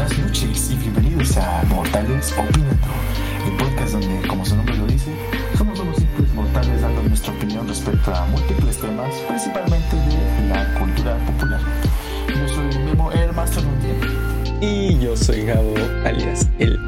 [0.00, 2.86] buenas noches y bienvenidos a Mortales Opinando,
[3.46, 5.12] el podcast donde, como su nombre lo dice,
[5.58, 11.18] somos unos simples mortales dando nuestra opinión respecto a múltiples temas, principalmente de la cultura
[11.26, 11.60] popular.
[12.28, 14.58] Yo soy Memo, el Master Mundial.
[14.62, 15.74] Y yo soy Gabo,
[16.06, 16.78] alias el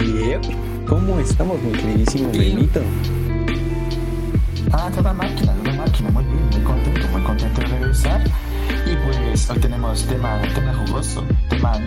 [0.00, 0.86] Yep.
[0.88, 2.80] ¿Cómo estamos, mi queridísimo Benito?
[4.72, 8.24] Ah, toda máquina, toda máquina, muy bien, muy contento, muy contento de regresar.
[9.10, 11.78] Pues hoy tenemos tema, tema jugoso, tema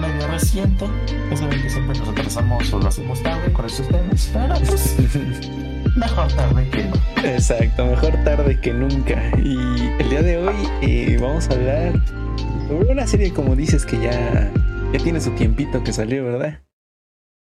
[0.00, 0.86] medio reciente.
[1.30, 4.96] Ya saben que siempre nos atrasamos o lo hacemos tarde con estos temas, pero pues
[5.96, 7.28] mejor tarde que no.
[7.28, 9.20] Exacto, mejor tarde que nunca.
[9.38, 9.56] Y
[9.98, 11.92] el día de hoy eh, vamos a hablar
[12.68, 14.50] sobre una serie, como dices, que ya,
[14.92, 16.60] ya tiene su tiempito que salió, ¿verdad?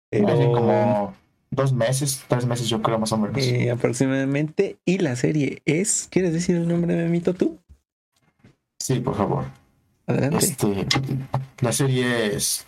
[0.09, 0.51] Pero...
[0.51, 1.13] como
[1.51, 3.37] dos meses, tres meses yo creo más o menos.
[3.45, 4.77] Eh, aproximadamente.
[4.85, 7.59] Y la serie es, ¿quieres decir el nombre de Mito tú?
[8.81, 9.45] Sí, por favor.
[10.07, 10.37] Adelante.
[10.45, 10.87] Este,
[11.59, 12.65] la serie es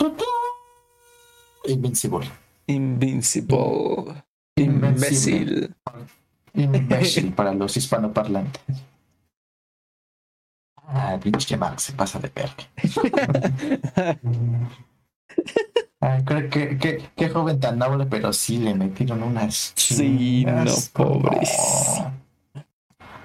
[1.66, 2.30] Invincible.
[2.68, 4.24] Invincible.
[4.56, 5.76] Imbécil.
[6.54, 8.62] Imbécil para los hispanoparlantes.
[10.86, 12.70] Ah, pinche Max se pasa de verga.
[16.00, 20.66] Ay, creo que, que, qué joven tan noble, pero sí le metieron unas Sí, no,
[20.94, 21.50] pobres.
[21.98, 22.23] No.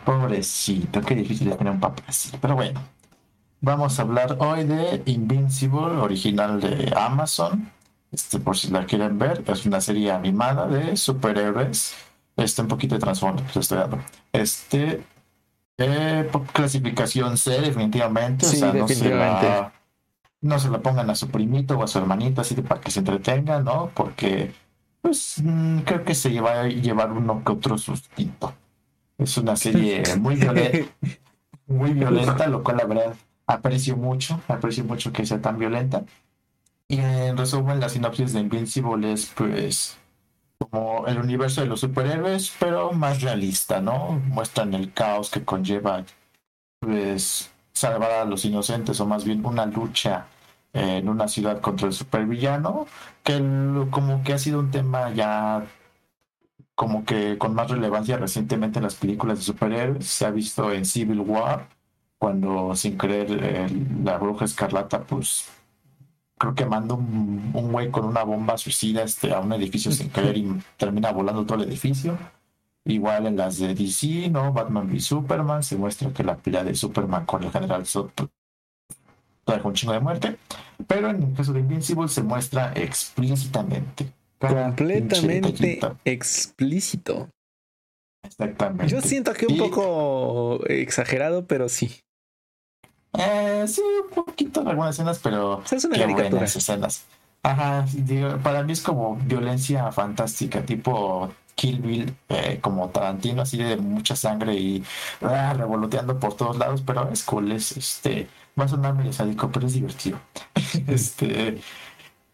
[0.09, 2.31] Pobrecito, qué difícil es tener un papá así.
[2.41, 2.81] Pero bueno,
[3.61, 7.71] vamos a hablar hoy de Invincible, original de Amazon.
[8.11, 11.95] Este, por si la quieren ver, es una serie animada de superhéroes.
[12.39, 13.99] Este, un poquito de trasfondo, pues estoy dando.
[14.33, 15.05] Este,
[15.77, 18.47] eh, clasificación C, definitivamente.
[18.47, 19.47] Sí, o sea, no se definitivamente.
[19.47, 19.73] la,
[20.41, 23.01] no se la pongan a su primito o a su hermanito así para que se
[23.01, 23.91] entretenga, ¿no?
[23.93, 24.55] Porque,
[25.03, 28.55] pues, mm, creo que se va a llevar uno que otro sustito.
[29.19, 30.93] Es una serie muy violenta,
[31.67, 33.17] muy violenta, lo cual la verdad
[33.47, 36.05] aprecio mucho, aprecio mucho que sea tan violenta.
[36.87, 39.99] Y en resumen, la sinopsis de Invincible es pues
[40.59, 44.21] como el universo de los superhéroes, pero más realista, ¿no?
[44.27, 46.05] Muestran el caos que conlleva
[46.81, 50.27] pues salvar a los inocentes o más bien una lucha
[50.73, 52.87] en una ciudad contra el supervillano,
[53.23, 53.39] que
[53.91, 55.65] como que ha sido un tema ya
[56.79, 60.07] como que con más relevancia recientemente en las películas de superhéroes.
[60.07, 61.69] Se ha visto en Civil War,
[62.19, 63.67] cuando sin eh,
[64.05, 65.49] la bruja escarlata, pues
[66.39, 70.09] creo que manda un, un güey con una bomba suicida este, a un edificio sin
[70.11, 70.47] querer y
[70.77, 72.17] termina volando todo el edificio.
[72.85, 74.53] Igual en las de DC, ¿no?
[74.53, 78.11] Batman v Superman, se muestra que la pelea de Superman con el general Zod
[79.43, 80.39] trae un chingo de muerte.
[80.87, 84.13] Pero en el caso de Invincible se muestra explícitamente.
[84.39, 87.29] Completamente explícito.
[88.25, 88.89] Exactamente.
[88.89, 92.01] Yo siento que un Y- poco exagerado, pero sí.
[93.15, 97.07] Eh, sí, un poquito en algunas escenas, pero es una qué buenas escenas.
[97.43, 103.57] Ajá, digo, para mí es como violencia fantástica, tipo Kill Bill, eh, como Tarantino, así
[103.57, 104.85] de mucha sangre y
[105.23, 108.29] ah, revoloteando por todos lados, pero es cool, es este,
[108.59, 110.21] va a sonar medio sádico, pero es divertido.
[110.87, 111.61] este,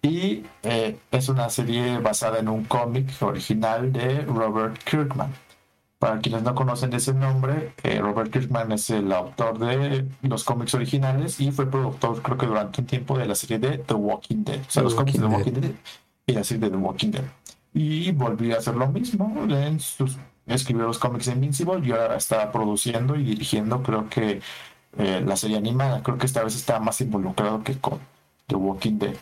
[0.04, 5.32] y eh, es una serie basada en un cómic original de Robert Kirkman.
[5.98, 10.74] Para quienes no conocen ese nombre, eh, Robert Kirkman es el autor de los cómics
[10.74, 14.44] originales y fue productor, creo que durante un tiempo, de la serie de The Walking
[14.44, 14.60] Dead.
[14.60, 15.72] O sea, The los cómics de The Walking Dead
[16.26, 17.24] y la serie de The Walking Dead.
[17.72, 19.34] Y volvió a hacer lo mismo.
[19.48, 24.42] En sus, escribió los cómics de Invincible y ahora está produciendo y dirigiendo, creo que
[24.98, 26.02] eh, la serie animada.
[26.02, 28.00] Creo que esta vez está más involucrado que con
[28.48, 29.14] The Walking Dead.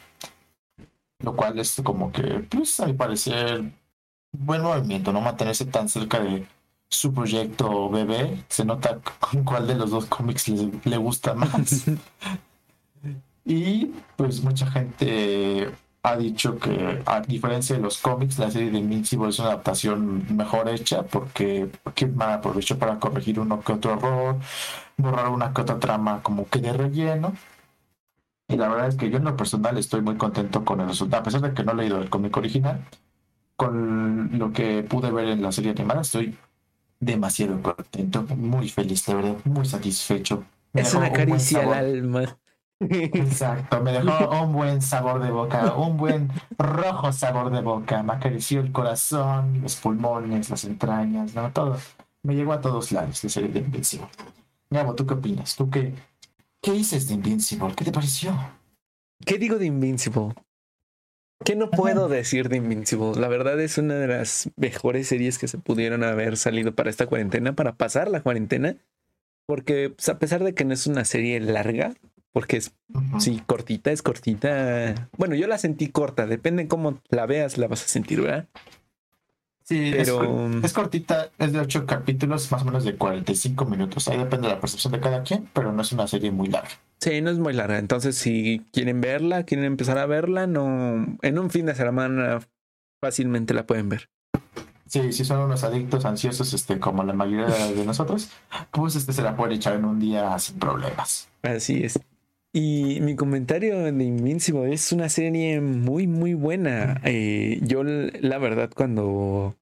[1.22, 3.62] Lo cual es como que, pues, a mi parecer,
[4.33, 5.21] buen movimiento, ¿no?
[5.21, 6.47] Mantenerse tan cerca de
[6.88, 8.44] su proyecto bebé.
[8.49, 11.84] Se nota con cuál de los dos cómics le, le gusta más.
[13.44, 15.69] Y pues mucha gente
[16.03, 20.25] ha dicho que a diferencia de los cómics, la serie de Invincible es una adaptación
[20.37, 24.37] mejor hecha porque Kidman aprovechó para corregir uno que otro error,
[24.97, 27.34] borrar una que otra trama como que de relleno.
[28.52, 31.22] Y la verdad es que yo en lo personal estoy muy contento con el resultado,
[31.22, 32.84] a pesar de que no he leído el cómic original,
[33.56, 36.38] con lo que pude ver en la serie animada, estoy
[37.00, 40.44] demasiado contento, muy feliz, de verdad, muy satisfecho.
[40.72, 41.74] Me Es una un caricia al sabor.
[41.74, 42.38] alma.
[42.80, 48.03] Exacto, me dejó un buen sabor de boca, un buen rojo sabor de boca.
[48.03, 51.78] Me acarició el corazón, los pulmones, las entrañas, no, todo.
[52.22, 54.09] Me llegó a todos lados de serie de Invincible.
[54.71, 55.56] Gabo, ¿tú qué opinas?
[55.56, 55.94] ¿Tú qué,
[56.62, 57.74] qué dices de Invincible?
[57.76, 58.38] ¿Qué te pareció?
[59.26, 60.34] ¿Qué digo de Invincible?
[61.44, 63.20] ¿Qué no puedo decir de Invincible?
[63.20, 67.06] La verdad es una de las mejores series que se pudieron haber salido para esta
[67.06, 68.76] cuarentena, para pasar la cuarentena.
[69.47, 71.94] Porque pues, a pesar de que no es una serie larga,
[72.32, 72.72] porque es,
[73.18, 75.08] sí, cortita, es cortita.
[75.18, 78.48] Bueno, yo la sentí corta, depende de cómo la veas, la vas a sentir, ¿verdad?
[79.64, 80.50] Sí, pero...
[80.62, 84.09] es, cortita, es de ocho capítulos, más o menos de 45 minutos.
[84.09, 86.70] Ahí depende de la percepción de cada quien, pero no es una serie muy larga.
[87.00, 87.78] Sí, no es muy larga.
[87.78, 92.41] Entonces, si quieren verla, quieren empezar a verla, no, en un fin de semana
[93.03, 94.09] fácilmente la pueden ver.
[94.86, 98.30] Sí, si son unos adictos ansiosos, este, como la mayoría de nosotros,
[98.70, 101.30] pues este se la pueden echar en un día sin problemas.
[101.42, 101.98] Así es.
[102.54, 107.01] Y mi comentario de Invincible es una serie muy, muy buena.
[107.04, 109.57] Eh, yo, la verdad, cuando.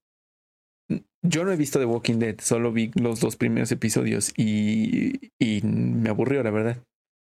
[1.23, 5.61] Yo no he visto The Walking Dead, solo vi los dos primeros episodios y, y
[5.63, 6.79] me aburrió, la verdad.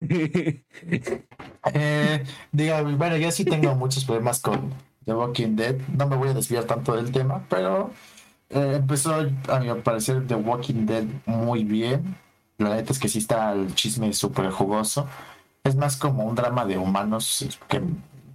[1.72, 4.74] eh, diga, bueno, yo sí tengo muchos problemas con
[5.06, 5.76] The Walking Dead.
[5.96, 7.90] No me voy a desviar tanto del tema, pero
[8.50, 12.14] eh, empezó, a mi parecer, The Walking Dead muy bien.
[12.58, 15.08] La neta es que sí está el chisme súper jugoso
[15.68, 17.80] es más como un drama de humanos que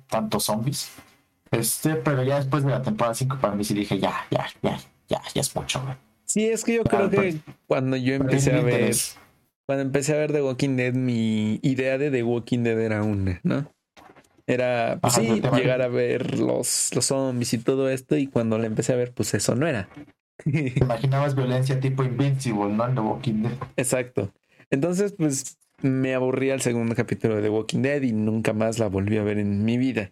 [0.07, 0.91] tantos zombies.
[1.51, 4.79] Este, pero ya después de la temporada 5 para mí sí dije, ya, ya, ya,
[5.07, 5.83] ya, ya es mucho.
[6.25, 7.37] Sí, es que yo creo que
[7.67, 8.95] cuando yo empecé a ver,
[9.67, 13.39] cuando empecé a ver The Walking Dead, mi idea de The Walking Dead era una,
[13.43, 13.71] ¿no?
[14.47, 18.65] Era, pues sí, llegar a ver los, los zombies y todo esto, y cuando la
[18.65, 19.89] empecé a ver, pues eso no era.
[20.45, 22.87] imaginabas violencia tipo Invincible, ¿no?
[22.87, 23.53] En The Walking Dead.
[23.77, 24.33] Exacto.
[24.69, 28.87] Entonces, pues me aburrí al segundo capítulo de The Walking Dead y nunca más la
[28.87, 30.11] volví a ver en mi vida.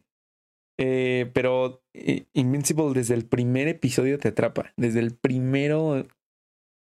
[0.77, 4.73] Eh, pero eh, Invincible desde el primer episodio te atrapa.
[4.77, 6.07] Desde el primero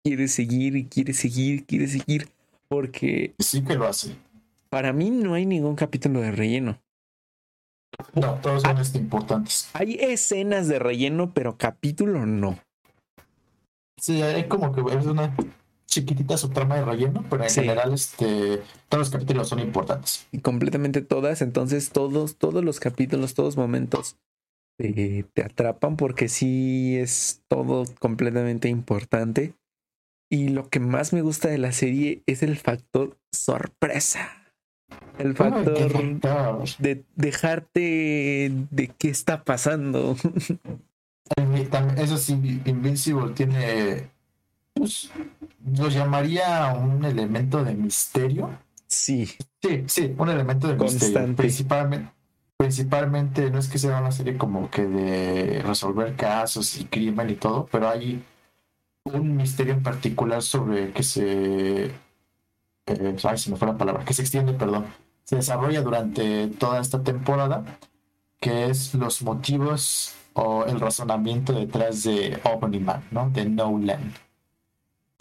[0.03, 2.29] quieres seguir y quieres seguir, quieres seguir.
[2.67, 3.35] Porque.
[3.39, 4.15] Sí que lo hace.
[4.69, 6.81] Para mí no hay ningún capítulo de relleno.
[8.15, 9.69] No, todos son este, importantes.
[9.73, 12.57] Hay escenas de relleno, pero capítulo no.
[13.99, 15.35] Sí, hay como que es una
[15.91, 20.25] chiquitita su trama de relleno, pero en general este, todos los capítulos son importantes.
[20.31, 24.15] Y completamente todas, entonces todos, todos los capítulos, todos momentos
[24.77, 29.53] te atrapan porque sí es todo completamente importante.
[30.29, 34.41] Y lo que más me gusta de la serie es el factor sorpresa.
[35.19, 35.91] El factor
[36.79, 40.15] de dejarte de qué está pasando.
[41.97, 44.09] Eso sí, Invincible tiene
[44.81, 45.11] pues,
[45.77, 48.49] lo llamaría un elemento de misterio.
[48.87, 49.27] Sí.
[49.61, 51.35] Sí, sí, un elemento de misterio.
[51.35, 52.11] Principalmente,
[52.57, 57.35] principalmente, no es que sea una serie como que de resolver casos y crimen y
[57.35, 58.23] todo, pero hay
[59.03, 61.85] un misterio en particular sobre que se.
[62.87, 64.87] Eh, ay, se me fue la palabra, que se extiende, perdón.
[65.25, 67.63] Se desarrolla durante toda esta temporada,
[68.39, 73.29] que es los motivos o el razonamiento detrás de Omni-Man, ¿no?
[73.29, 74.30] De No Land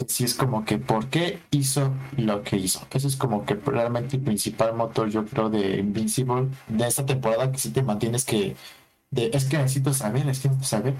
[0.07, 2.85] sí es como que por qué hizo lo que hizo.
[2.91, 7.51] Eso es como que realmente el principal motor, yo creo, de Invincible, de esta temporada
[7.51, 8.55] que sí te mantienes que
[9.11, 10.93] de, es que necesito saber, es que necesito saber.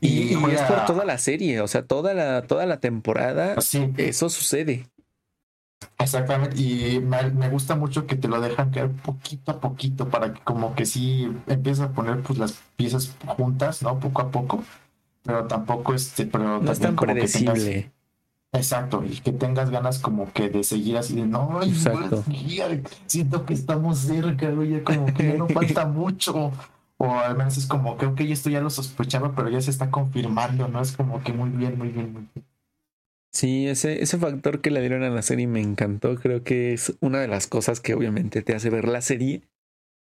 [0.00, 3.56] Y, es por toda la serie, o sea, toda la, toda la temporada,
[3.96, 4.86] eso sucede.
[5.98, 10.40] Exactamente, y me, gusta mucho que te lo dejan caer poquito a poquito para que
[10.42, 13.98] como que sí empieces a poner pues las piezas juntas, ¿no?
[13.98, 14.64] Poco a poco,
[15.22, 17.92] pero tampoco este, pero no es tan predecible.
[18.58, 22.24] Exacto, y que tengas ganas como que de seguir así de no, Exacto.
[23.06, 26.52] siento que estamos cerca, güey, como que ya no falta mucho.
[27.00, 29.90] O al menos es como que, ok, esto ya lo sospechaba, pero ya se está
[29.90, 30.82] confirmando, ¿no?
[30.82, 32.44] Es como que muy bien, muy bien, muy bien.
[33.32, 36.16] Sí, ese, ese factor que le dieron a la serie me encantó.
[36.16, 39.42] Creo que es una de las cosas que obviamente te hace ver la serie.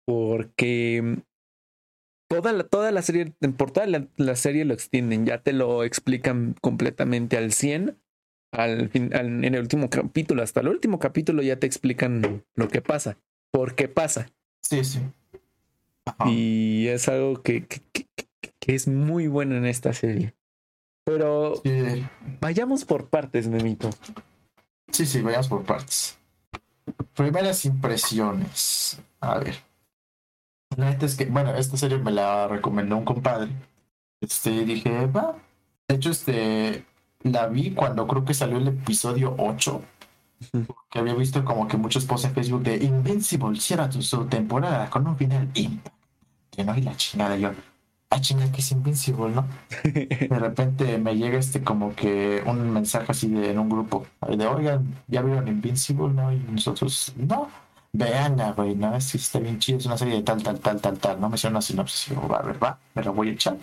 [0.07, 1.19] Porque
[2.29, 5.83] toda la, toda la serie, por toda la, la serie lo extienden, ya te lo
[5.83, 7.99] explican completamente al 100
[8.55, 13.17] al, en el último capítulo, hasta el último capítulo ya te explican lo que pasa,
[13.51, 14.29] por qué pasa.
[14.63, 15.01] Sí, sí.
[16.27, 20.35] Y es algo que, que, que, es muy bueno en esta serie.
[21.05, 21.63] Pero
[22.41, 23.91] vayamos por partes, Memito.
[24.91, 26.19] Sí, sí, vayamos por partes.
[27.15, 29.01] Primeras impresiones.
[29.21, 29.57] A ver.
[30.77, 33.51] La neta es que, bueno, esta serie me la recomendó un compadre.
[34.21, 35.37] Este, dije, va.
[35.89, 36.85] De hecho, este,
[37.25, 39.83] la vi cuando creo que salió el episodio 8.
[40.91, 45.07] Que había visto como que muchos posts en Facebook de Invincible cierra su temporada con
[45.07, 45.49] un final
[46.51, 47.51] Que no, y la chingada yo.
[48.11, 49.47] Ah, chinga, que es Invincible, ¿no?
[49.83, 54.07] De repente me llega este como que un mensaje así de, en un grupo.
[54.29, 56.31] De, oigan, ¿ya vieron Invincible, no?
[56.31, 57.49] Y nosotros, no.
[57.93, 60.99] Vean, güey, no, es está bien chido, es una serie de tal, tal, tal, tal,
[60.99, 61.21] tal.
[61.21, 62.17] No me hicieron una sinopsis.
[62.17, 63.57] Va, a va, me la voy a echar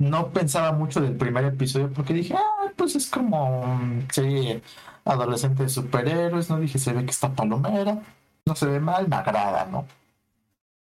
[0.00, 3.78] no pensaba mucho del primer episodio porque dije, ah, pues es como
[4.10, 4.62] serie
[5.04, 6.58] adolescente de superhéroes, ¿no?
[6.58, 8.02] Dije, se ve que está palomera,
[8.46, 9.86] no se ve mal, me agrada, ¿no?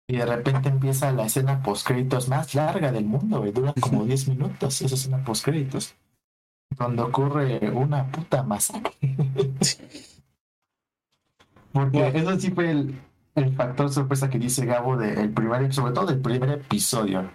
[0.07, 3.51] Y de repente empieza la escena post créditos más larga del mundo, güey.
[3.51, 5.95] Dura como 10 minutos esa escena post créditos.
[6.77, 8.93] Donde ocurre una puta masacre.
[11.73, 12.99] Porque eso sí fue el,
[13.35, 17.29] el, factor sorpresa que dice Gabo del primer, sobre todo del primer episodio.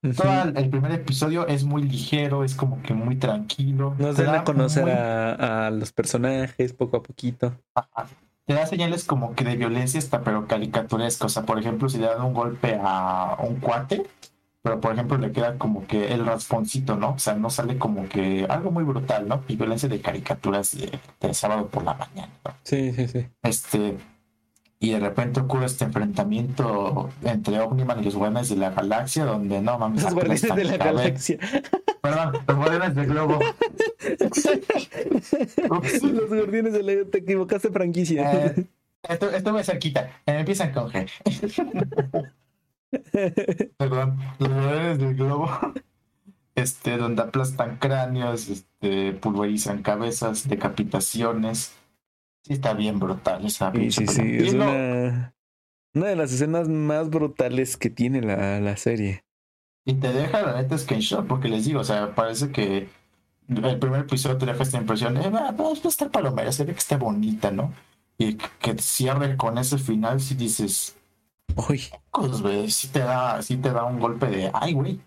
[0.00, 3.94] Todo el primer episodio es muy ligero, es como que muy tranquilo.
[3.98, 7.54] Nos dan a conocer a, a, los personajes poco a poquito.
[7.74, 8.08] Ajá
[8.50, 11.26] te da señales como que de violencia está pero caricaturesca.
[11.26, 14.08] O sea, por ejemplo, si le dan un golpe a un cuate,
[14.60, 17.10] pero por ejemplo le queda como que el rasponcito, ¿no?
[17.10, 19.44] O sea, no sale como que algo muy brutal, ¿no?
[19.46, 22.52] Y violencia de caricaturas de, de sábado por la mañana, ¿no?
[22.64, 23.26] Sí, sí, sí.
[23.44, 23.96] Este,
[24.82, 29.60] y de repente ocurre este enfrentamiento entre Omniman y los Guardianes de la Galaxia, donde
[29.60, 30.04] no mames.
[30.04, 31.38] Los Guardianes de la Galaxia.
[32.00, 33.38] Perdón, los Guardianes del Globo.
[35.68, 38.46] los Guardianes de la Te equivocaste, franquicia.
[38.46, 38.64] Eh,
[39.06, 40.22] esto, esto me cerquita.
[40.24, 41.10] Eh, empiezan con G.
[43.76, 45.50] Perdón, los Guardianes del Globo.
[46.54, 51.74] Este, donde aplastan cráneos, este, pulverizan cabezas, decapitaciones
[52.42, 54.36] Sí, está bien brutal esa Sí, sí, sí.
[54.38, 55.34] Es una,
[55.94, 59.24] una de las escenas más brutales que tiene la, la serie.
[59.84, 62.88] Y te deja la neta screenshot, porque les digo, o sea, parece que
[63.48, 66.72] el primer episodio te deja esta impresión, eh, va, va, a estar palomera, se ve
[66.72, 67.72] que está bonita, ¿no?
[68.18, 70.96] Y que cierre con ese final, si dices,
[71.56, 75.00] uy, pues, sí te da, sí te da un golpe de, ay, güey.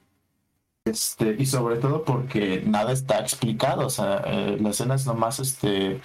[0.85, 5.39] Este, y sobre todo porque nada está explicado, o sea, eh, la escena es nomás,
[5.39, 6.01] este,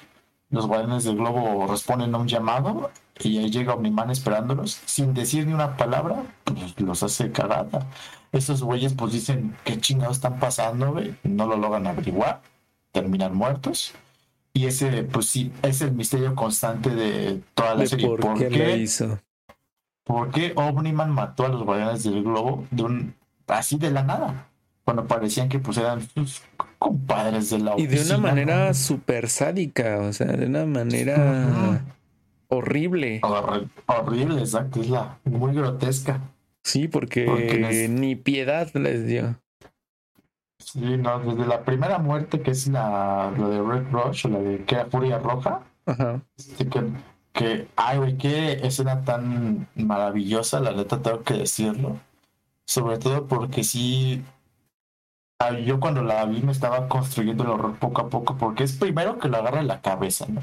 [0.51, 2.91] los guardianes del globo responden a un llamado
[3.21, 7.87] y ahí llega Omniman esperándolos sin decir ni una palabra, pues los hace cagada.
[8.33, 12.41] Esos güeyes pues dicen qué chingados están pasando, güey, no lo logran averiguar,
[12.93, 13.95] terminan muertos.
[14.55, 18.09] Y ese, pues sí, es el misterio constante de toda la serie.
[18.09, 19.19] ¿Por, qué, lo hizo?
[20.05, 23.15] ¿Por qué Omniman mató a los guardianes del globo de un,
[23.47, 24.49] así de la nada?
[24.85, 26.43] Cuando parecían que pues eran sus
[26.79, 31.83] compadres de la Y de una manera súper sádica, o sea, de una manera
[32.49, 33.21] horrible.
[33.87, 36.21] horrible, exacto, es la muy grotesca.
[36.63, 39.41] Sí, porque, ni piedad les dio.
[40.59, 44.41] Sí, no, desde la primera muerte, que es la, la de Red Rush, o la
[44.41, 46.21] de que Furia Roja, Ajá.
[46.37, 46.83] Este, que,
[47.33, 51.99] que, ay, güey, qué escena tan maravillosa, la neta tengo que decirlo.
[52.67, 54.23] Sobre todo porque sí,
[55.65, 59.19] yo cuando la vi me estaba construyendo el horror poco a poco, porque es primero
[59.19, 60.43] que lo agarra en la cabeza, ¿no?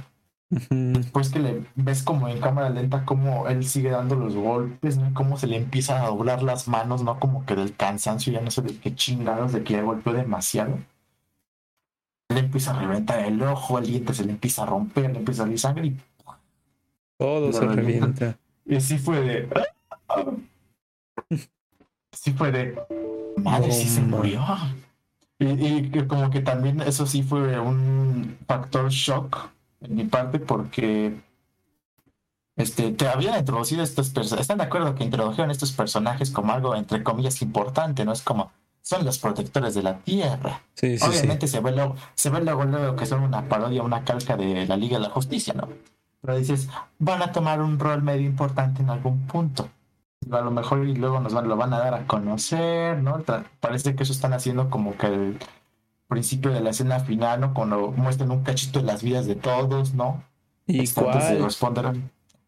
[0.70, 5.14] Después que le ves como en cámara lenta cómo él sigue dando los golpes, ¿no?
[5.14, 7.20] Cómo se le empieza a doblar las manos, ¿no?
[7.20, 10.80] Como que del cansancio, ya no sé de qué chingados, de que le golpeó demasiado.
[12.30, 15.44] Le empieza a reventar el ojo, el diente se le empieza a romper, le empieza
[15.44, 15.98] a salir sangre y...
[17.18, 18.38] Todo se revienta.
[18.66, 19.50] Y así fue de...
[22.12, 22.80] Sí fue de...
[23.38, 24.42] Madre, sí se murió.
[25.38, 29.50] Y, como que también eso sí fue un factor shock
[29.82, 31.20] en mi parte porque
[32.56, 34.44] este, te habían introducido estos personajes.
[34.44, 38.06] ¿Están de acuerdo que introdujeron estos personajes como algo, entre comillas, importante?
[38.06, 38.13] ¿No?
[38.13, 38.51] Es como,
[38.82, 40.62] son los protectores de la Tierra.
[40.74, 44.06] Sí, sí, Obviamente Se, ve luego, se ve luego, luego que son una parodia, una
[44.06, 45.68] calca de la Liga de la Justicia, ¿no?
[46.22, 49.70] Pero dices, van a tomar un rol medio importante en algún punto
[50.32, 53.24] a lo mejor y luego nos van, lo van a dar a conocer, ¿no?
[53.60, 55.39] Parece que eso están haciendo como que el
[56.08, 57.53] principio de la escena final, ¿no?
[57.53, 60.24] Cuando muestran un cachito de las vidas de todos, ¿no?
[60.67, 61.94] ¿Y este, Antes de responder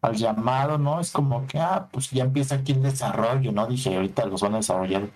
[0.00, 1.00] al llamado, ¿no?
[1.00, 3.66] Es como que, ah, pues ya empieza aquí el desarrollo, ¿no?
[3.66, 5.10] Dije, ahorita los van a desarrollar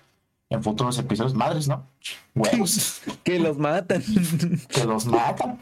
[0.50, 1.34] en futuros episodios.
[1.34, 1.86] Madres, ¿no?
[2.34, 3.02] Huevos.
[3.24, 4.02] que los matan.
[4.68, 5.58] que los matan.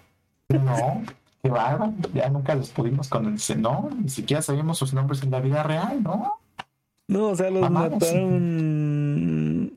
[0.48, 1.02] No,
[1.42, 1.92] qué bárbaro.
[2.12, 6.02] Ya nunca los pudimos conocer, no, ni siquiera sabíamos sus nombres en la vida real,
[6.02, 6.39] ¿no?
[7.10, 8.40] No, o sea, los mataron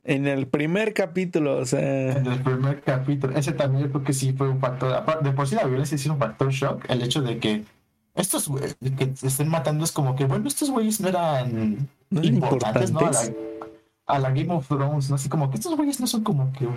[0.03, 2.11] en el primer capítulo, o sea.
[2.11, 3.35] En el primer capítulo.
[3.35, 5.03] Ese también creo que sí fue un factor.
[5.23, 6.85] De por sí la violencia sí es un factor shock.
[6.89, 7.63] El hecho de que
[8.13, 12.99] estos que se estén matando es como que, bueno, estos güeyes no eran importantes, ¿no?
[14.05, 15.15] A la, Game of Thrones, ¿no?
[15.15, 16.67] Así como que estos güeyes no son como que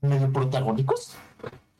[0.00, 1.14] medio protagónicos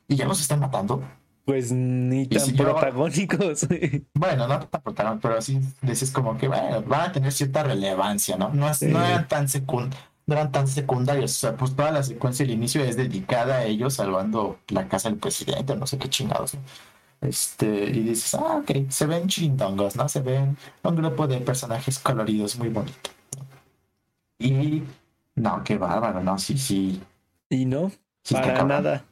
[0.09, 1.03] y ya los están matando.
[1.45, 3.67] Pues ni tan protagónicos.
[4.15, 8.37] bueno, no tan protagónicos, pero sí dices como que bueno, van a tener cierta relevancia,
[8.37, 8.51] ¿no?
[8.51, 9.95] No, no eran tan secund
[10.31, 11.33] no eran tan secundarios.
[11.33, 15.11] O sea, pues toda la secuencia del inicio es dedicada a ellos salvando la casa
[15.11, 16.53] del presidente, no sé qué chingados.
[17.21, 20.09] Este, y dices, ah, ok, se ven chindongos, ¿no?
[20.09, 23.11] Se ven un grupo de personajes coloridos muy bonito.
[24.39, 24.83] Y
[25.35, 26.39] no, qué bárbaro, ¿no?
[26.39, 27.03] Sí, sí.
[27.51, 27.91] Y no,
[28.31, 29.05] para nada.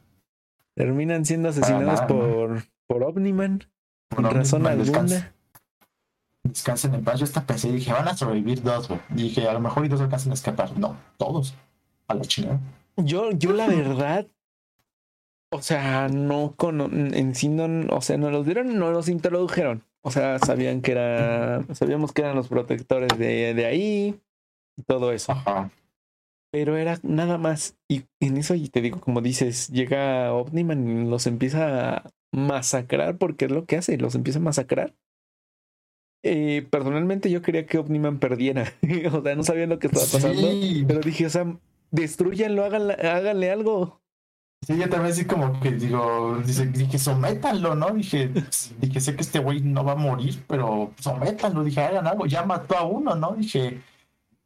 [0.79, 3.65] Terminan siendo asesinados por, por Omniman.
[4.07, 4.85] Por razón alguna.
[4.85, 5.33] descansa.
[6.41, 7.19] Descansen en paz.
[7.19, 9.01] Yo hasta pensé, dije, van a sobrevivir dos, güey.
[9.09, 10.77] Dije, a lo mejor y dos alcanzan a escapar.
[10.77, 11.53] No, todos.
[12.07, 12.61] A la chingada.
[12.95, 14.25] Yo, yo la verdad,
[15.51, 16.79] o sea, no con
[17.13, 19.83] en sí no, o sea, no los dieron, no los introdujeron.
[19.99, 24.17] O sea, sabían que era, sabíamos que eran los protectores de, de ahí
[24.77, 25.33] y todo eso.
[25.33, 25.71] Ajá.
[26.51, 27.77] Pero era nada más.
[27.87, 33.17] Y en eso, y te digo, como dices, llega Omniman y los empieza a masacrar
[33.17, 34.95] porque es lo que hace, los empieza a masacrar.
[36.23, 38.73] Eh, personalmente yo quería que Omniman perdiera.
[39.11, 40.41] o sea, no sabía lo que estaba pasando.
[40.41, 40.83] Sí.
[40.87, 41.57] Pero dije, o sea,
[41.91, 44.01] destruyanlo, háganle, háganle algo.
[44.67, 47.91] Sí, yo también así como que digo, dice, dije, sométanlo, ¿no?
[47.91, 48.29] Dije,
[48.79, 52.43] dije, sé que este güey no va a morir, pero sométanlo, dije, hagan algo, ya
[52.43, 53.31] mató a uno, ¿no?
[53.31, 53.81] Dije,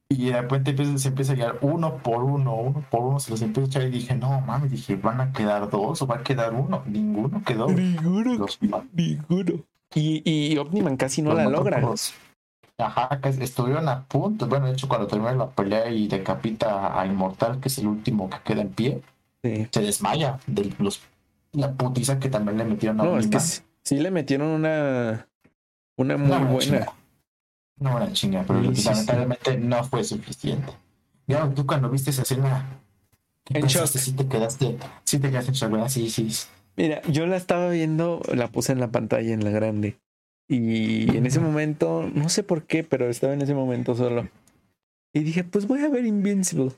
[0.09, 3.31] y de repente empieza- se empieza a llegar uno por uno, uno por uno, se
[3.31, 6.17] los empieza a echar y dije, no mames, dije, ¿van a quedar dos o va
[6.17, 6.83] a quedar uno?
[6.85, 7.67] Ninguno quedó.
[7.67, 9.63] Ninguno, Los ninguno.
[9.95, 11.79] Y, y Omniman casi no la logra.
[11.81, 12.13] todos.
[12.79, 14.47] Ajá, que estuvieron a punto.
[14.47, 18.29] Bueno, de hecho, cuando termina la pelea y decapita a Inmortal, que es el último
[18.29, 19.01] que queda en pie,
[19.43, 19.67] Sí.
[19.71, 21.01] se desmaya de los,
[21.51, 25.27] la putiza que también le metieron a No, es que sí, sí le metieron una,
[25.97, 26.87] una muy buena.
[27.79, 27.95] Chinga.
[27.95, 28.89] Una chinga, pero Sí, sí, sí.
[28.89, 30.73] lamentablemente no fue suficiente.
[31.27, 32.79] Ya, tú cuando viste esa escena,
[33.45, 33.87] ¿qué En shock.
[33.87, 35.89] Sí te quedaste, sí te quedaste en shock, ¿verdad?
[35.89, 36.27] Sí, sí.
[36.75, 39.97] Mira, yo la estaba viendo, la puse en la pantalla, en la grande.
[40.49, 44.27] Y en ese momento, no sé por qué, pero estaba en ese momento solo.
[45.13, 46.71] Y dije, pues voy a ver Invincible.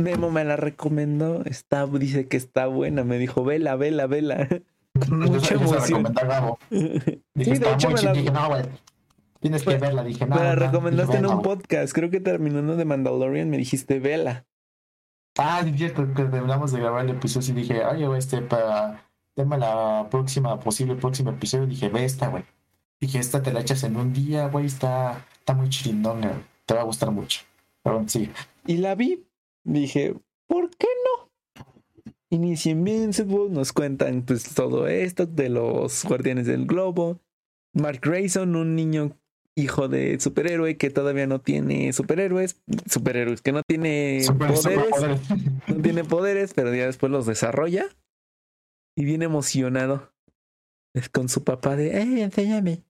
[0.00, 4.48] Memo me la recomendó, está, dice que está buena, me dijo, vela, vela, vela.
[5.10, 6.04] Mucha emoción.
[6.70, 8.48] Dije, Sí, de hecho me la- Dije, no,
[9.44, 10.02] tienes que verla.
[10.02, 14.00] Dije, no, Me la recomendaste en un podcast, creo que terminando de Mandalorian me dijiste,
[14.00, 14.46] vela.
[15.36, 19.06] Ah, es cierto, que terminamos de grabar el episodio y dije, oye, güey, este, para
[19.34, 22.44] tema la próxima, posible próximo episodio, dije, ve esta, güey.
[22.98, 26.42] Dije, esta te la echas en un día, güey, está, está muy chirindonga, güey.
[26.64, 27.42] Te va a gustar mucho.
[27.82, 28.30] Pero sí,
[28.66, 29.26] Y la vi,
[29.62, 30.14] dije,
[30.46, 31.64] ¿por qué no?
[32.30, 37.20] Inicia Invincible, nos cuentan pues todo esto de los guardianes del globo.
[37.74, 39.10] Mark Grayson, un niño
[39.56, 45.30] hijo de superhéroe que todavía no tiene superhéroes, superhéroes que no tiene super, poderes,
[45.68, 47.86] no tiene poderes, pero ya después los desarrolla
[48.96, 50.12] y viene emocionado
[50.94, 52.82] es con su papá de, ¡eh, enséñame!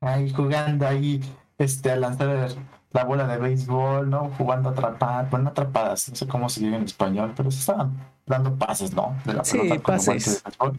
[0.00, 1.20] Ahí jugando ahí,
[1.58, 2.48] este, a lanzar
[2.92, 4.30] la bola de béisbol, ¿no?
[4.36, 7.92] Jugando atrapadas, bueno, no atrapadas, no sé cómo se dice en español, pero se estaban
[8.26, 9.16] dando pases, ¿no?
[9.24, 10.42] De la Sí, pelota con pases.
[10.42, 10.78] de béisbol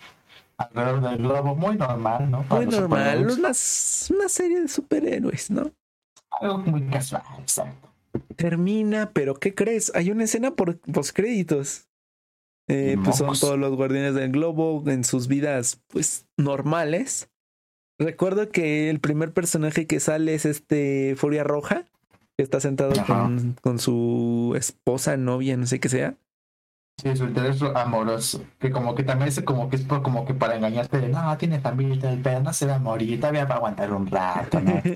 [0.58, 2.44] alrededor del globo, muy normal, ¿no?
[2.44, 3.52] Para Muy normal, una,
[4.10, 5.72] una serie de superhéroes, ¿no?
[6.40, 7.90] Algo muy casual, exacto.
[8.36, 9.92] Termina, pero ¿qué crees?
[9.96, 11.88] Hay una escena por postcréditos.
[12.68, 17.30] Eh, pues son todos los guardianes del globo en sus vidas, pues, normales.
[18.00, 21.86] Recuerdo que el primer personaje que sale es este Furia Roja,
[22.38, 26.16] que está sentado con, con su esposa, novia, no sé qué sea.
[26.98, 30.56] Sí, interés amoroso, que como que también es como que es por, como que para
[30.56, 33.92] engañarte de, no, tiene familia, pero no se va a morir, todavía va a aguantar
[33.92, 34.82] un rato, ¿no?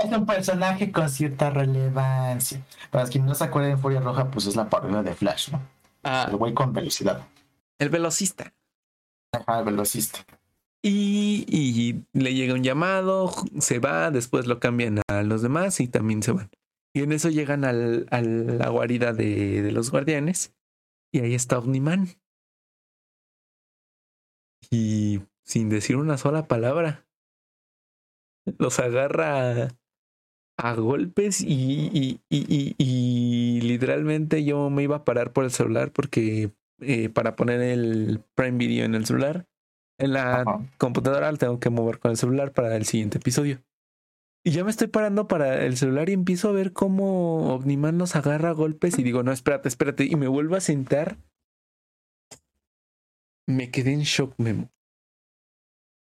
[0.00, 2.60] Es un personaje con cierta relevancia.
[2.92, 5.60] Para quienes no se acuerdan de Furia Roja, pues es la parodia de Flash, ¿no?
[6.04, 7.26] Ah, El güey con velocidad.
[7.80, 8.52] el velocista.
[9.32, 10.20] Ajá, el velocista.
[10.82, 15.88] Y, y le llega un llamado, se va, después lo cambian a los demás y
[15.88, 16.48] también se van.
[16.94, 20.54] Y en eso llegan al, a la guarida de, de los guardianes
[21.12, 22.08] y ahí está Omniman.
[24.70, 27.06] Y sin decir una sola palabra,
[28.58, 29.68] los agarra
[30.58, 35.92] a, golpes y, y, y, y- literalmente yo me iba a parar por el celular
[35.92, 39.46] porque eh, para poner el Prime Video en el celular,
[39.98, 40.60] en la Ajá.
[40.78, 43.62] computadora la tengo que mover con el celular para el siguiente episodio.
[44.44, 48.16] Y ya me estoy parando para el celular y empiezo a ver cómo Omniman nos
[48.16, 50.04] agarra a golpes y digo, no, espérate, espérate.
[50.04, 51.18] Y me vuelvo a sentar.
[53.46, 54.70] Me quedé en shock, Memo.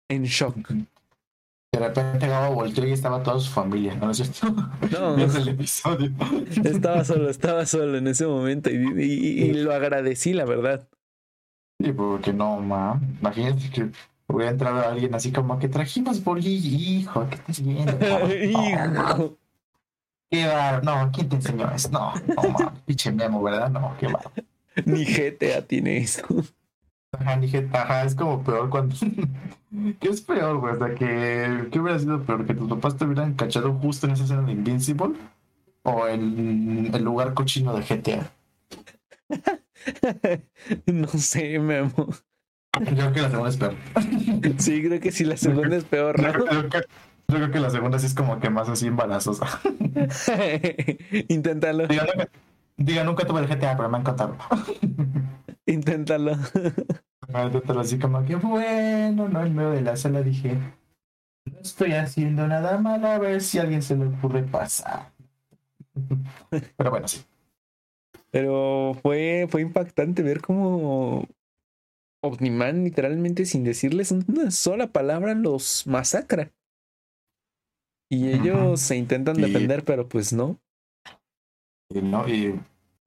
[0.10, 0.55] En shock.
[1.73, 4.47] De repente Gabo volteó y estaba toda su familia, ¿no es cierto?
[4.91, 5.15] No.
[5.15, 6.12] Viendo el episodio.
[6.65, 10.88] Estaba solo, estaba solo en ese momento y, y- y lo agradecí, la verdad.
[11.81, 12.99] Sí, porque no, ma.
[13.21, 13.89] Imagínate que
[14.32, 17.94] hubiera entrado alguien así como que trajimos bolillo, hijo, ¿qué estás viendo?
[18.36, 19.38] Hijo.
[20.30, 21.89] Qué bar, no, ¿quién te enseñó eso?
[21.89, 23.70] No, no, pinche memo, ¿verdad?
[23.70, 24.32] No, qué bar.
[24.86, 26.26] Ni GTA tiene eso.
[27.12, 28.96] Ajá, dije, ajá, es como peor cuando.
[30.00, 30.76] ¿Qué es peor, güey?
[30.76, 31.67] O sea, que.
[31.70, 32.46] ¿Qué hubiera sido peor?
[32.46, 35.15] ¿Que tus papás te hubieran cachado justo en esa escena de Invincible?
[35.84, 38.32] ¿O en el lugar cochino de GTA?
[40.86, 42.08] no sé, Memo.
[42.79, 43.75] Yo creo que la segunda es peor.
[44.57, 46.45] Sí, creo que sí, la segunda es peor, Yo ¿no?
[46.45, 49.45] creo que, yo creo que la segunda sí es como que más así embarazosa.
[51.27, 52.29] Inténtalo, Diga, nunca,
[52.77, 54.38] diga, nunca tuve el GTA, pero me ha encantado.
[55.65, 56.31] inténtalo.
[57.34, 60.57] Entonces, así como que bueno, no en medio de la sala dije,
[61.45, 65.12] no estoy haciendo nada malo, a ver si a alguien se le ocurre pasar.
[66.77, 67.21] Pero bueno, sí.
[68.31, 71.27] Pero fue, fue impactante ver cómo
[72.23, 76.51] Omniman, literalmente sin decirles una sola palabra, los masacra.
[78.10, 80.60] Y ellos se intentan Y- defender, pero pues no.
[81.89, 82.60] Y, no, y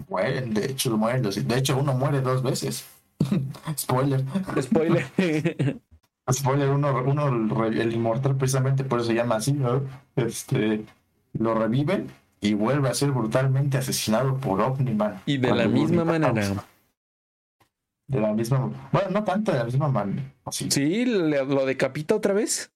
[0.09, 2.87] mueren, de hecho, mueren De hecho, uno muere dos veces.
[3.79, 4.25] Spoiler.
[4.61, 5.07] Spoiler.
[6.33, 9.83] Spoiler, uno, uno el inmortal precisamente por eso se llama así, ¿no?
[10.17, 10.85] Este,
[11.35, 12.09] lo reviven
[12.41, 15.21] y vuelve a ser brutalmente asesinado por Omniman.
[15.27, 16.65] y de la misma manera.
[18.07, 20.23] De la misma, bueno, no tanto de la misma manera.
[20.51, 20.71] Sí.
[20.71, 22.71] Sí, le- lo decapita otra vez.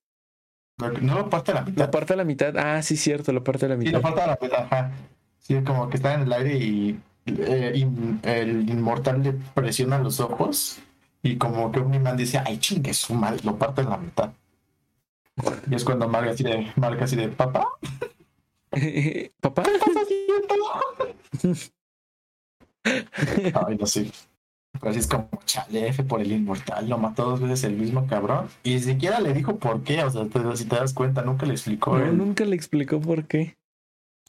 [1.01, 1.85] No lo parte a la mitad.
[1.85, 2.57] Lo parte a la mitad.
[2.57, 3.91] Ah, sí, cierto, lo parte a la Sí, mitad.
[3.93, 4.91] lo parte a la mitad, ajá.
[5.39, 10.19] Sí, como que está en el aire y eh, in- el inmortal le presiona los
[10.19, 10.79] ojos
[11.21, 14.31] y como que Omniman dice, ay, chingue su madre, lo parte a la mitad.
[15.69, 17.67] Y es cuando marca así de, marca así de, papá,
[19.41, 19.63] Papá.
[19.63, 21.69] ¿qué estás haciendo?
[23.67, 24.01] Ay, no sé.
[24.05, 24.13] Pero
[24.81, 28.47] así es como, chale, F por el inmortal, lo mató dos veces el mismo cabrón.
[28.63, 31.45] Y ni siquiera le dijo por qué, o sea, te- si te das cuenta, nunca
[31.45, 31.97] le explicó.
[31.97, 33.57] No, el- nunca le explicó por qué.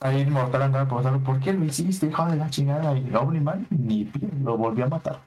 [0.00, 2.96] Ahí inmortal andaba preguntando, ¿por qué lo hiciste, hijo de la chingada?
[2.96, 4.10] Y Omniman ni
[4.42, 5.20] lo volvió a matar.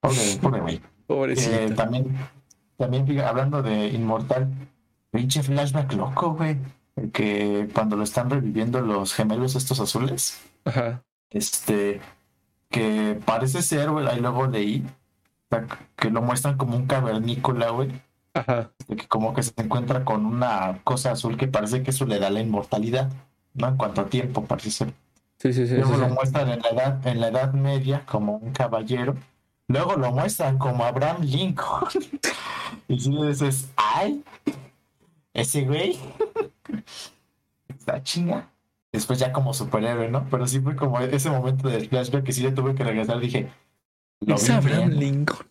[0.00, 0.80] Pobre, pobre güey.
[1.06, 1.54] Pobrecito.
[1.56, 2.16] Eh, también,
[2.76, 4.48] también hablando de inmortal,
[5.10, 6.58] pinche flashback loco, güey.
[7.12, 11.02] Que cuando lo están reviviendo los gemelos estos azules, Ajá.
[11.30, 12.00] este,
[12.74, 14.84] que parece ser, güey, ahí luego leí,
[15.94, 17.92] que lo muestran como un cavernícola, güey,
[18.34, 18.72] Ajá.
[18.88, 22.30] que como que se encuentra con una cosa azul que parece que eso le da
[22.30, 23.12] la inmortalidad,
[23.52, 23.68] ¿no?
[23.68, 24.92] En cuanto a tiempo, parece ser.
[25.38, 25.76] Sí, sí, sí.
[25.76, 26.14] Luego sí, lo sí.
[26.14, 29.14] muestran en la edad, en la edad media como un caballero.
[29.68, 31.88] Luego lo muestran como Abraham Lincoln.
[32.88, 34.24] y si le dices, ay,
[35.32, 35.96] ese güey
[37.68, 38.48] está chinga.
[38.94, 40.24] Después ya como superhéroe, ¿no?
[40.30, 43.18] Pero sí fue como ese momento del flashback que sí le tuve que regresar.
[43.18, 43.48] Dije,
[44.20, 45.00] lo ¿Es vi Abraham bien.
[45.00, 45.46] Lincoln?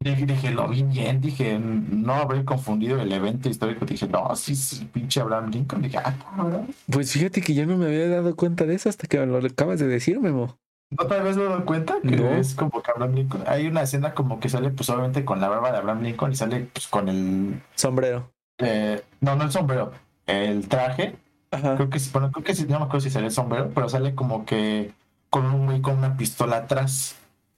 [0.00, 1.20] Dije, dije, lo vi bien.
[1.20, 3.86] Dije, no habré confundido el evento histórico.
[3.86, 5.80] Dije, no, sí es el pinche Abraham Lincoln.
[5.82, 6.68] Dije, ah, cabrón.
[6.90, 9.38] Pues fíjate que yo no me había dado cuenta de eso hasta que me lo
[9.46, 10.58] acabas de decir, Memo.
[10.90, 12.30] ¿No te habías dado cuenta que No.
[12.30, 13.44] es como que Abraham Lincoln?
[13.46, 16.34] Hay una escena como que sale pues obviamente con la barba de Abraham Lincoln y
[16.36, 17.62] sale pues con el...
[17.76, 18.30] Sombrero.
[18.58, 19.92] eh, no, no el sombrero,
[20.26, 21.14] el traje.
[21.50, 21.76] Ajá.
[21.76, 24.14] Creo que bueno, creo que sí, no me acuerdo si sale el sombrero, pero sale
[24.14, 24.92] como que
[25.30, 27.16] con un güey con una pistola atrás.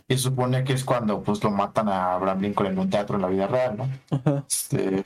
[0.08, 3.16] Y se supone que es cuando pues lo matan a Abraham Lincoln en un teatro
[3.16, 3.88] en la vida real, ¿no?
[4.10, 4.44] Ajá.
[4.48, 5.04] Este,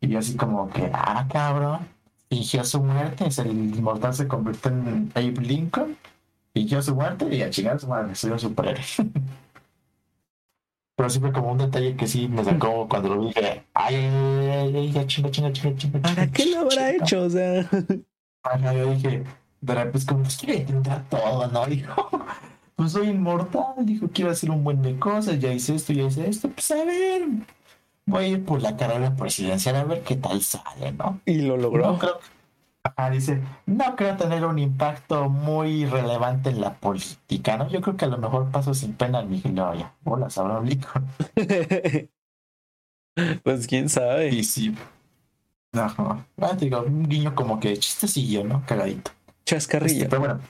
[0.00, 1.88] y así como que, ah, cabrón,
[2.28, 5.96] fingió su muerte, es el inmortal se convierte en Abe Lincoln,
[6.52, 8.82] fingió su muerte y a chingar su madre, soy un superhéroe.
[10.96, 14.76] Pero sí fue como un detalle que sí me sacó cuando lo dije, ay, ay,
[14.76, 15.98] ay, ay, chinga, chinga, chinga, chinga.
[15.98, 16.90] ¿Para qué lo habrá chinga".
[16.90, 17.22] hecho?
[17.22, 17.68] O sea,
[18.74, 19.24] yo dije,
[19.60, 21.66] de repente es como, pues quiere intentar todo, ¿no?
[21.66, 22.10] Dijo,
[22.76, 26.28] pues soy inmortal, dijo, quiero hacer un buen de cosas, ya hice esto, ya hice
[26.28, 27.22] esto, pues a ver,
[28.06, 31.20] voy a ir por la carrera presidencial a ver qué tal sale, ¿no?
[31.24, 31.92] y lo logró.
[31.92, 32.18] No creo,
[32.82, 37.68] ajá, dice, no creo tener un impacto muy relevante en la política, ¿no?
[37.68, 39.92] Yo creo que a lo mejor paso sin pena en mi gloria.
[40.04, 41.06] Hola, Abraham Lincoln.
[43.42, 44.28] pues quién sabe.
[44.28, 44.74] Y sí.
[45.74, 46.26] Ajá.
[46.40, 48.64] Ah, te digo, un guiño como que chistecillo, ¿no?
[48.66, 49.10] Cagadito.
[49.44, 50.04] Chascarrillo.
[50.04, 50.40] Este, pero bueno,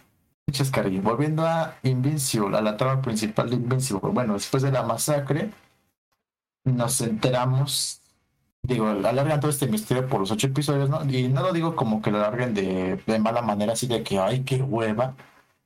[0.50, 1.02] chascarrillo.
[1.02, 4.10] Volviendo a Invincible, a la trama principal de Invincible.
[4.10, 5.50] Bueno, después de la masacre,
[6.64, 8.00] nos enteramos.
[8.62, 11.04] Digo, alargan todo este misterio por los ocho episodios, ¿no?
[11.04, 14.18] Y no lo digo como que lo alarguen de, de mala manera, así de que,
[14.18, 15.14] ay, qué hueva.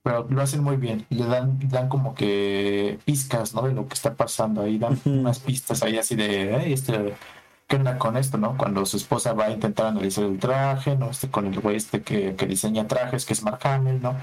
[0.03, 1.07] Pero lo hacen muy bien.
[1.11, 3.63] Le dan, dan como que pizcas, ¿no?
[3.63, 4.79] De lo que está pasando ahí.
[4.79, 7.15] Dan unas pistas ahí así de, ay, este,
[7.69, 8.57] ¿qué onda con esto, no?
[8.57, 11.11] Cuando su esposa va a intentar analizar el traje, ¿no?
[11.11, 14.17] Este con el güey este que, que diseña trajes, que es Mark Hamill, ¿no?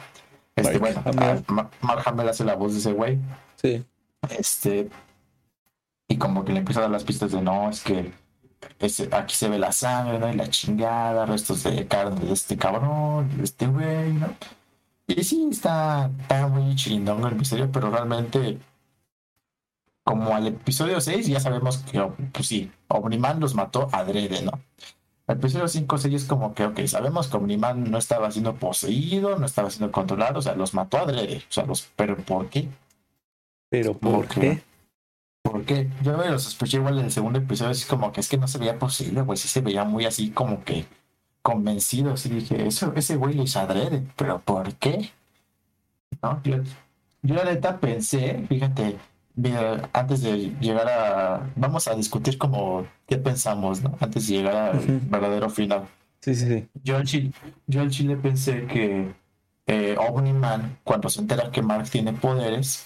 [0.55, 1.43] Este, Mark bueno, Hamill.
[1.47, 3.19] ah, Ma- Mark Hamill hace la voz de ese güey.
[3.55, 3.85] Sí.
[4.37, 4.89] Este,
[6.07, 8.11] y como que le empieza a dar las pistas de no, es que
[8.79, 10.29] ese- aquí se ve la sangre, ¿no?
[10.31, 14.27] Y la chingada, restos de carne de este cabrón, de este güey, ¿no?
[15.07, 18.57] Y sí, está, está muy chirindón el misterio, pero realmente,
[20.05, 21.99] como al episodio 6, ya sabemos que,
[22.31, 24.51] pues sí, Omniman los mató adrede, ¿no?
[25.27, 29.39] El episodio 5 6 es como que, ok, sabemos que Omniman no estaba siendo poseído,
[29.39, 32.69] no estaba siendo controlado, o sea, los mató adrede, o sea, los, pero ¿por qué?
[33.69, 34.61] Pero ¿por, qué?
[35.41, 35.89] ¿Por qué?
[36.03, 38.47] Yo me lo sospeché igual en el segundo episodio, es como que es que no
[38.47, 40.85] se veía posible, güey, sí se veía muy así como que
[41.41, 45.09] convencido, así dije, eso, ese güey lo hizo adrede, pero ¿por qué?
[46.21, 46.43] ¿No?
[46.43, 46.57] Yo,
[47.23, 48.99] yo la neta pensé, fíjate,
[49.35, 53.97] mira, antes de llegar a, vamos a discutir como qué pensamos, ¿no?
[53.99, 55.87] Antes de llegar al verdadero final.
[56.21, 56.67] Sí, sí, sí.
[56.83, 57.31] Yo en Chile,
[57.67, 59.13] yo en Chile pensé que
[59.67, 62.85] eh, Omni-Man, cuando se entera que Mark tiene poderes,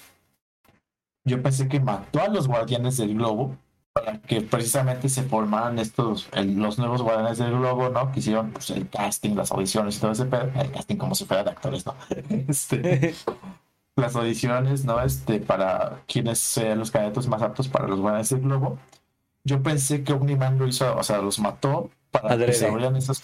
[1.25, 3.55] yo pensé que mató a los guardianes del globo
[3.93, 8.11] para que precisamente se formaran estos, los nuevos guardianes del globo, ¿no?
[8.11, 10.51] Que hicieron pues, el casting, las audiciones y todo ese pedo.
[10.55, 11.95] El casting como si fuera de actores, ¿no?
[12.47, 13.13] Este,
[13.99, 15.01] las audiciones, ¿no?
[15.01, 18.77] Este, para quienes sean los candidatos más aptos para los guardianes del globo.
[19.43, 23.21] Yo pensé que Omni-Man lo hizo, o sea, los mató para que se abrieran esas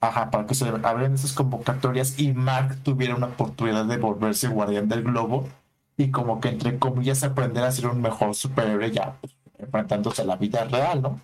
[0.00, 4.86] Ajá, para que se abrieran esas convocatorias y Mark tuviera una oportunidad de volverse guardián
[4.86, 5.48] del globo
[5.96, 10.26] y como que entre comillas aprender a ser un mejor superhéroe ya pues, enfrentándose a
[10.26, 11.20] la vida real, ¿no?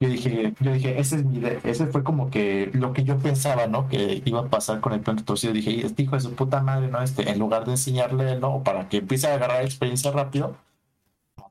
[0.00, 3.66] Yo dije, yo dije, ese es mi ese fue como que lo que yo pensaba,
[3.66, 3.86] ¿no?
[3.88, 5.52] Que iba a pasar con el plan torcido.
[5.52, 7.02] Dije, este hijo de su puta madre, ¿no?
[7.02, 8.62] Este, en lugar de enseñarle, ¿no?
[8.62, 10.56] Para que empiece a agarrar experiencia rápido,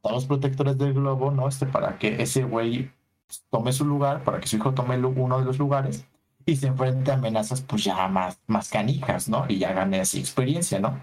[0.04, 1.48] los protectores del globo, ¿no?
[1.48, 2.92] Este, para que ese güey
[3.52, 6.06] tome su lugar, para que su hijo tome uno de los lugares
[6.46, 9.46] y se enfrente a amenazas, pues ya más, más canijas, ¿no?
[9.48, 11.00] Y ya gane así experiencia, ¿no?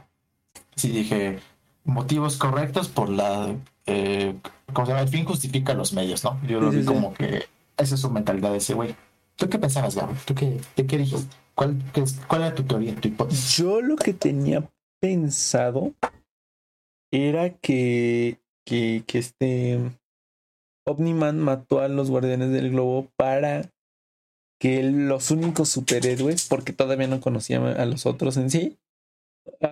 [0.74, 1.38] Sí dije,
[1.84, 3.54] motivos correctos por la...
[3.86, 4.34] Eh,
[4.72, 5.02] ¿Cómo se llama?
[5.02, 6.40] El fin justifica los medios, ¿no?
[6.46, 7.44] Yo lo vi como que
[7.76, 8.94] esa es su mentalidad de ese güey.
[9.36, 10.14] ¿Tú qué pensabas, Gabo?
[10.24, 11.36] ¿Tú qué, qué dijiste?
[11.54, 11.76] ¿Cuál,
[12.26, 13.56] ¿Cuál era tu teoría, tu hipótesis?
[13.56, 14.68] Yo lo que tenía
[15.00, 15.92] pensado
[17.12, 19.80] era que, que, que este
[20.86, 23.70] Omniman mató a los guardianes del globo para
[24.58, 28.78] que los únicos superhéroes, porque todavía no conocía a los otros en sí,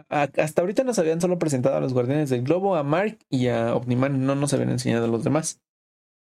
[0.09, 3.75] hasta ahorita nos habían solo presentado a los Guardianes del Globo, a Mark y a
[3.75, 5.61] Omniman, no nos habían enseñado a los demás.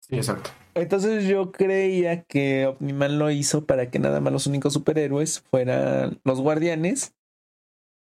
[0.02, 0.52] Sí, exacto.
[0.76, 6.20] Entonces yo creía que Omniman lo hizo para que nada más los únicos superhéroes fueran
[6.24, 7.16] los Guardianes.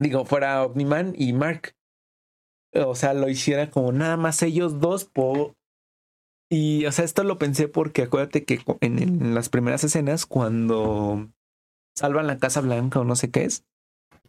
[0.01, 1.77] Digo, fuera Omniman y Mark.
[2.75, 5.05] O sea, lo hiciera como nada más ellos dos.
[5.05, 5.55] Po
[6.51, 11.33] y, o sea, esto lo pensé porque acuérdate que en las primeras escenas, cuando
[11.97, 13.65] salvan la Casa Blanca o no sé qué es,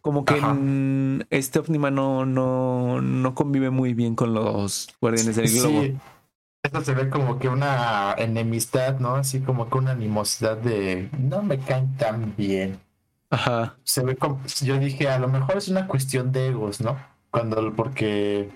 [0.06, 5.82] como que este Optima no, no, no convive muy bien con los guardianes del globo.
[5.82, 5.96] Sí.
[6.62, 9.16] Eso se ve como que una enemistad, ¿no?
[9.16, 12.78] Así como que una animosidad de no me caen tan bien.
[13.30, 13.74] Ajá.
[13.82, 16.96] Se ve como, yo dije, a lo mejor es una cuestión de egos, ¿no?
[17.32, 18.48] Cuando, porque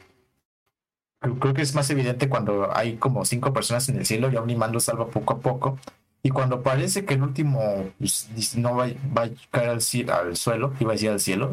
[1.40, 4.70] creo que es más evidente cuando hay como cinco personas en el cielo y Omniman
[4.70, 5.80] lo salva poco a poco.
[6.22, 7.60] Y cuando parece que el último
[7.98, 9.80] pues, no va, va, a caer al,
[10.10, 11.50] al, suelo, iba a decir al cielo,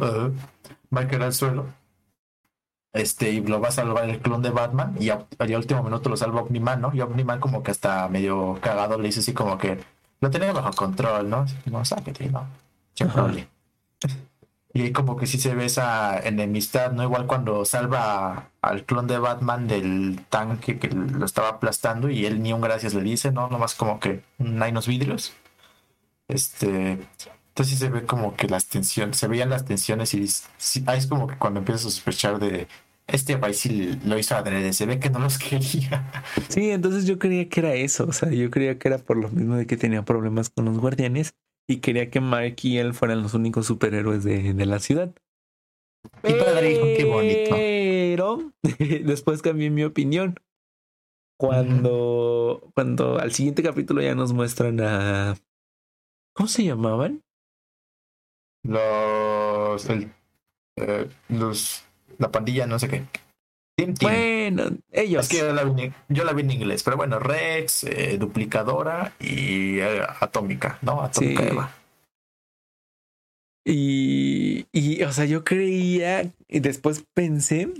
[0.95, 1.67] va a caer al suelo,
[2.93, 5.25] este, y lo va a salvar el clon de Batman, y al
[5.55, 6.91] último minuto lo salva Omniman, ¿no?
[6.93, 9.79] Y Omniman como que está medio cagado, le dice así como que
[10.19, 11.45] lo tenía bajo control, ¿no?
[11.65, 12.47] No, sáquete, ¿no?
[12.93, 13.09] Sin
[14.73, 17.03] y ahí como que sí se ve esa enemistad, ¿no?
[17.03, 22.41] Igual cuando salva al clon de Batman del tanque que lo estaba aplastando y él
[22.41, 23.49] ni un gracias le dice, ¿no?
[23.49, 25.33] Nomás como que no hay unos vidrios.
[26.27, 26.99] Este.
[27.49, 30.27] Entonces sí se ve como que las tensiones, se veían las tensiones y
[30.85, 32.67] ahí es como que cuando empiezas a sospechar de
[33.07, 36.11] este país sí lo hizo adrede, se ve que no los quería.
[36.49, 39.29] Sí, entonces yo creía que era eso, o sea, yo creía que era por lo
[39.29, 41.33] mismo de que tenía problemas con los guardianes
[41.67, 45.13] y quería que Mike y él fueran los únicos superhéroes de, de la ciudad.
[46.23, 47.55] Y padre qué bonito.
[47.55, 48.53] Pero
[49.05, 50.35] después cambié mi opinión.
[51.39, 55.35] Cuando, cuando al siguiente capítulo ya nos muestran a.
[56.33, 57.21] ¿Cómo se llamaban?
[58.63, 59.87] Los.
[59.89, 61.83] Eh, los.
[62.17, 63.05] La pandilla, no sé qué.
[64.01, 65.25] Bueno, ellos.
[65.25, 65.53] Es que yo
[66.23, 71.03] la, vi, en inglés, pero bueno, Rex, eh, Duplicadora y eh, Atómica, ¿no?
[71.03, 71.71] Atómica Eva.
[73.63, 77.71] Y, y, o sea, yo creía y después pensé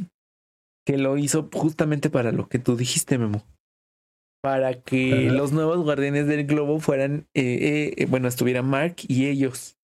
[0.86, 3.44] que lo hizo justamente para lo que tú dijiste, Memo.
[4.42, 9.78] Para que los nuevos guardianes del globo fueran, eh, bueno, estuvieran Mark y ellos.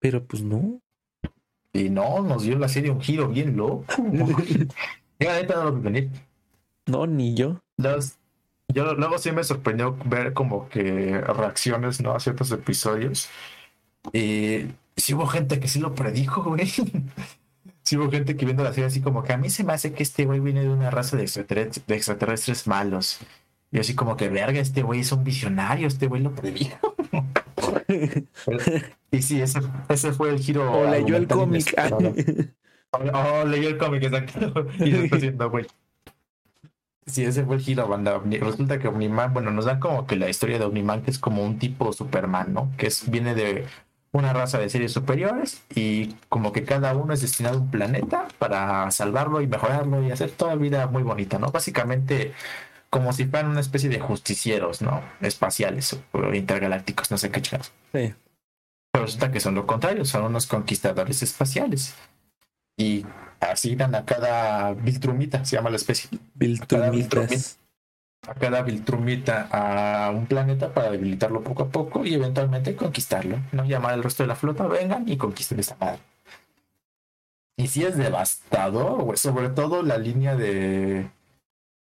[0.00, 0.83] Pero pues no.
[1.74, 3.84] Y no, nos dio la serie un giro bien loco.
[3.98, 4.26] no
[5.64, 6.08] lo venir.
[6.86, 7.60] No, ni yo.
[8.68, 12.14] yo luego sí me sorprendió ver como que reacciones, ¿no?
[12.14, 13.28] A ciertos episodios.
[14.12, 16.66] Y sí hubo gente que sí lo predijo, güey.
[17.82, 19.92] sí hubo gente que viendo la serie así como que a mí se me hace
[19.92, 23.18] que este güey viene de una raza de extraterrestres, de extraterrestres malos.
[23.72, 26.94] Y así como que, verga, este güey es un visionario, este güey lo predijo.
[29.10, 30.70] y sí, ese, ese fue el giro.
[30.70, 31.74] O leyó el cómic.
[33.12, 34.66] Oh, leí el cómic, exacto.
[34.78, 35.66] Y se está haciendo, güey.
[37.06, 38.20] Sí, ese fue el giro, banda.
[38.24, 41.44] Resulta que Omniman, bueno, nos dan como que la historia de Omniman, que es como
[41.44, 42.70] un tipo Superman, ¿no?
[42.78, 43.66] Que es, viene de
[44.12, 48.28] una raza de series superiores y como que cada uno es destinado a un planeta
[48.38, 51.48] para salvarlo y mejorarlo y hacer toda la vida muy bonita, ¿no?
[51.48, 52.32] Básicamente
[52.94, 55.02] como si fueran una especie de justicieros, ¿no?
[55.20, 57.72] Espaciales o intergalácticos, no sé qué chingados.
[57.92, 58.14] Sí.
[58.92, 61.96] Pero resulta que son lo contrario, son unos conquistadores espaciales.
[62.76, 63.04] Y
[63.40, 66.08] asignan a cada Viltrumita, se llama la especie.
[66.34, 67.58] Viltrumitas.
[68.28, 73.40] A cada Viltrumita a un planeta para debilitarlo poco a poco y eventualmente conquistarlo.
[73.50, 75.98] No llamar al resto de la flota, vengan y conquisten esta madre.
[77.56, 81.10] Y si es devastador, sobre todo la línea de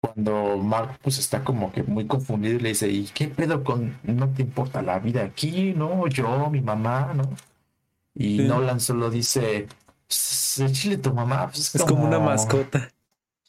[0.00, 3.98] cuando Mark pues está como que muy confundido y le dice, ¿y qué pedo con
[4.02, 5.74] no te importa la vida aquí?
[5.74, 7.24] No, yo, mi mamá, ¿no?
[8.14, 9.68] Y Nolan solo dice,
[10.58, 12.90] el chile tu mamá, pues es, como, una mascota.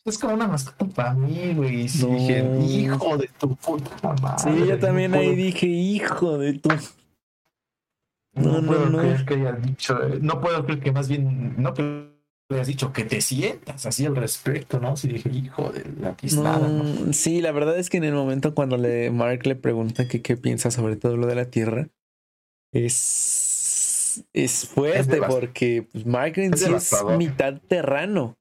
[0.05, 1.81] Es como una mascota para mí, güey.
[1.81, 4.53] Y dije, hijo de tu puta madre.
[4.53, 6.69] Sí, yo también ahí dije, hijo de tu.
[8.33, 8.99] No, no, puedo no.
[8.99, 11.73] creer que haya dicho, eh, no puedo creer que más bien, no
[12.59, 14.97] has dicho que te sientas así al respecto, ¿no?
[14.97, 16.67] Si dije, hijo de la pistada.
[16.67, 17.13] ¿no?
[17.13, 20.37] Sí, la verdad es que en el momento cuando le, Mark le pregunta que qué
[20.37, 21.87] piensa sobre todo lo de la Tierra,
[22.71, 23.51] es
[24.33, 26.03] es, fuerte porque pues,
[26.59, 28.37] sí es mitad terrano.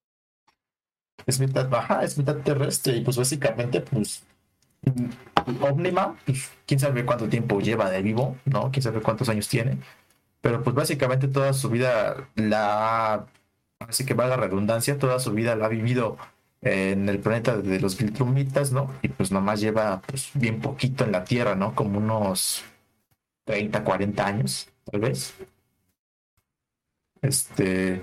[1.27, 4.25] Es mitad baja, es mitad terrestre y pues básicamente pues
[5.61, 8.71] Omnima, pues quién sabe cuánto tiempo lleva de vivo, ¿no?
[8.71, 9.79] Quién sabe cuántos años tiene.
[10.41, 13.27] Pero pues básicamente toda su vida la
[13.81, 16.17] así que valga redundancia, toda su vida la ha vivido
[16.63, 18.93] en el planeta de los Viltrumitas, ¿no?
[19.03, 21.75] Y pues nomás lleva pues bien poquito en la Tierra, ¿no?
[21.75, 22.65] Como unos
[23.45, 25.35] 30, 40 años, tal vez.
[27.23, 28.01] Este,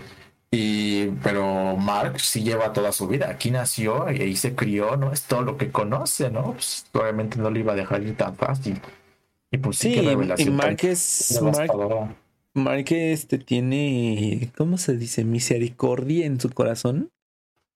[0.51, 3.29] y, pero Mark sí lleva toda su vida.
[3.29, 5.11] Aquí nació y ahí se crió, ¿no?
[5.11, 6.53] Es todo lo que conoce, ¿no?
[6.53, 8.81] Pues, obviamente no le iba a dejar ir tan fácil.
[9.51, 11.39] Y pues sí, y Mark es.
[11.41, 11.71] Mark,
[12.89, 15.23] este tiene, ¿cómo se dice?
[15.23, 17.11] Misericordia en su corazón.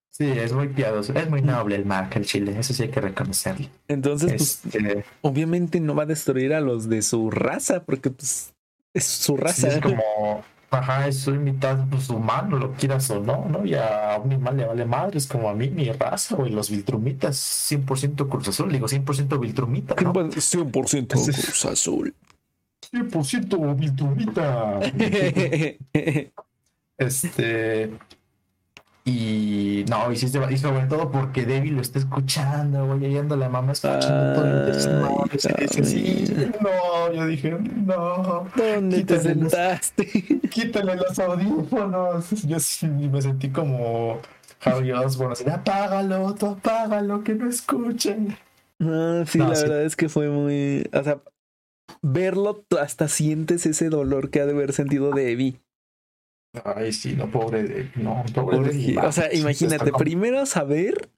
[0.09, 2.99] Sí, es muy piadoso, es muy noble el Mark, el chile, eso sí hay que
[2.99, 3.67] reconocerlo.
[3.87, 8.53] Entonces, pues, este, obviamente no va a destruir a los de su raza, porque pues
[8.93, 9.69] es su raza.
[9.69, 13.65] es como, Ajá, soy mitad pues, humano, lo quieras o no, ¿no?
[13.65, 17.35] Y a un animal le vale madres como a mí, mi raza, güey, los Viltrumitas,
[17.69, 20.13] 100% Cruz Azul, digo 100% Viltrumita, ¿no?
[20.13, 22.15] 100% Cruz Azul.
[22.93, 24.79] 100% Viltrumita.
[26.97, 27.91] este,
[29.03, 33.35] y no, y, sí, y sobre todo porque Debbie lo está escuchando, güey, ahí anda
[33.35, 36.51] la mamá escuchando todo el desmadre.
[36.61, 38.47] no, yo dije, no.
[38.55, 40.05] ¿Dónde te sentaste?
[40.51, 42.29] quítale los audífonos.
[42.43, 44.19] Yo sí me sentí como
[44.63, 48.37] Harry Osborn, así, apágalo, tú apágalo, que no escuchen.
[48.77, 51.19] No, sí, la verdad es que fue muy, o sea,
[52.01, 55.61] verlo hasta sientes ese dolor que ha de haber sentido Debbie.
[56.65, 57.91] Ay, sí, no, pobre de.
[57.95, 58.97] No, pobre de.
[58.97, 61.09] O sea, imagínate, primero saber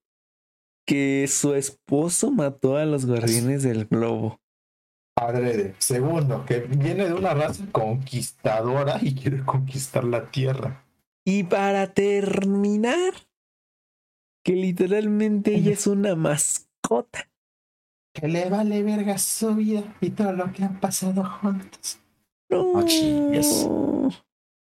[0.86, 4.40] que su esposo mató a los guardianes del globo.
[5.16, 10.86] Padre Segundo, que viene de una raza conquistadora y quiere conquistar la tierra.
[11.26, 13.14] Y para terminar,
[14.44, 17.30] que literalmente ella es una mascota.
[18.14, 22.00] Que le vale verga su vida y todo lo que han pasado juntos.
[22.50, 22.86] No.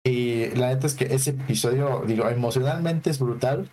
[0.03, 3.69] Y la neta es que ese episodio, digo, emocionalmente es brutal,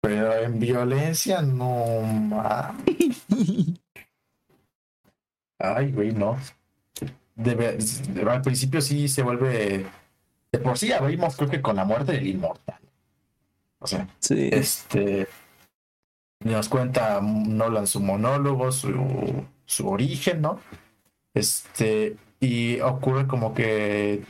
[0.00, 2.32] pero en violencia no.
[5.58, 6.36] Ay, güey, no.
[7.36, 7.78] Debe,
[8.28, 9.86] al principio sí se vuelve.
[10.50, 12.80] De por sí abrimos, creo que con la muerte del inmortal.
[13.78, 14.48] O sea, sí.
[14.52, 15.28] este.
[16.50, 20.60] Nos cuenta Nolan su monólogo, su, su origen, ¿no?
[21.34, 22.16] Este.
[22.40, 24.22] Y ocurre como que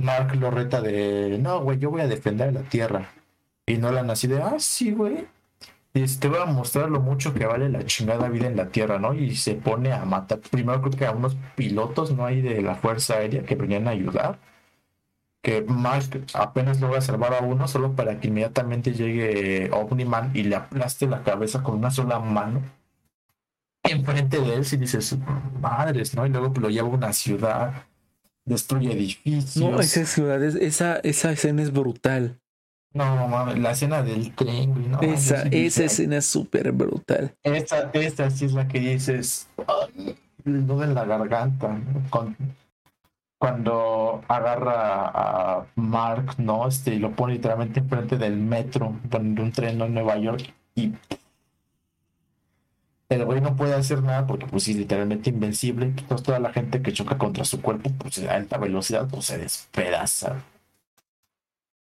[0.00, 3.10] Mark lo reta de, no, güey, yo voy a defender la Tierra.
[3.66, 5.26] Y Nolan así de, ah, sí, güey.
[5.94, 8.98] Y te voy a mostrar lo mucho que vale la chingada vida en la Tierra,
[8.98, 9.14] ¿no?
[9.14, 12.26] Y se pone a matar, primero creo que a unos pilotos, ¿no?
[12.26, 14.38] Hay de la Fuerza Aérea que venían a ayudar.
[15.48, 20.56] Que Mark apenas logra salvar a uno solo para que inmediatamente llegue Omniman y le
[20.56, 22.60] aplaste la cabeza con una sola mano
[23.82, 25.16] enfrente de él si dices,
[25.62, 26.26] madres, ¿no?
[26.26, 27.86] Y luego lo lleva a una ciudad
[28.44, 29.56] destruye edificios.
[29.56, 32.38] No, esa ciudad, esa, esa escena es brutal.
[32.94, 37.34] No, mames, la escena del tren, no, Esa, esa escena es súper brutal.
[37.42, 39.46] Esta, esta sí es la que dices,
[40.44, 41.78] no en la garganta,
[42.08, 42.34] con,
[43.38, 46.66] cuando agarra a Mark, ¿no?
[46.66, 50.92] Este, y lo pone literalmente enfrente del metro, de un tren en Nueva York y
[53.08, 55.86] el güey no puede hacer nada porque pues es literalmente invencible.
[55.86, 59.38] Entonces toda la gente que choca contra su cuerpo, pues a alta velocidad, pues se
[59.38, 60.36] despedaza.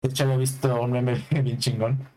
[0.02, 2.08] De hecho había visto un meme bien chingón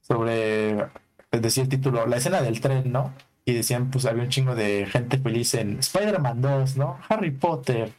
[0.00, 0.86] sobre,
[1.30, 3.12] decía el título, la escena del tren, ¿no?
[3.44, 6.98] Y decían, pues había un chingo de gente feliz en Spider-Man 2, ¿no?
[7.08, 7.92] Harry Potter,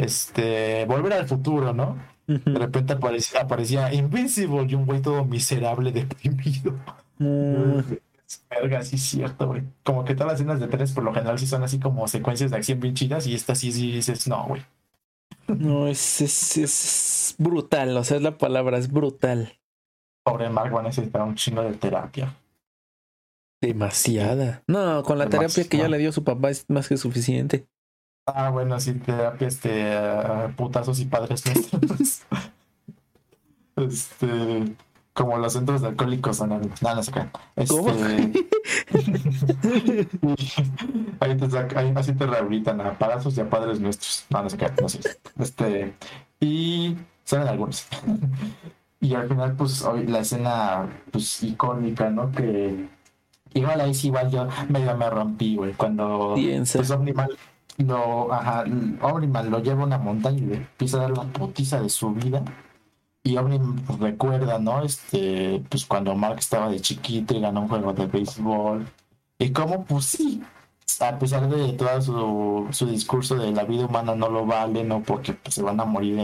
[0.00, 1.98] este, Volver al Futuro, ¿no?
[2.26, 6.74] De repente aparecía, aparecía Invincible y un güey todo miserable, deprimido.
[7.18, 7.80] Mm.
[8.48, 9.62] Verga, sí es cierto, güey.
[9.82, 12.50] Como que todas las escenas de trenes por lo general sí son así como secuencias
[12.52, 14.62] de acción bien chidas y esta sí, sí dices, no, güey.
[15.48, 19.58] No, es, es, es brutal, o sea, es la palabra, es brutal.
[20.22, 22.36] Pobre Mark va a necesitar un chingo de terapia.
[23.60, 24.62] Demasiada.
[24.68, 27.66] No, con la terapia que ya le dio su papá es más que suficiente.
[28.34, 29.92] Ah, bueno, sí, terapia, este,
[30.56, 32.22] putazos y padres nuestros.
[33.76, 34.76] este
[35.12, 36.80] como los centros de alcohólicos anónimos.
[36.82, 37.30] No, no se crean.
[37.56, 37.74] Este...
[41.20, 44.24] ahí te ahí así te rehabilitan a parazos y a padres nuestros.
[44.30, 45.00] No, no se crean, no sé.
[45.38, 45.94] Este,
[46.40, 47.86] y salen algunos.
[49.00, 52.32] y al final, pues, hoy la escena pues icónica, ¿no?
[52.32, 52.88] Que
[53.52, 57.28] igual ahí sí, igual yo medio me rompí, güey, cuando pues Omniman
[57.84, 58.64] lo, ajá,
[59.02, 62.12] Omniman lo lleva a una montaña y le empieza a dar la putiza de su
[62.12, 62.42] vida
[63.22, 63.60] y Omni
[63.98, 64.82] recuerda, ¿no?
[64.82, 68.86] Este, pues cuando Mark estaba de chiquito y ganó un juego de béisbol.
[69.38, 70.42] Y cómo, pues sí,
[71.00, 75.02] a pesar de todo su, su discurso de la vida humana no lo vale, ¿no?
[75.02, 76.18] Porque pues, se van a morir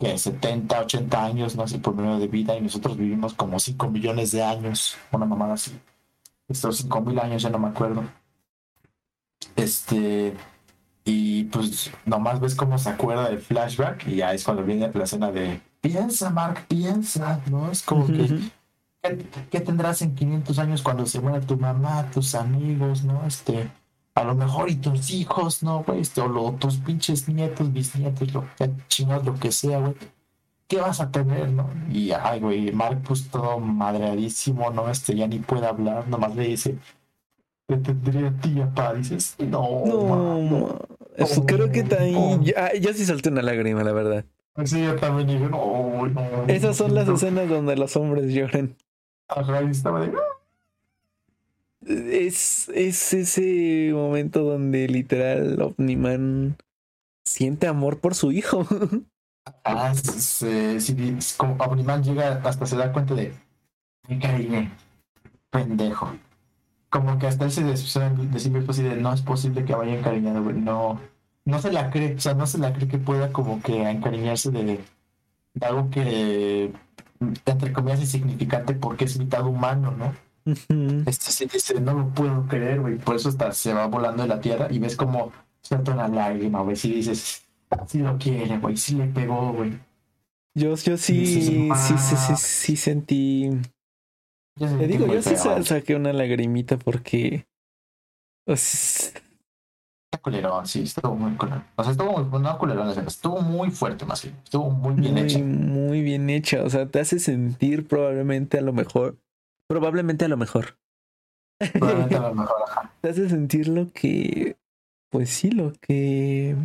[0.00, 3.90] en 70, 80 años, no sé, por medio de vida, y nosotros vivimos como 5
[3.90, 5.72] millones de años, una mamada así.
[6.48, 8.04] Estos 5 mil años ya no me acuerdo.
[9.56, 10.34] Este,
[11.04, 15.04] y pues nomás ves cómo se acuerda del flashback, y ya es cuando viene la
[15.04, 17.70] escena de piensa, Mark, piensa, ¿no?
[17.70, 18.40] Es como que,
[19.50, 23.26] ¿qué, tendrás en 500 años cuando se muera tu mamá, tus amigos, ¿no?
[23.26, 23.70] Este,
[24.14, 26.00] a lo mejor y tus hijos, ¿no, güey?
[26.00, 29.94] Este, o tus pinches nietos, bisnietos, lo que chingados, lo que sea, güey.
[30.66, 31.68] ¿Qué vas a tener, no?
[31.92, 34.88] Y, ay, güey, Mark, pues todo madreadísimo, ¿no?
[34.88, 36.78] Este, ya ni puede hablar, nomás le dice,
[37.66, 38.94] te tendría a ti, papá.
[38.94, 41.46] Dices, no, no, no.
[41.46, 44.24] creo que también, ya, ya sí salté una lágrima, la verdad.
[44.64, 46.44] Sí, yo también dije, no, no.
[46.46, 48.76] Esas son las escenas donde los hombres lloran.
[49.28, 50.12] Ajá, y estaba de...
[51.86, 56.56] Es, es ese momento donde literal Omniman
[57.24, 58.66] siente amor por su hijo.
[59.62, 63.34] Ah, sí, como Omniman llega hasta se da cuenta de
[64.08, 64.70] me cariñé,
[65.50, 66.16] pendejo.
[66.94, 69.98] Como que hasta él se de sí mismo así de no es posible que vaya
[69.98, 70.54] encariñado, güey.
[70.54, 71.00] No,
[71.44, 74.52] no se la cree, o sea, no se la cree que pueda como que encariñarse
[74.52, 74.78] de,
[75.60, 76.72] algo que,
[77.46, 80.14] entre comillas, es significante porque es mitad humano, ¿no?
[81.04, 84.28] Este sí dice, no lo puedo creer, güey, por eso hasta se va volando de
[84.28, 85.32] la tierra y ves como
[85.62, 87.42] suelta una lágrima, güey, si dices,
[87.88, 89.72] sí lo quiere, güey, sí le pegó, güey.
[90.54, 93.50] Yo, yo sí, sí, sí, sí, sí, sentí...
[94.56, 97.46] Te digo, yo sí saqué una lagrimita porque...
[98.46, 99.14] Pues,
[100.18, 101.64] culero, sí, estuvo muy culero.
[101.76, 105.38] O sea, estuvo muy, no culero, estuvo muy fuerte más bien, estuvo muy bien hecha.
[105.38, 109.18] Muy bien hecha, o sea, te hace sentir probablemente a lo mejor,
[109.68, 110.78] probablemente a lo mejor.
[111.72, 112.92] Probablemente a lo mejor, ajá.
[113.00, 114.56] Te hace sentir lo que,
[115.10, 116.56] pues sí, lo que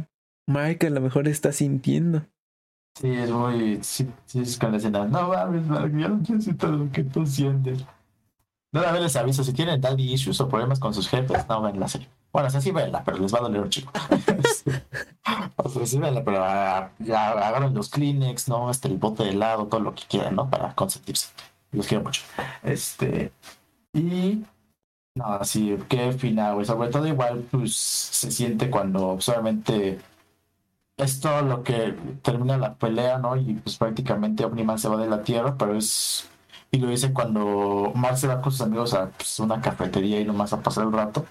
[0.47, 2.25] Mike a lo mejor está sintiendo.
[2.99, 6.91] Sí, es muy, sí, sí es con la escena, no mames, Mark, yo siento lo
[6.91, 7.85] que tú sientes.
[8.73, 11.61] No, a ver, les aviso, si tienen daddy issues o problemas con sus jefes, no
[11.61, 12.09] ven la serie.
[12.31, 13.91] Bueno, o sea, sí venla, pero les va a doler un chico.
[15.55, 18.69] o sea, sí venla, pero ah, agarren los Kleenex, ¿no?
[18.69, 20.49] Este, el bote de helado, todo lo que quieran, ¿no?
[20.49, 21.29] Para consentirse.
[21.71, 22.21] Los quiero mucho.
[22.63, 23.31] Este.
[23.93, 24.43] Y.
[25.15, 26.65] No, así, qué final, güey.
[26.65, 29.99] Sobre todo, igual, pues se siente cuando solamente
[30.99, 33.35] es todo lo que termina la pelea, ¿no?
[33.35, 36.29] Y pues prácticamente Omniman se va de la tierra, pero es.
[36.71, 40.25] Y lo dice cuando Mark se va con sus amigos a pues, una cafetería y
[40.25, 41.25] nomás a pasar el rato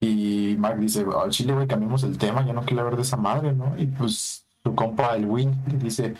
[0.00, 3.16] y Mark dice, al chile, güey, cambiemos el tema, yo no quiero hablar de esa
[3.16, 3.74] madre, ¿no?
[3.78, 6.14] Y pues su compa, el Win, le dice,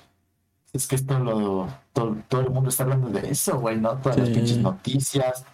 [0.73, 3.97] es que esto lo, todo, todo el mundo está hablando de eso, güey, ¿no?
[3.99, 5.45] Todas las pinches noticias,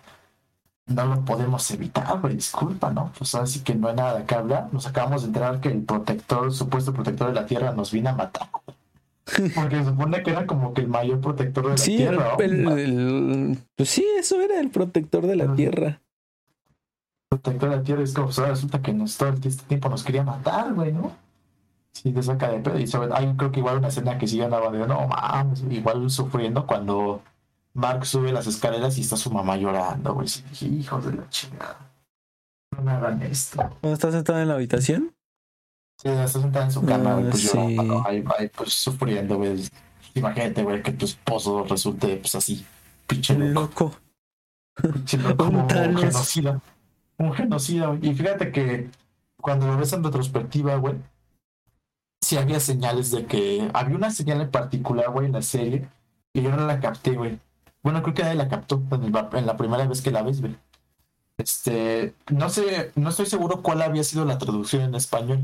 [0.92, 3.12] no lo podemos evitar, güey, disculpa, ¿no?
[3.16, 4.68] Pues así que no hay nada qué hablar.
[4.72, 8.10] Nos acabamos de enterar que el protector, el supuesto protector de la Tierra, nos vino
[8.10, 8.48] a matar.
[9.54, 12.36] Porque se supone que era como que el mayor protector de la Tierra.
[13.76, 16.00] pues sí, eso era el protector de la Tierra
[17.38, 20.22] protector de la tierra es como, pues, resulta que nos, todo este tiempo nos quería
[20.22, 21.12] matar, güey, ¿no?
[21.92, 22.78] Sí, te saca de pedo.
[22.78, 26.08] Y sobre, hay creo que igual una escena que sigue andaba de no mames, igual
[26.10, 27.22] sufriendo cuando
[27.74, 30.28] Mark sube las escaleras y está su mamá llorando, güey.
[30.60, 31.78] Hijos de la chingada.
[32.76, 33.56] No me hagan esto.
[33.80, 35.14] ¿Cuando estás sentado en la habitación?
[35.98, 37.56] Sí, está sentada en su cama, güey, Ah, pues sí.
[37.56, 39.68] llorando, ahí, ahí, pues sufriendo, güey.
[40.14, 42.66] Imagínate, güey, que tu esposo resulte, pues así,
[43.06, 43.92] pinche loco.
[44.82, 44.92] Loco.
[44.94, 46.60] pinche loco, Un un genocida.
[47.18, 48.06] Un genocida, güey.
[48.10, 48.90] Y fíjate que
[49.40, 50.96] cuando lo ves en retrospectiva, güey,
[52.20, 55.88] sí había señales de que había una señal en particular, güey, en la serie,
[56.34, 57.38] y yo no la capté, güey.
[57.82, 60.40] Bueno, creo que nadie la captó en, el- en la primera vez que la ves,
[60.40, 60.56] güey.
[61.38, 65.40] Este, no sé, no estoy seguro cuál había sido la traducción en español,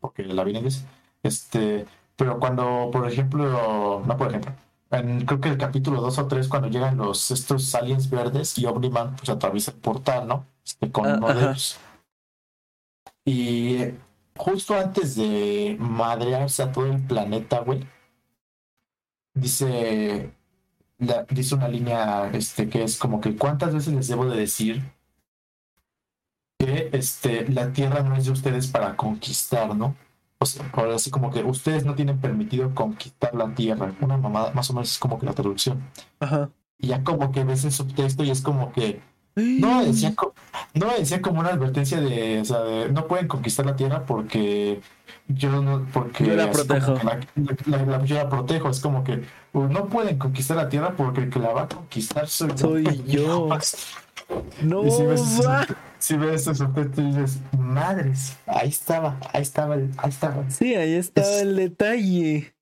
[0.00, 0.84] porque la vi en inglés.
[1.22, 1.84] Este,
[2.16, 4.52] pero cuando, por ejemplo, no por ejemplo,
[4.90, 8.66] en, creo que el capítulo 2 o 3, cuando llegan los estos aliens verdes y
[8.66, 10.46] Omniman pues atraviesa el portal, ¿no?
[10.64, 11.78] Este, con Ah, uno de ellos.
[13.24, 13.78] Y
[14.36, 17.86] justo antes de madrearse a todo el planeta, güey,
[19.34, 20.32] dice,
[21.02, 24.82] la- dice una línea este, que es como que cuántas veces les debo de decir
[26.58, 29.96] que este, la tierra no es de ustedes para conquistar, ¿no?
[30.38, 33.94] O sea, ahora sí como que ustedes no tienen permitido conquistar la tierra.
[34.00, 35.82] Una mamada, más o menos es como que la traducción.
[36.20, 36.50] Ajá.
[36.78, 39.00] Y ya como que ves el subtexto y es como que
[39.36, 40.14] no, decía,
[40.74, 44.80] no, decía como una advertencia de, o sea, de, no pueden conquistar la tierra porque
[45.28, 46.94] yo no, porque Yo la protejo.
[46.94, 47.20] que La,
[47.66, 51.30] la- la- yo la protejo, es como que no pueden conquistar la tierra porque el
[51.30, 53.48] que la va a conquistar soy, Soy yo.
[54.62, 56.44] No, Y si ves, subte- si ves
[56.96, 61.56] dices, madres, ahí estaba, ahí estaba, el, ahí estaba, ahí Sí, ahí estaba Es- el
[61.56, 62.54] detalle.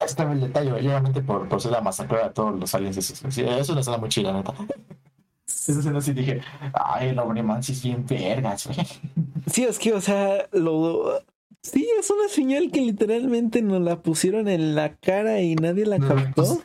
[0.00, 2.96] estaba el detalle, obviamente por, por ser la masacre a todos los aliens.
[2.96, 4.52] Eso, sí, es una escena muy chida, neta.
[5.46, 6.40] Esa escena sí dije,
[6.72, 8.86] ay, el Omniman sí es bien vergas, güey.
[9.46, 11.20] Sí, es que, o sea, lo.
[11.62, 15.98] Sí, es una señal que literalmente nos la pusieron en la cara y nadie la
[15.98, 16.32] No, captó.
[16.34, 16.58] pues,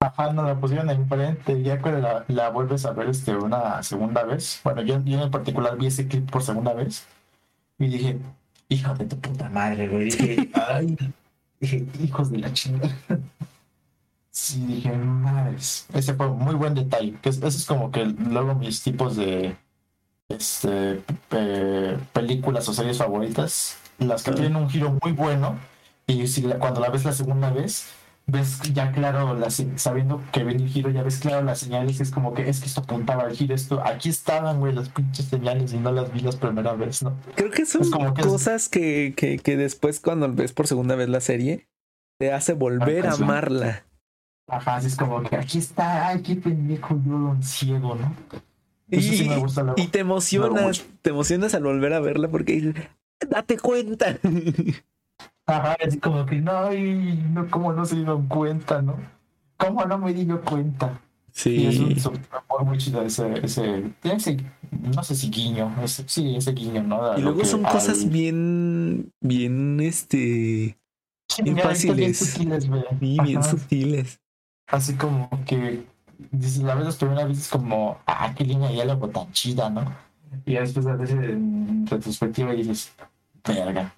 [0.00, 1.62] Ajá, nos la pusieron enfrente.
[1.62, 4.60] Ya cuando la, la vuelves a ver este, una segunda vez.
[4.64, 7.06] Bueno, yo, yo en particular vi ese clip por segunda vez.
[7.78, 8.18] Y dije,
[8.68, 10.06] hijo de tu puta madre, güey.
[10.06, 10.96] Dije, ay,
[11.60, 12.94] dije, hijos de la chingada.
[14.34, 15.86] Sí, dije, madres.
[15.92, 17.14] Ese fue un muy buen detalle.
[17.22, 19.56] Que es- eso es como que luego mis tipos de
[20.28, 23.76] este, pe- películas o series favoritas.
[23.98, 25.58] Las que tienen un giro muy bueno.
[26.06, 27.88] Y si la- cuando la ves la segunda vez,
[28.26, 32.00] ves ya claro, la sabiendo que viene el giro, ya ves claro las señales.
[32.00, 33.54] Es como que es que esto apuntaba al giro.
[33.54, 37.14] Esto, aquí estaban, güey, las pinches señales y no las vi la primera vez, ¿no?
[37.34, 40.66] Creo que son Es como que es- cosas que, que, que después, cuando ves por
[40.66, 41.68] segunda vez la serie,
[42.18, 43.84] te hace volver a amarla.
[44.48, 48.14] Ajá, así es como que aquí está, qué pendejo yo, don ciego, ¿no?
[48.90, 49.80] Eso sí me gusta luego.
[49.80, 52.74] y te emocionas, te emocionas al volver a verla porque
[53.28, 54.18] date cuenta.
[55.46, 58.96] Ajá, así como que no, ay, no, cómo no se dieron cuenta, ¿no?
[59.56, 61.00] ¿Cómo no me di yo cuenta?
[61.44, 62.00] Y es un Sí.
[62.00, 64.36] subtexto muy chido ese, ese, ese,
[64.70, 67.02] no sé si guiño, ese- sí, ese guiño, ¿no?
[67.12, 70.76] A Y luego son al- cosas bien, bien, este,
[71.28, 72.18] Sí, bien bien fáciles.
[72.18, 72.82] sutiles, güey.
[73.00, 74.20] sí, bien sutiles.
[74.66, 75.86] Así como que
[76.30, 79.92] dices, la ves las primeras veces como, ah, qué línea diálogo tan chida, ¿no?
[80.46, 82.92] Y después a veces en retrospectiva y dices,
[83.46, 83.94] verga.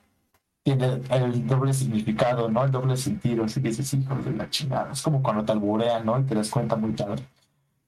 [0.63, 2.65] Tiene el doble significado, ¿no?
[2.65, 3.45] El doble sentido.
[3.45, 4.93] Así que dices, hijo de la chingada.
[4.93, 6.19] Es como cuando te alburean, ¿no?
[6.19, 7.23] Y te das cuenta muy tarde.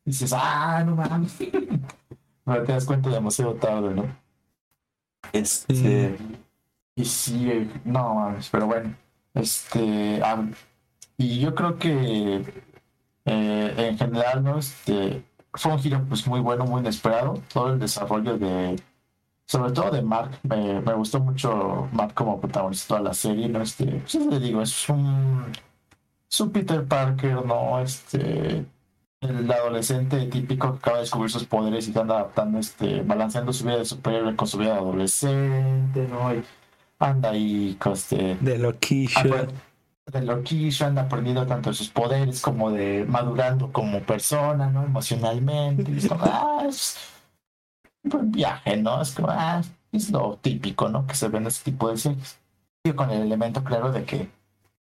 [0.04, 1.36] Dices, ah, no mames.
[2.44, 4.04] Pero te das cuenta demasiado tarde, ¿no?
[5.32, 6.16] Este.
[6.94, 8.94] Y sí, no mames, pero bueno.
[9.34, 10.20] Este.
[10.22, 10.46] ah,
[11.18, 12.44] y yo creo que
[13.26, 14.58] eh, en general, ¿no?
[14.58, 15.22] Este,
[15.52, 17.42] fue un giro pues muy bueno, muy inesperado.
[17.52, 18.76] Todo el desarrollo de,
[19.46, 23.48] sobre todo de Mark, me, me gustó mucho Mark como protagonista de toda la serie,
[23.48, 23.62] ¿no?
[23.62, 25.44] Este, pues le digo, es un,
[26.30, 27.80] es un Peter Parker, ¿no?
[27.80, 28.64] Este,
[29.20, 33.52] el adolescente típico que acaba de descubrir sus poderes y que anda adaptando, este, balanceando
[33.52, 36.34] su vida de superhéroe con su vida de adolescente, ¿no?
[36.34, 36.44] Y
[36.98, 39.48] anda ahí, con este, De loquillo.
[40.12, 44.84] De loquillo, anda aprendiendo tanto de sus poderes como de madurando como persona, ¿no?
[44.84, 45.90] Emocionalmente.
[45.90, 46.96] Y es como, ah, es
[48.04, 49.02] un buen viaje, ¿no?
[49.02, 51.06] Es como, ah, es lo típico, ¿no?
[51.06, 52.38] Que se ve en ese tipo de series.
[52.84, 54.30] Y con el elemento claro de que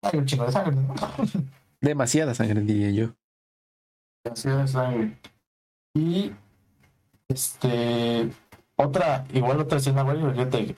[0.03, 0.95] hay un chingo de sangre, ¿no?
[1.81, 3.15] Demasiada sangre, diría yo.
[4.31, 5.19] Así de sangre.
[5.95, 6.33] Y
[7.29, 8.31] este
[8.77, 10.59] otra, igual otra escena, güey, fíjate.
[10.59, 10.77] hay,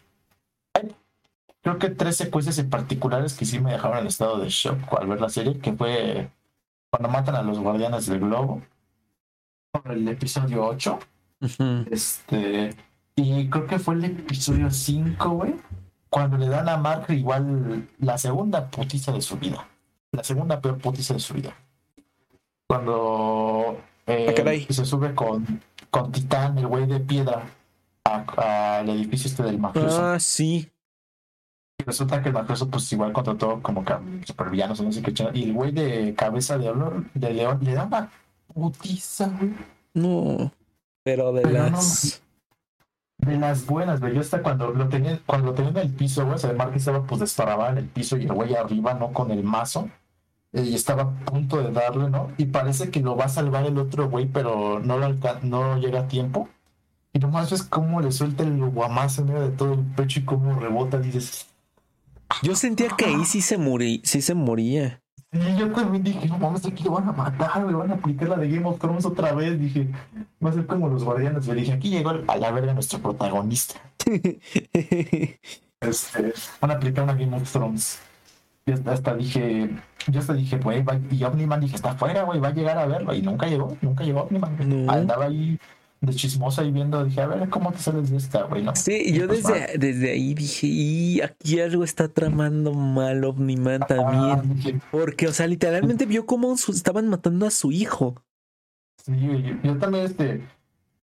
[1.62, 5.06] Creo que tres secuencias en particulares que sí me dejaron en estado de shock al
[5.06, 6.28] ver la serie, que fue
[6.90, 8.62] cuando matan a los guardianes del globo,
[9.70, 10.98] por el episodio 8,
[11.40, 11.84] Ujú.
[11.90, 12.74] este,
[13.14, 15.54] y creo que fue el episodio 5, güey,
[16.10, 19.66] cuando le dan a Mark igual la segunda putiza de su vida.
[20.10, 21.54] La segunda peor putiza de su vida.
[22.66, 27.44] Cuando eh, se sube con, con Titán, el güey de piedra,
[28.04, 30.04] al edificio este del mafioso.
[30.04, 30.71] Ah, sí.
[31.82, 33.92] Y resulta que el mafioso, pues igual contrató como que
[34.24, 35.12] supervillanos o no sé qué.
[35.34, 38.10] Y el güey de cabeza de, olor, de león le da una
[38.54, 39.52] putiza, güey.
[39.94, 40.52] No.
[41.02, 42.22] Pero de las.
[43.18, 44.14] de las buenas, güey.
[44.14, 46.72] Yo hasta cuando lo tenía, cuando lo tenía en el piso, güey, o sea, Mark
[46.76, 49.12] estaba pues desparaba en el piso y el güey arriba, ¿no?
[49.12, 49.90] Con el mazo.
[50.52, 52.30] Eh, y estaba a punto de darle, ¿no?
[52.36, 55.08] Y parece que lo va a salvar el otro güey, pero no, lo
[55.42, 56.48] no llega a tiempo.
[57.12, 60.24] Y nomás ves cómo le suelta el guamazo en medio de todo el pecho y
[60.24, 60.98] cómo rebota.
[60.98, 61.51] Dices.
[62.42, 65.02] Yo sentía que ahí sí se, morí, sí se moría.
[65.32, 68.28] Y yo también dije, no mames, aquí lo van a matar, me van a aplicar
[68.28, 69.58] la de Game of Thrones otra vez.
[69.58, 69.88] Dije,
[70.44, 71.46] va a ser como los guardianes.
[71.46, 73.80] Me dije, aquí llegó a la verga nuestro protagonista.
[75.80, 77.98] este, van a aplicar una Game of Thrones.
[78.66, 79.70] Y hasta, dije,
[80.06, 83.14] yo hasta dije, güey, y Omniman dije, está afuera, güey, va a llegar a verlo.
[83.14, 84.88] Y nunca llegó, nunca llegó Omniman.
[84.90, 85.58] Andaba ahí
[86.03, 88.62] de chismosa y viendo, dije, a ver, ¿cómo te sales de esta, güey?
[88.62, 88.74] ¿no?
[88.74, 94.82] Sí, yo pues, desde, desde ahí dije, y aquí algo está tramando mal Omniman también.
[94.90, 98.20] porque, o sea, literalmente vio cómo estaban matando a su hijo.
[99.05, 99.12] Sí,
[99.62, 100.42] yo, también, este,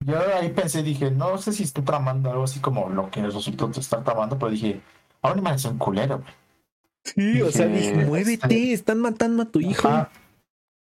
[0.02, 3.72] yo ahí pensé, dije, no sé si estoy tramando algo así como lo que resultó
[3.72, 4.82] estar tramando, pero dije,
[5.22, 6.34] Omniman es un culero, güey.
[7.06, 9.90] Sí, o sea, dije, muévete, este, están matando a tu hijo.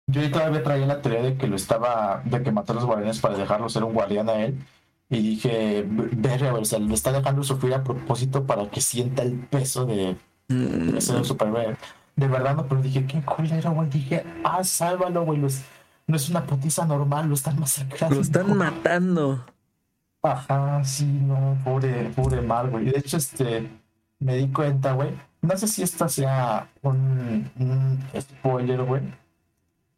[0.09, 3.19] Yo todavía traía la teoría de que lo estaba, de que mató a los guardianes
[3.19, 4.65] para dejarlo ser un guardián a él.
[5.09, 9.39] Y dije, verga, o sea, le está dejando sufrir a propósito para que sienta el
[9.39, 10.17] peso de,
[10.49, 11.77] de ser un superhéroe.
[12.15, 13.89] De verdad, no, pero dije, qué culero, güey.
[13.91, 15.39] Dije, ah, sálvalo, güey.
[15.39, 18.17] No es una putiza normal, lo están masacrando.
[18.17, 19.45] Lo están matando.
[20.23, 22.87] Ajá, sí, no, pobre, pobre mal, güey.
[22.87, 23.69] De hecho, este,
[24.21, 25.11] me di cuenta, güey.
[25.43, 29.03] No sé si esto sea un, un spoiler, güey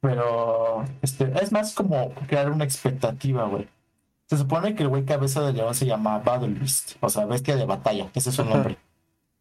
[0.00, 3.68] pero este, es más como crear una expectativa, güey.
[4.26, 7.56] Se supone que el güey cabeza de león se llama Battle Beast, o sea, bestia
[7.56, 8.76] de batalla, ese es su nombre.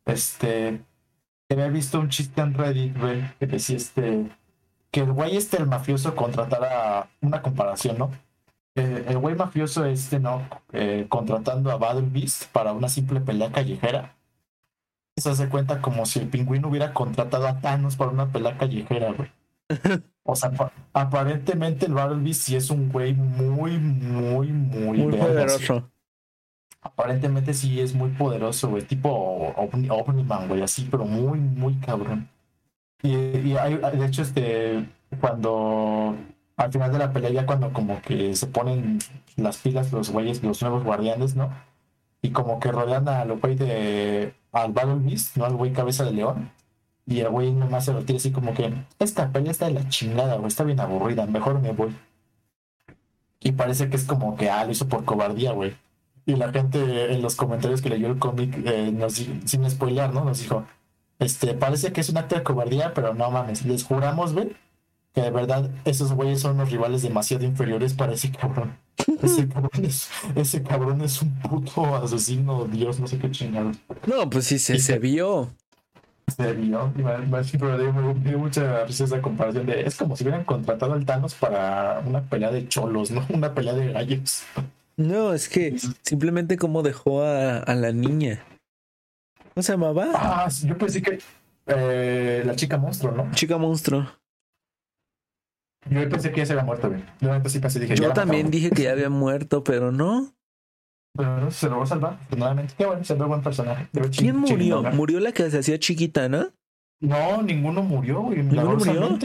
[0.05, 0.81] Este,
[1.49, 4.29] había visto un chiste en Reddit, güey, que decía este,
[4.91, 8.11] que el güey este, el mafioso, contratara una comparación, ¿no?
[8.75, 10.47] Eh, el güey mafioso este, ¿no?
[10.71, 14.15] Eh, contratando a Battle Beast para una simple pelea callejera.
[15.17, 19.11] Se hace cuenta como si el pingüino hubiera contratado a Thanos para una pelea callejera,
[19.13, 19.31] güey.
[20.29, 20.51] O sea,
[20.91, 25.89] aparentemente el Battle Beast sí es un güey muy, muy, muy, muy poderoso.
[26.81, 28.83] Aparentemente sí es muy poderoso, güey.
[28.83, 32.29] Tipo Omniman, güey, así, pero muy, muy cabrón.
[33.01, 33.15] Y,
[33.55, 34.89] hay, de hecho, este,
[35.21, 36.15] cuando
[36.57, 38.99] al final de la pelea, ya cuando como que se ponen
[39.37, 41.51] las pilas los güeyes, los nuevos guardianes, ¿no?
[42.21, 44.33] Y como que rodean al güey de.
[44.51, 45.45] al Battle Beast, ¿no?
[45.45, 46.56] Al güey cabeza de león
[47.07, 49.87] y el güey nomás se lo tira así como que, esta pelea está de la
[49.87, 51.95] chingada, güey, está bien aburrida, mejor me voy.
[53.39, 55.73] Y parece que es como que, ah, lo hizo por cobardía, güey.
[56.25, 59.07] Y la gente en los comentarios que leyó el cómic, eh,
[59.45, 60.25] sin spoiler, ¿no?
[60.25, 60.65] Nos dijo,
[61.19, 64.49] este, parece que es un acto de cobardía, pero no mames, les juramos, güey,
[65.13, 68.77] que de verdad esos güeyes son unos rivales demasiado inferiores para ese cabrón.
[69.21, 73.71] Ese cabrón es, ese cabrón es un puto asesino, Dios, no sé qué chingado.
[74.05, 75.49] No, pues sí, se, se vio
[76.35, 76.91] serio,
[77.59, 81.35] pero me dio mucha risa esa comparación de es como si hubieran contratado al Thanos
[81.35, 83.25] para una pelea de cholos, ¿no?
[83.33, 84.43] Una pelea de gallos.
[84.97, 88.43] No, es que simplemente como dejó a, a la niña.
[89.53, 90.07] ¿Cómo se llamaba?
[90.13, 91.19] Ah, yo pensé que
[91.67, 93.29] eh, la chica monstruo, ¿no?
[93.31, 94.07] Chica monstruo.
[95.89, 97.03] Yo pensé que ya se había muerto, güey.
[97.95, 100.33] Yo, también dije que ya había muerto, pero no.
[101.17, 102.73] Pero se lo va a salvar, afortunadamente.
[102.77, 103.87] Qué bueno, se ve buen personaje.
[104.15, 104.83] ¿Quién murió?
[104.83, 106.47] ¿Murió la que se hacía chiquita, no?
[106.99, 108.43] No, ninguno murió, güey.
[108.43, 109.19] ¿Ninguno murió?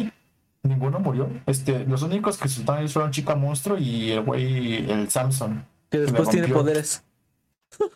[0.63, 1.29] Ninguno murió.
[1.47, 5.65] Este, los únicos que estaban ahí fueron Chica Monstruo y el güey, el Samson.
[5.91, 7.05] Que después tiene poderes.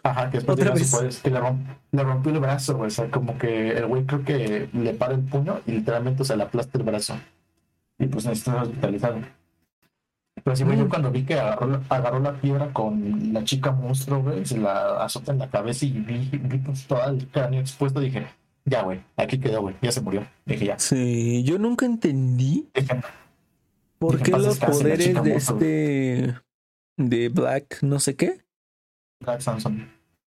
[0.03, 1.20] Ajá, que después tiene poderes.
[1.20, 1.40] Que le,
[1.92, 2.88] le, rompió el brazo, güey.
[2.88, 6.36] O sea, como que el güey creo que le para el puño y literalmente se
[6.36, 7.16] le aplasta el brazo.
[7.99, 9.20] Y pues necesita hospitalizado.
[10.45, 10.89] Pero sí, güey, yo mm.
[10.89, 15.39] cuando vi que agarró, la piedra con la chica monstruo, güey, se la azota en
[15.39, 18.26] la cabeza y vi, pues, todo el cráneo expuesto, dije,
[18.64, 20.26] ya, güey, aquí quedó, güey, ya se murió.
[20.45, 20.78] Dije, ya.
[20.78, 22.68] Sí, yo nunca entendí
[23.99, 26.34] por qué los poderes de este,
[26.97, 28.45] de Black, no sé qué.
[29.20, 29.89] Black Samson.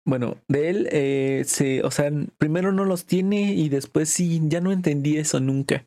[0.06, 4.60] Bueno, de él, eh, se, o sea, primero no los tiene y después sí, ya
[4.60, 5.86] no entendí eso nunca.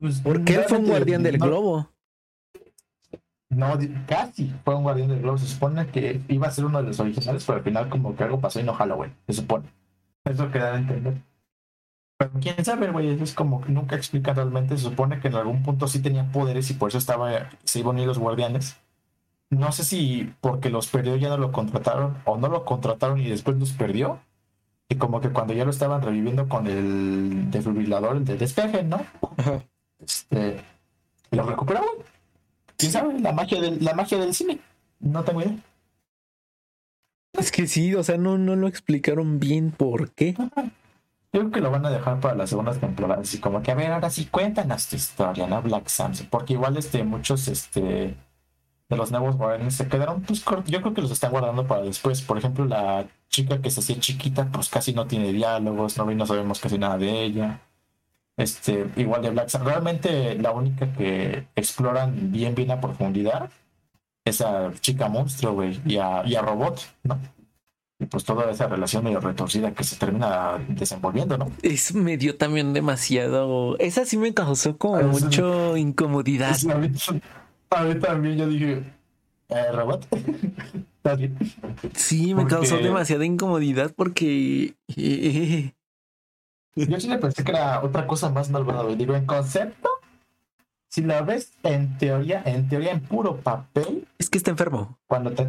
[0.00, 1.93] Pues, Porque él fue un guardián del globo
[3.54, 5.38] No, casi fue un guardián del globo.
[5.38, 8.24] Se supone que iba a ser uno de los originales, pero al final como que
[8.24, 9.68] algo pasó y no Halloween, se supone.
[10.24, 11.14] Eso queda de entender.
[12.16, 14.76] Pero quién sabe, güey, es como que nunca explica realmente.
[14.76, 17.96] Se supone que en algún punto sí tenía poderes y por eso estaba, se iban
[17.96, 18.76] a ir los guardianes.
[19.50, 23.28] No sé si porque los perdió ya no lo contrataron o no lo contrataron y
[23.28, 24.20] después los perdió.
[24.88, 29.04] Y como que cuando ya lo estaban reviviendo con el desfibrilador, el de despeje, ¿no?
[29.98, 30.62] Este,
[31.30, 32.13] lo recuperaron.
[32.76, 33.18] ¿Quién sabe?
[33.20, 34.58] La magia del, la magia del cine.
[35.00, 35.56] No tengo idea.
[37.38, 40.34] Es que sí, o sea, no, no lo explicaron bien por qué.
[41.32, 43.34] Yo creo que lo van a dejar para las segundas temporadas.
[43.34, 45.60] Y como que, a ver, ahora sí cuéntanos tu historia, ¿no?
[45.62, 46.28] Black Samson.
[46.30, 48.16] Porque igual este, muchos este,
[48.88, 52.22] de los nuevos Guardianes se quedaron, pues yo creo que los están guardando para después.
[52.22, 56.26] Por ejemplo, la chica que se hacía chiquita, pues casi no tiene diálogos, no, no
[56.26, 57.60] sabemos casi nada de ella.
[58.36, 59.70] Este, igual de Black Samson.
[59.70, 63.50] Realmente la única que exploran bien, bien a profundidad
[64.24, 67.18] es a chica monstruo, güey, y a, y a robot, ¿no?
[67.98, 71.50] y pues toda esa relación medio retorcida que se termina desenvolviendo, ¿no?
[71.62, 73.78] Es me dio también demasiado.
[73.78, 76.56] Esa sí me causó como mucho incomodidad.
[77.70, 78.82] a, mí, también yo dije,
[79.48, 80.06] eh, robot.
[81.94, 84.74] Sí, me causó demasiada incomodidad porque.
[86.76, 88.84] Yo sí le pensé que era otra cosa más malvada.
[88.94, 89.88] Digo, en concepto,
[90.88, 94.06] si la ves en teoría, en teoría en puro papel.
[94.18, 94.98] Es que está enfermo.
[95.06, 95.48] Cuando te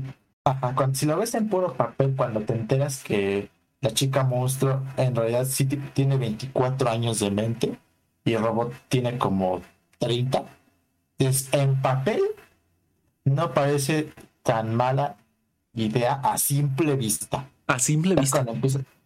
[0.75, 3.49] cuando, si lo ves en puro papel, cuando te enteras que
[3.81, 7.79] la chica monstruo en realidad sí tiene 24 años de mente
[8.23, 9.61] y el robot tiene como
[9.97, 10.43] 30,
[11.17, 12.21] es, en papel
[13.23, 14.11] no parece
[14.43, 15.17] tan mala
[15.73, 17.49] idea a simple vista.
[17.67, 18.45] A simple vista.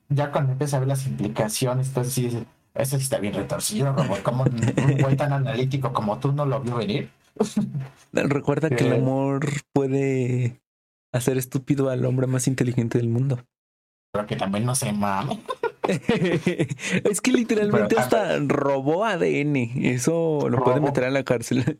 [0.09, 2.45] Ya cuando empieza a ver las implicaciones, entonces sí
[2.75, 6.61] eso sí está bien retorcido, robot, como un güey tan analítico como tú no lo
[6.61, 7.09] vio venir.
[8.13, 10.61] Recuerda que el amor puede
[11.11, 13.39] hacer estúpido al hombre más inteligente del mundo.
[14.11, 15.39] Pero que también no se mame.
[15.87, 19.55] es que literalmente hasta robó ADN.
[19.83, 21.77] Eso lo puede meter a la cárcel.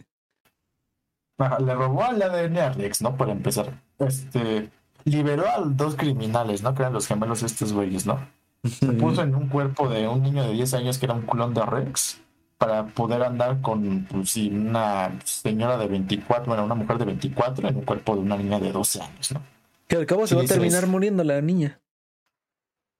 [1.59, 3.15] Le robó el ADN a Rex, ¿no?
[3.15, 3.81] Por empezar.
[3.99, 4.69] Este
[5.05, 6.73] liberó a dos criminales, ¿no?
[6.73, 8.19] Que eran los gemelos estos güeyes, ¿no?
[8.63, 11.53] Se puso en un cuerpo de un niño de 10 años que era un culón
[11.53, 12.19] de Rex
[12.57, 17.77] para poder andar con pues, una señora de 24, bueno, una mujer de 24 en
[17.77, 19.41] un cuerpo de una niña de 12 años, ¿no?
[19.87, 21.79] Que al cabo se va a terminar muriendo la niña.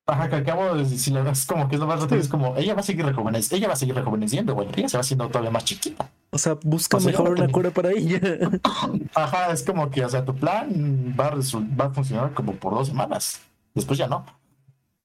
[0.10, 2.80] Ajá, que al cabo, si das como que es lo más es como, ella va
[2.80, 5.66] a seguir rejuveneciendo, ella va a seguir rejuveneciendo, güey, ella se va haciendo todavía más
[5.66, 6.10] chiquita.
[6.32, 8.20] O sea, busca mejor una cura para ella.
[9.14, 12.74] Ajá, es como que, o sea, tu plan va a, va a funcionar como por
[12.74, 13.42] dos semanas.
[13.76, 14.26] Después ya no.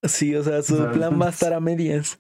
[0.02, 2.18] Sí, o sea, su plan va a estar a medias.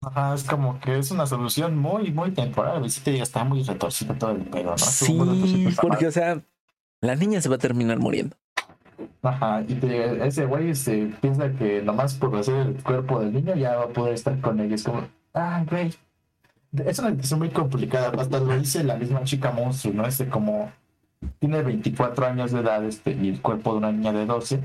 [0.00, 2.88] Ajá, es como que es una solución muy, muy temporal.
[2.90, 4.78] Si te diga, está muy retorcido todo el pedo, ¿no?
[4.78, 6.42] Sí, porque, o sea,
[7.00, 8.36] la niña se va a terminar muriendo.
[9.22, 9.78] Ajá, y
[10.22, 13.88] ese güey se piensa que nomás por hacer el cuerpo del niño ya va a
[13.88, 14.74] poder estar con ella.
[14.74, 15.02] Es como,
[15.34, 15.94] ah, güey.
[16.84, 18.12] Es una situación muy complicada.
[18.20, 20.06] Hasta lo dice la misma chica monstruo, ¿no?
[20.06, 20.72] Este como
[21.38, 24.60] tiene 24 años de edad este, y el cuerpo de una niña de 12.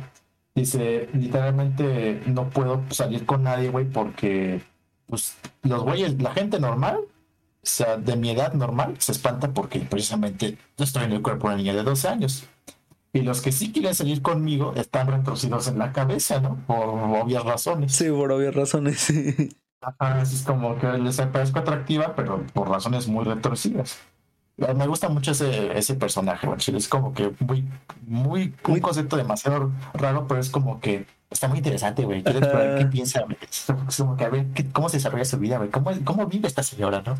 [0.56, 4.62] Dice, literalmente no puedo salir con nadie, güey, porque
[5.08, 7.06] pues los güeyes, la gente normal, o
[7.64, 11.56] sea, de mi edad normal, se espanta porque precisamente yo estoy en el cuerpo de
[11.56, 12.46] una niña de 12 años.
[13.12, 16.57] Y los que sí quieren salir conmigo están retorcidos en la cabeza, ¿no?
[16.68, 17.95] Por obvias razones.
[17.95, 19.07] Sí, por obvias razones.
[19.82, 23.97] Ajá, es como que les parezco atractiva, pero por razones muy retorcidas.
[24.76, 27.64] Me gusta mucho ese, ese personaje, es como que muy,
[28.05, 32.24] muy, un concepto demasiado raro, pero es como que está muy interesante, güey.
[32.24, 33.24] Quiero explorar qué piensa,
[33.97, 35.70] Como que a ver cómo se desarrolla su vida, güey.
[35.70, 37.16] ¿Cómo, ¿Cómo, vive esta señora, no?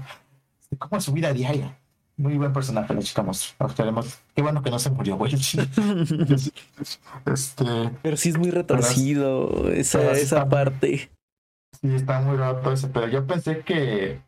[0.78, 1.78] ¿Cómo es su vida diaria?
[2.20, 3.26] Muy buen personaje, la chica
[4.36, 5.34] Qué bueno que no se murió, güey.
[7.26, 7.66] este,
[8.02, 11.10] pero sí es muy retorcido esa, esa parte.
[11.80, 14.20] Sí, está muy roto ese, pero yo pensé que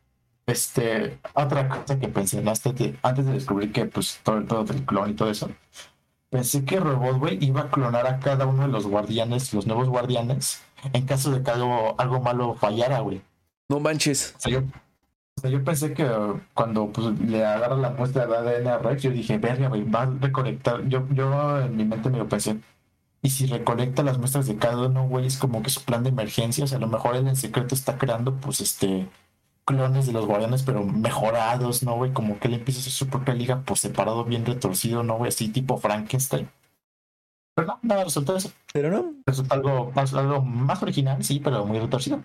[0.45, 4.63] este, otra cosa que pensé antes de, antes de descubrir que pues todo el todo
[4.63, 5.51] del clon y todo eso,
[6.29, 9.89] pensé que Robot, güey, iba a clonar a cada uno de los guardianes, los nuevos
[9.89, 10.61] guardianes,
[10.93, 13.21] en caso de que algo, algo malo fallara, güey.
[13.67, 14.33] No manches.
[14.37, 14.63] O sea, yo,
[15.49, 16.07] yo pensé que
[16.53, 20.03] cuando pues, le agarra la muestra de ADN a Rex, yo dije, verga, güey, va
[20.03, 20.87] a recolectar.
[20.87, 22.59] Yo, yo en mi mente me lo pensé.
[23.21, 26.09] Y si recolecta las muestras de cada uno, güey, es como que su plan de
[26.09, 26.63] emergencia.
[26.63, 29.07] O sea, a lo mejor él en secreto está creando, pues, este,
[29.65, 32.13] clones de los guardianes, pero mejorados, ¿no, güey?
[32.13, 35.29] Como que él empieza a hacer su propia liga por separado, bien retorcido, ¿no, güey?
[35.29, 36.49] Así tipo Frankenstein.
[37.55, 38.51] Pero no, nada, resultó eso.
[38.73, 39.13] Pero no.
[39.25, 42.23] Resulta algo algo más original, sí, pero muy retorcido.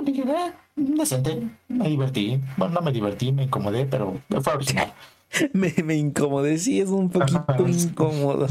[0.00, 0.04] No.
[0.04, 2.40] Dije, eh, decente, me divertí.
[2.56, 4.92] Bueno, no me divertí, me incomodé, pero fue original.
[5.52, 8.46] me, me incomodé, sí, es un poquito incómodo.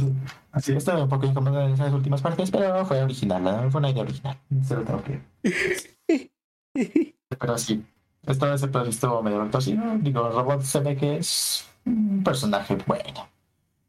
[0.52, 4.04] Así estaba un poco incómodo en esas últimas partes, pero fue original, fue una idea
[4.04, 4.38] original.
[4.64, 6.32] Se lo tengo que.
[7.40, 7.84] pero sí,
[8.26, 9.84] esta vez visto medio torcido.
[10.00, 13.28] Digo, el robot se ve que es un personaje bueno.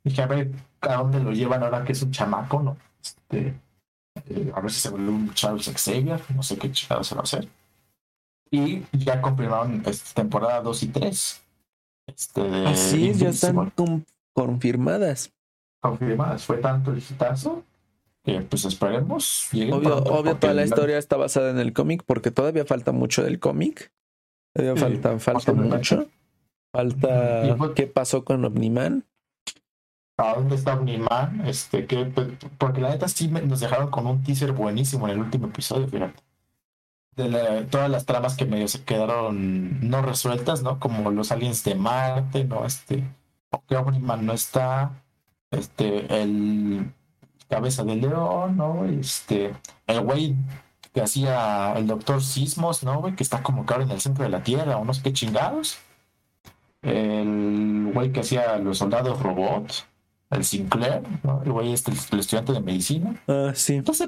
[0.02, 0.50] Dije, a ver
[0.80, 2.76] a dónde lo llevan ahora que es un chamaco, ¿no?
[3.02, 3.54] Este,
[4.28, 7.22] eh, a ver si se vuelve un Charles Xavier, no sé qué chingado se va
[7.22, 7.48] a hacer.
[8.50, 11.42] Y ya confirmaron esta temporada 2 y 3.
[12.08, 13.72] Este, Así ya están
[14.32, 15.32] confirmadas.
[15.80, 16.44] Confirmadas.
[16.44, 17.62] Fue tanto el hitazo
[18.48, 19.48] pues esperemos.
[19.52, 23.40] Obvio, obvio toda la historia está basada en el cómic porque todavía falta mucho del
[23.40, 23.92] cómic.
[24.54, 26.06] Todavía falta, falta mucho.
[26.72, 29.04] Falta qué pasó con Omniman.
[30.20, 31.42] ¿A dónde está Omniman?
[31.46, 35.20] Este, que, pues, porque la neta sí nos dejaron con un teaser buenísimo en el
[35.20, 36.22] último episodio, fíjate.
[37.16, 40.78] De todas las tramas que medio se quedaron no resueltas, ¿no?
[40.78, 42.64] Como los aliens de Marte, ¿no?
[42.64, 43.04] Este,
[43.68, 44.92] que Omniman no está,
[45.50, 46.92] este, el
[47.50, 48.86] cabeza de león, ¿no?
[48.86, 49.54] Este,
[49.86, 50.36] el güey
[50.94, 53.02] que hacía el doctor Sismos, ¿no?
[53.16, 55.12] Que está como que ahora en el centro de la Tierra, o no sé qué
[55.12, 55.78] chingados.
[56.82, 59.86] El güey que hacía los soldados robots,
[60.30, 61.42] el Sinclair, ¿no?
[61.44, 63.20] El güey este, el estudiante de medicina.
[63.26, 63.74] Ah, sí.
[63.74, 64.06] Entonces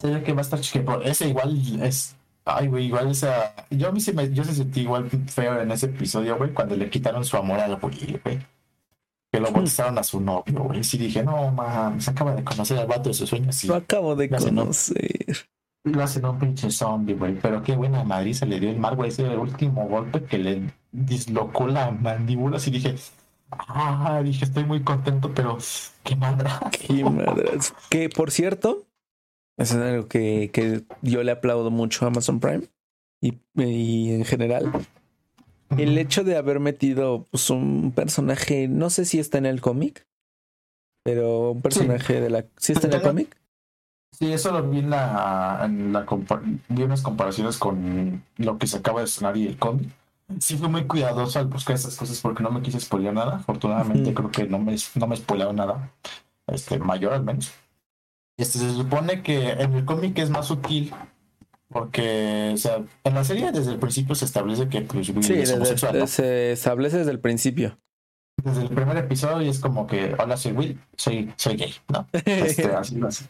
[0.00, 1.02] se ve que va a estar chiquito.
[1.02, 2.16] Ese igual es.
[2.44, 3.54] Ay, güey, igual esa.
[3.70, 6.76] Yo a mí se me, yo se sentí igual feo en ese episodio, güey, cuando
[6.76, 8.38] le quitaron su amor al güey, güey
[9.30, 10.82] que lo bautizaron a su novio, güey.
[10.82, 13.62] Sí dije, no, mames, se acaba de conocer al vato de sus sueños.
[13.64, 15.36] Lo acabo de conocer.
[15.84, 17.34] Lo hacen un pinche zombie, güey.
[17.40, 19.10] Pero qué buena Madrid se le dio el mar, güey.
[19.10, 20.62] Ese el último golpe que le
[20.92, 22.56] dislocó la mandíbula.
[22.56, 22.94] Así dije,
[23.50, 25.58] ah, dije, estoy muy contento, pero
[26.04, 26.50] qué madre.
[26.70, 27.04] Qué.
[27.90, 28.84] Que por cierto,
[29.56, 32.64] es algo que, que yo le aplaudo mucho a Amazon Prime
[33.20, 34.72] y, y en general
[35.76, 40.06] el hecho de haber metido pues, un personaje, no sé si está en el cómic,
[41.04, 42.44] pero un personaje de la...
[42.56, 43.36] ¿Sí está en el cómic?
[44.12, 46.06] Sí, eso lo vi en la, en la
[46.68, 49.90] vi unas comparaciones con lo que se acaba de sonar y el cómic.
[50.40, 53.36] Sí fui muy cuidadoso al buscar esas cosas porque no me quise spoiler nada.
[53.36, 55.92] Afortunadamente creo que no me, no me spoilearon nada.
[56.46, 57.52] Este, mayor al menos.
[58.36, 60.92] Este, se supone que en el cómic es más sutil
[61.68, 65.52] porque, o sea, en la serie desde el principio se establece que pues, sí, es
[65.52, 66.08] homosexual.
[66.08, 67.78] Se establece desde el principio.
[68.42, 72.06] Desde el primer episodio y es como que, hola, soy Will, soy, soy gay, ¿no?
[72.24, 73.26] Este, así, así.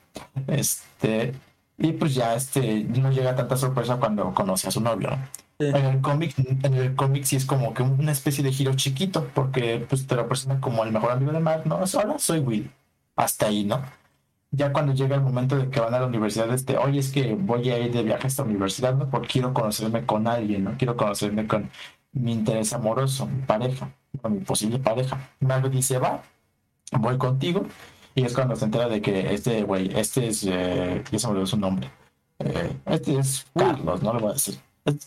[0.46, 1.32] Este,
[1.78, 5.18] y pues ya este, no llega tanta sorpresa cuando conoce a su novio, ¿no?
[5.60, 9.28] En el cómic, en el cómic sí es como que una especie de giro chiquito,
[9.34, 11.76] porque pues te lo presentan como el mejor amigo de Mark, ¿no?
[11.76, 12.70] Hola, soy Will.
[13.16, 13.82] Hasta ahí, ¿no?
[14.50, 17.34] ya cuando llega el momento de que van a la universidad, este, oye, es que
[17.34, 19.10] voy a ir de viaje a esta universidad, ¿no?
[19.10, 20.74] Porque quiero conocerme con alguien, ¿no?
[20.78, 21.70] Quiero conocerme con
[22.12, 23.92] mi interés amoroso, mi pareja,
[24.22, 25.18] con mi posible pareja.
[25.40, 26.22] Marvel dice, va,
[26.92, 27.66] voy contigo.
[28.14, 31.32] Y es cuando se entera de que este güey, este es, eh, ya se me
[31.32, 31.90] olvidó su nombre.
[32.38, 34.58] Eh, este es Carlos, no le voy a decir.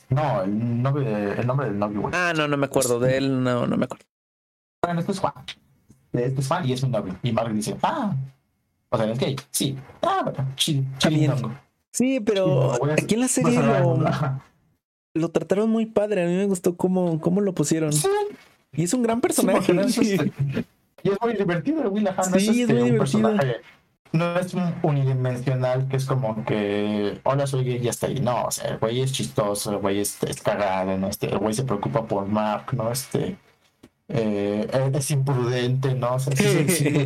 [0.10, 2.14] No, el nombre, el nombre del novio, güey.
[2.16, 4.06] Ah, no, no me acuerdo de él, no, no me acuerdo.
[4.84, 5.34] Bueno, este es Juan.
[6.14, 7.16] Este es Juan y es mi novio.
[7.24, 8.16] Y Marvel dice, ah,
[8.90, 9.36] o sea, es gay.
[9.52, 9.78] Sí.
[10.02, 10.84] Ah, bueno, chido.
[11.92, 13.60] Sí, pero aquí en la serie
[15.14, 16.24] lo, trataron muy padre.
[16.24, 17.94] A mí me gustó cómo, cómo lo pusieron.
[17.94, 18.08] Sí.
[18.74, 19.74] Y es un gran personaje.
[19.82, 20.32] Este,
[21.04, 22.08] y es muy divertido Will
[22.38, 23.34] Sí, es, este, muy divertido.
[24.14, 28.20] No es un unidimensional que es como que hola soy gay y hasta ahí.
[28.20, 31.07] No, o sea, el güey es chistoso, el güey es, cagado, ¿no?
[31.07, 32.91] Este, el güey se preocupa por Mark, ¿no?
[32.91, 33.38] Este
[34.09, 36.16] eh, es imprudente, ¿no?
[36.16, 37.05] O sea, sí, sí,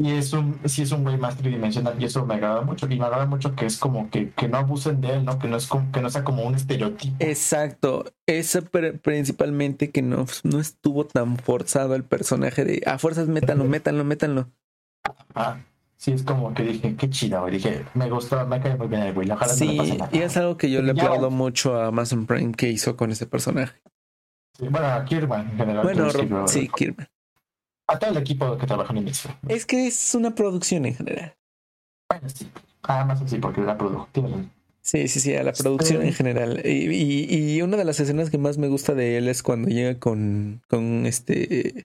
[0.00, 2.86] y es un, sí es un güey más tridimensional y eso me agrada mucho.
[2.88, 5.38] Y me agrada mucho que es como que, que no abusen de él, ¿no?
[5.38, 7.16] Que no es como, que no sea como un estereotipo.
[7.18, 8.06] Exacto.
[8.24, 8.62] Eso
[9.02, 14.48] principalmente que no, no estuvo tan forzado el personaje de a fuerzas métanlo, métanlo, métanlo.
[15.34, 15.58] Ah,
[16.00, 17.52] sí, es como que dije, qué chida, güey.
[17.52, 19.28] Dije, me gustó, me cae muy bien el güey.
[19.48, 19.78] sí,
[20.12, 23.26] y es algo que yo le aplaudo mucho a Amazon Prime que hizo con ese
[23.26, 23.80] personaje.
[24.58, 25.82] Sí, bueno, a Kirman en general.
[25.84, 27.06] Bueno, sí, Kirman
[27.90, 29.36] a todo el equipo que trabaja en Invincible.
[29.48, 31.34] Es que es una producción en general.
[32.08, 32.50] Bueno, sí.
[32.82, 34.08] Además, sí, porque la produjo.
[34.80, 36.62] Sí, sí, sí, a la producción en general.
[36.64, 39.98] Y, y, una de las escenas que más me gusta de él es cuando llega
[39.98, 41.84] con, con este.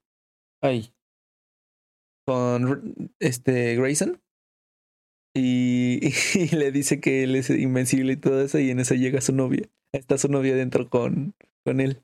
[0.62, 0.92] Ay.
[2.26, 4.22] Con este Grayson.
[5.36, 6.00] Y,
[6.36, 8.60] y, le dice que él es invencible y todo eso.
[8.60, 9.70] Y en eso llega su novia.
[9.92, 12.04] Está su novia dentro con, con él.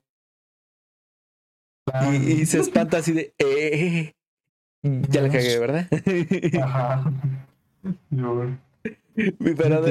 [2.28, 4.13] Y, se espanta así de, eh,
[4.84, 5.89] ya la cagué, ¿verdad?
[6.61, 7.11] Ajá.
[9.57, 9.86] Pero,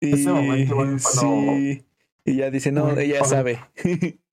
[0.00, 1.84] Ese momento, bueno, sí.
[2.24, 3.60] Y ya dice, no, ella sabe.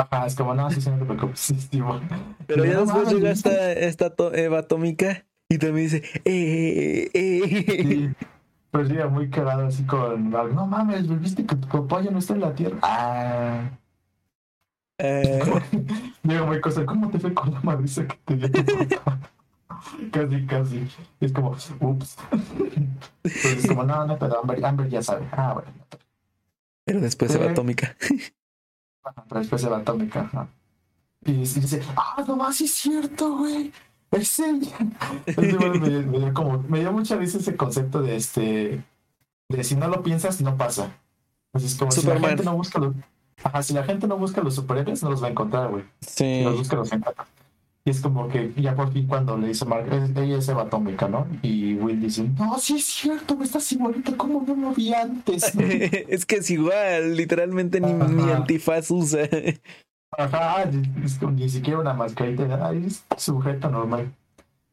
[0.00, 1.52] Ajá, es como, no, sí, sí, no te preocupes.
[2.46, 7.82] Pero ya después llega esta, esta Eva atómica y también dice, eh, eh, eh.
[7.82, 8.10] Sí,
[8.70, 12.34] pero llega muy cagado así con, no mames, ¿viste que tu papá ya no está
[12.34, 12.78] en la Tierra?
[12.82, 13.68] Ah.
[14.98, 15.40] Eh,
[16.22, 19.18] Llega muy cosa, ¿cómo te fue con la madriza que te dio tu papá?
[20.12, 20.88] casi, casi.
[21.20, 22.16] Es como, ups.
[22.32, 25.26] Entonces es como, no, no, pero Amber, Amber ya sabe.
[25.32, 25.70] Ah, bueno.
[26.84, 27.50] pero después Eva Eh.
[27.50, 27.96] atómica.
[29.28, 30.20] Pero después se va atómica.
[30.20, 30.48] ajá.
[31.24, 33.72] Y dice, ah, no más, sí es cierto, güey.
[34.10, 34.76] Es ella.
[35.26, 38.82] Entonces, bueno, me, me dio como, me dio mucha risa ese concepto de este,
[39.48, 40.90] de si no lo piensas, no pasa.
[41.52, 42.94] Entonces, como si la gente no busca los,
[43.44, 45.84] ajá, si la gente no busca los superhéroes, no los va a encontrar, güey.
[46.00, 46.08] Si
[46.40, 46.44] Sí.
[46.44, 47.26] los busca, los encuentra.
[47.84, 51.08] Y es como que ya por fin cuando le dice Mark, "Es- ella es Atómica,
[51.08, 51.26] ¿no?
[51.40, 55.44] Y Will dice, no, sí es cierto, me estás igualito como no lo vi antes.
[56.08, 59.20] es que es igual, literalmente ni, ni antifaz usa.
[60.18, 60.64] Ajá,
[61.04, 64.12] es como ni siquiera una mascarita, ay, es sujeto normal.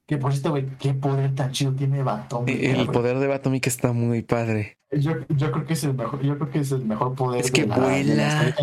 [0.06, 3.36] Que por cierto, güey, qué poder tan chido tiene Eva Atómica, El poder de Eva
[3.36, 4.78] atómica está muy padre.
[4.92, 7.42] Yo, yo creo que es el mejor, yo creo que es el mejor poder.
[7.42, 8.56] Es que de la- de vuela.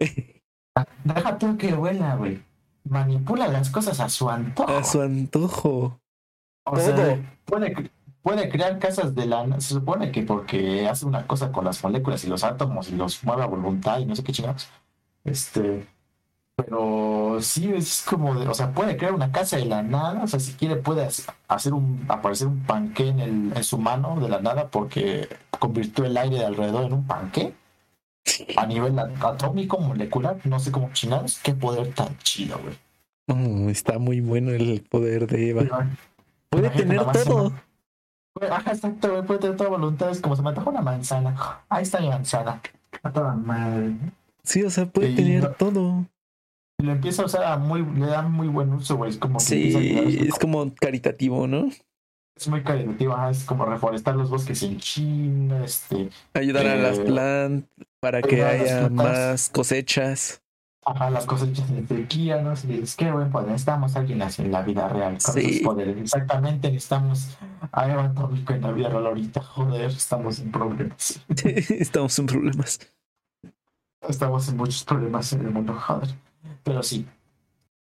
[1.04, 2.40] Deja tú que vuela, güey.
[2.84, 4.70] Manipula las cosas a su antojo.
[4.70, 6.00] A su antojo.
[6.64, 6.80] O todo.
[6.80, 7.90] sea, puede,
[8.22, 9.44] puede crear casas de la...
[9.60, 13.22] Se supone que porque hace una cosa con las moléculas y los átomos y los
[13.24, 14.68] mueve a voluntad y no sé qué chingados.
[15.24, 15.86] Este...
[16.54, 18.34] Pero sí, es como...
[18.34, 20.22] de- o sea, puede crear una casa de la nada.
[20.22, 22.04] O sea, si quiere puede hac- hacer un...
[22.08, 25.28] Aparecer un panqué en, el, en su mano de la nada porque
[25.58, 27.54] convirtió el aire de alrededor en un panqué.
[28.56, 31.38] A nivel atómico, molecular, no sé cómo chingados.
[31.40, 32.76] Qué poder tan chido, güey.
[33.28, 35.90] Oh, está muy bueno el poder de Eva.
[36.50, 37.52] Puede tener todo.
[38.50, 40.10] Ajá, exacto, güey, puede tener toda voluntad.
[40.10, 41.64] Es como se me antoja una manzana.
[41.68, 42.60] Ahí está mi manzana.
[43.02, 43.94] A toda madre.
[44.42, 46.06] Sí, o sea, puede Y tener todo.
[46.78, 49.10] Lo empieza a usar a muy, le da muy buen uso, güey.
[49.10, 51.68] Es como que Sí, es como caritativo, ¿no?
[52.36, 56.98] Es muy caritativo, ajá, es como reforestar los bosques en China, este, Ayudar a las
[56.98, 57.70] Eh, plantas
[58.00, 60.42] para que a haya más cosechas.
[60.84, 62.54] ajá, las cosechas de sequía, ¿no?
[62.54, 65.40] Y dices, qué buen poder, necesitamos a alguien así en la vida real con Sí.
[65.40, 65.96] esos poderes.
[65.96, 67.36] Exactamente, necesitamos
[67.70, 71.20] a Eva Atómico en la vida real ahorita, joder, estamos en problemas.
[71.70, 72.80] Estamos en problemas.
[74.08, 76.08] Estamos en muchos problemas en el mundo, joder.
[76.64, 77.06] Pero sí,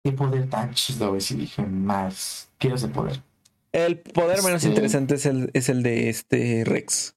[0.04, 1.22] qué poder tan chido, güey.
[1.22, 3.24] Si dije más, quiero ese poder.
[3.72, 7.16] El poder menos Este- interesante es el, es el de este Rex.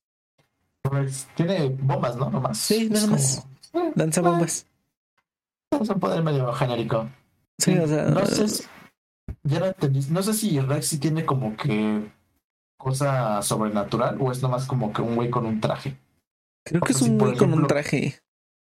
[0.82, 2.30] Pues, tiene bombas, ¿no?
[2.30, 2.58] Nomás.
[2.58, 3.46] Sí, nada más.
[3.72, 4.66] como, eh, Lanza bombas.
[5.80, 7.08] Es un poder medio genérico.
[7.58, 8.04] Sí, o sea.
[8.04, 8.64] No sé si,
[9.42, 10.00] ya no entendí.
[10.10, 12.02] No sé si Rex sí tiene como que
[12.76, 15.96] cosa sobrenatural o es nomás como que un güey con un traje.
[16.64, 18.20] Creo que es un güey con un traje.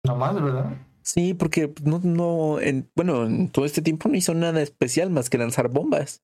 [0.04, 0.76] Nomás, ¿verdad?
[1.02, 5.30] Sí, porque no, no, en, bueno, en todo este tiempo no hizo nada especial más
[5.30, 6.22] que lanzar bombas.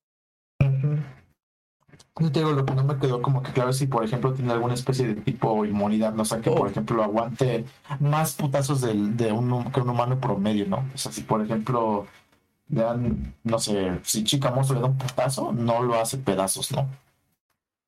[2.20, 4.52] Yo te digo, lo que no me quedó como que claro si, por ejemplo, tiene
[4.52, 6.54] alguna especie de tipo inmunidad, no sé, que Oh.
[6.54, 7.64] por ejemplo aguante
[7.98, 10.84] más putazos del, de un, que un humano promedio, ¿no?
[10.94, 12.06] O sea, si por ejemplo
[12.68, 16.70] le dan, no sé, si Chica Monstruo le da un putazo, no lo hace pedazos,
[16.72, 16.88] ¿no?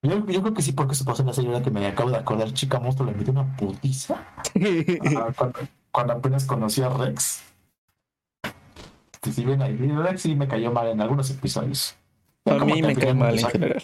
[0.03, 2.17] Yo, yo creo que sí, porque se pasó en la serie que me acabo de
[2.17, 4.15] acordar, Chica Monstruo le metió una putiza
[5.17, 5.61] ah, cuando,
[5.93, 7.43] cuando apenas conocí a Rex.
[9.21, 11.95] Que si ven ahí, Rex sí me cayó mal en algunos episodios.
[12.45, 13.83] Ya A mí que me cae final mal en general.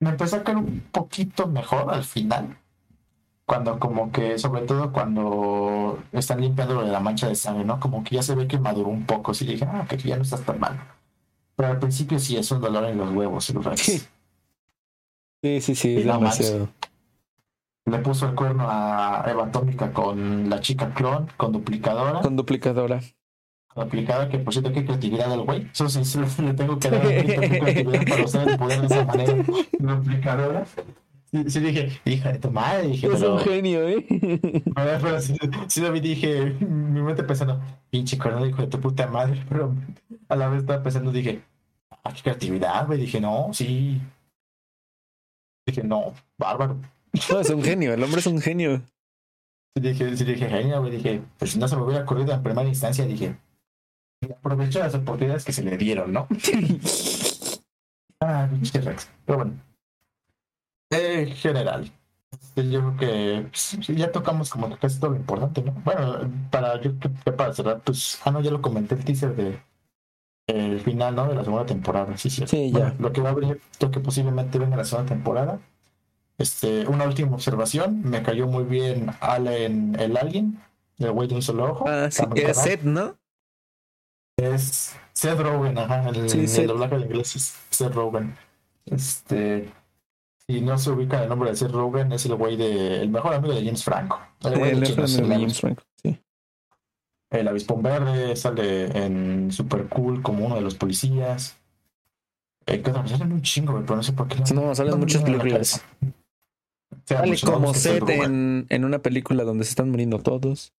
[0.00, 2.56] Me empezó a caer un poquito mejor al final.
[3.44, 7.78] Cuando como que, sobre todo cuando están limpiando lo de la mancha de sangre, ¿no?
[7.80, 9.34] Como que ya se ve que maduró un poco.
[9.34, 10.78] Sí dije, ah, que ya no estás tan mal.
[11.56, 13.50] Pero al principio sí es un dolor en los huevos.
[13.50, 13.76] el.
[13.76, 14.02] Sí.
[15.42, 16.38] Sí, sí, sí, es no más.
[16.38, 16.68] demasiado.
[17.86, 22.20] Le puso el cuerno a Eva Atómica con la chica clon, con duplicadora.
[22.20, 23.00] Con duplicadora.
[23.74, 25.68] Con duplicadora, que por cierto, qué creatividad del güey.
[25.72, 29.34] Eso sí, sí, le tengo que dar creatividad para usar el poder de esa manera.
[29.78, 30.66] Duplicadora.
[31.30, 33.34] Sí, sí dije, hija de tu madre, dije, Es pero...
[33.34, 34.04] un genio, ¿eh?
[34.74, 35.36] A ver, pero sí,
[35.68, 39.72] sí lo vi, dije, mi mente pensando, pinche cuerno, hijo de tu puta madre, pero
[40.28, 41.40] a la vez estaba pensando, dije,
[42.02, 44.00] ah, qué creatividad, güey, dije, no, sí.
[45.64, 46.80] Dije, no, bárbaro.
[47.30, 48.82] No, es un genio, el hombre es un genio.
[49.76, 52.42] Sí dije, sí dije, genio, güey, dije, pues si no se me hubiera ocurrido en
[52.42, 53.36] primera instancia, dije,
[54.28, 56.28] aprovecho las oportunidades que se le dieron, ¿no?
[58.22, 59.08] Ah, pinche Rex.
[59.24, 59.52] Pero bueno.
[60.90, 61.90] En general.
[62.32, 65.72] este, Yo creo que pues, ya tocamos como que casi todo lo importante, ¿no?
[65.84, 66.92] Bueno, para yo
[67.36, 69.58] para cerrar, pues, ah, no, ya lo comenté el teaser de
[70.48, 71.28] el final, ¿no?
[71.28, 72.44] De la segunda temporada, sí, sí.
[72.46, 72.94] Sí, Bueno, ya.
[72.98, 75.60] lo que va a venir, lo que posiblemente venga la segunda temporada
[76.36, 80.60] Este, una última observación, me cayó muy bien Allen, el Alien,
[80.98, 81.84] el güey de un solo ojo.
[81.88, 82.54] Ah, sí, cagado.
[82.54, 83.16] Seth, ¿no?
[84.40, 86.66] Es Seth Rogen, ajá, el, Sí, el Seth.
[86.66, 88.36] doblaje en inglés es Seth Rogen.
[88.86, 89.70] Este,
[90.46, 93.34] si no se ubica el nombre de Seth Rogen, es el güey de, el mejor
[93.34, 94.18] amigo de James Franco.
[94.42, 96.18] El güey El de mejor Chinos, amigo de James Franco, sí.
[97.30, 101.56] el avispón verde, sale en Super Cool como uno de los policías.
[102.66, 104.36] Eh, que salen un chingo, güey, pero no sé por qué.
[104.54, 105.80] No, salen viene a la películas.
[105.80, 106.12] cabeza.
[107.06, 107.52] Sí, Sale muchos, ¿no?
[107.52, 110.72] como Seth en una película donde se están muriendo todos.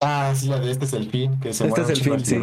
[0.00, 2.36] Ah, sí, la de este es el fin, que se Este es el fin, sí.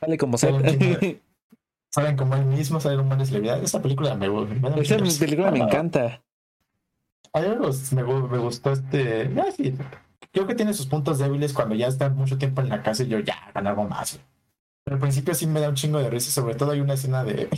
[0.00, 1.20] Sale como Sale
[1.92, 3.64] Saben como él mismo, salen de celebridades.
[3.64, 5.18] Esta película me, mucha risa.
[5.24, 6.22] película me Ah, encanta.
[7.32, 9.28] A mí me gust- me, gu- me gustó este.
[9.40, 9.74] ah, sí,
[10.32, 13.08] Creo que tiene sus puntos débiles cuando ya está mucho tiempo en la casa y
[13.08, 14.12] yo ya hagan algo más.
[14.14, 14.24] güey.
[14.84, 16.30] Pero al principio sí me da un chingo de risa.
[16.30, 17.48] Sobre todo hay una escena de.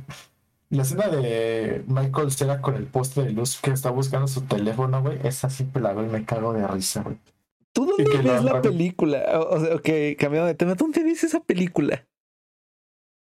[0.70, 5.00] la escena de Michael Cera con el poste de luz que está buscando su teléfono,
[5.02, 5.18] güey.
[5.24, 7.16] Esa siempre la veo y me cago de risa, güey.
[7.74, 9.22] ¿Tú dónde ves la- la película?
[9.40, 12.06] O, sea, ok, cambiando de tema, ¿dónde ves esa película?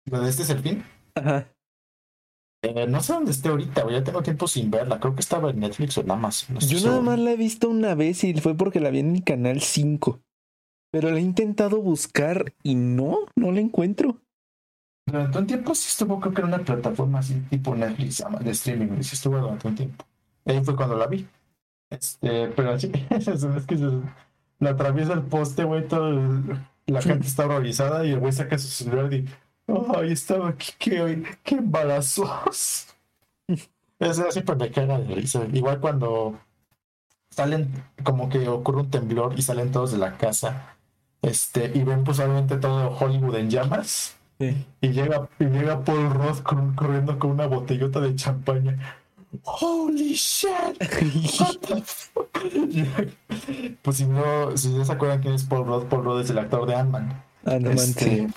[0.10, 0.84] Lo de este es el fin.
[1.16, 1.48] Ajá.
[2.64, 3.96] Eh, no sé dónde esté ahorita, güey.
[3.96, 5.00] Ya tengo tiempo sin verla.
[5.00, 6.54] Creo que estaba en Netflix o en Amazon.
[6.56, 9.00] no estoy Yo nada más la he visto una vez y fue porque la vi
[9.00, 10.20] en el canal 5.
[10.92, 14.18] Pero la he intentado buscar y no, no la encuentro.
[15.08, 18.52] Durante un tiempo sí estuvo, creo que en una plataforma así tipo Netflix ama- de
[18.52, 20.06] streaming, sí estuvo durante un tiempo.
[20.46, 21.28] Ahí fue cuando la vi.
[21.92, 23.76] Este, pero así, es que
[24.60, 28.58] la atraviesa el poste, güey, todo el- la gente está horrorizada y el güey saca
[28.58, 29.26] su celular y
[29.96, 32.88] ay, estaba aquí, qué, qué embarazos.
[34.00, 35.46] Eso siempre me caga de risa.
[35.54, 36.38] Igual cuando
[37.30, 37.72] salen,
[38.04, 40.76] como que ocurre un temblor y salen todos de la casa,
[41.22, 44.16] este, y ven pues obviamente todo Hollywood en llamas.
[44.40, 44.66] Sí.
[44.82, 48.78] Y llega, y llega Paul Roth con- corriendo con una botellota de champaña.
[49.44, 50.50] Holy shit!
[51.40, 52.28] What the fuck?
[53.82, 56.38] pues si no, si no se acuerdan quién es Paul Roth, Paul Roth es el
[56.40, 57.24] actor de Ant-Man.
[57.46, 58.28] Ah, no Este,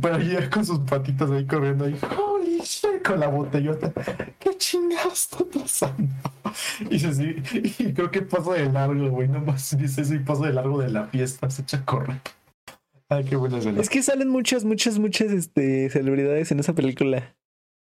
[0.00, 1.98] pero llega con sus patitas ahí corriendo ahí.
[2.18, 3.92] Holy shit, con la botellota.
[4.38, 6.08] ¿Qué chingados está pasando?
[6.90, 7.42] Y, se sigue-
[7.78, 9.28] y creo que paso de largo, güey.
[9.28, 11.50] Nomás dice eso y paso de largo de la fiesta.
[11.50, 12.20] Se echa a correr.
[13.08, 13.58] Ay, qué buena.
[13.58, 17.34] Es que salen muchas, muchas, muchas este, celebridades en esa película.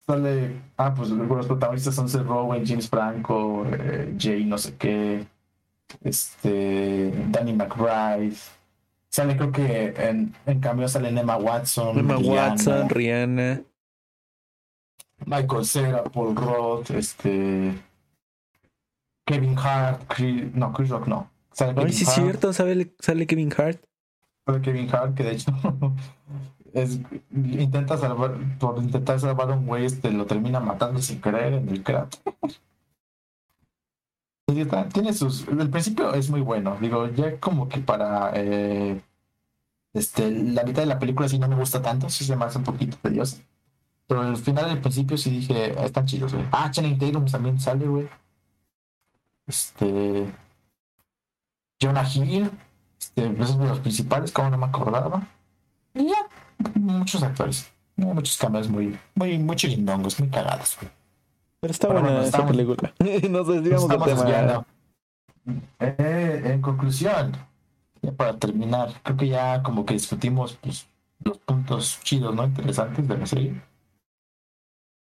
[0.07, 5.25] Sale, ah, pues los protagonistas son Seth Rogen, James Franco, eh, Jay no sé qué,
[6.03, 8.35] este, Danny McBride.
[9.11, 13.63] Sale creo que en, en cambio sale Emma Watson, Emma Rihanna, Watson, Rihanna.
[15.25, 17.73] Michael Cera, Paul Roth, este,
[19.25, 21.31] Kevin Hart, Chris- no, Chris Rock no.
[21.53, 23.81] Sale Ay, Kevin sí es cierto, sale, sale Kevin Hart.
[24.47, 25.53] sale Kevin Hart, que de hecho
[27.33, 31.69] intenta salvar, por intentar salvar a un güey, este, lo termina matando sin querer en
[31.69, 32.21] el cráter.
[34.49, 35.47] Está- Tiene sus.
[35.49, 36.77] El principio es muy bueno.
[36.81, 38.33] Digo, ya como que para.
[38.35, 39.01] eh,
[39.95, 42.09] este, la mitad de la película sí no me gusta tanto.
[42.11, 43.39] Sí se me hace un poquito tediosa.
[44.07, 46.35] Pero al final, al principio sí dije, "Ah, están chidos.
[46.51, 48.09] Ah, Channing Tatum también sale, güey.
[49.47, 50.31] Este.
[51.81, 52.51] Jonah Hill.
[53.01, 55.27] Este, pues, es de los principales, como no me acordaba.
[55.95, 56.17] Y ya,
[56.75, 57.71] muchos actores.
[57.97, 60.91] Muchos cambios muy, muy, muy chirindongos, muy cagados, güey.
[61.61, 62.93] Pero está Pero buena bueno, estamos- película.
[63.31, 64.67] Nos desviamos del tema.
[65.81, 67.33] Eh, en conclusión,
[68.01, 70.87] ya para terminar, creo que ya como que discutimos pues,
[71.25, 72.45] los puntos chidos, ¿no?
[72.45, 73.63] Interesantes de la serie.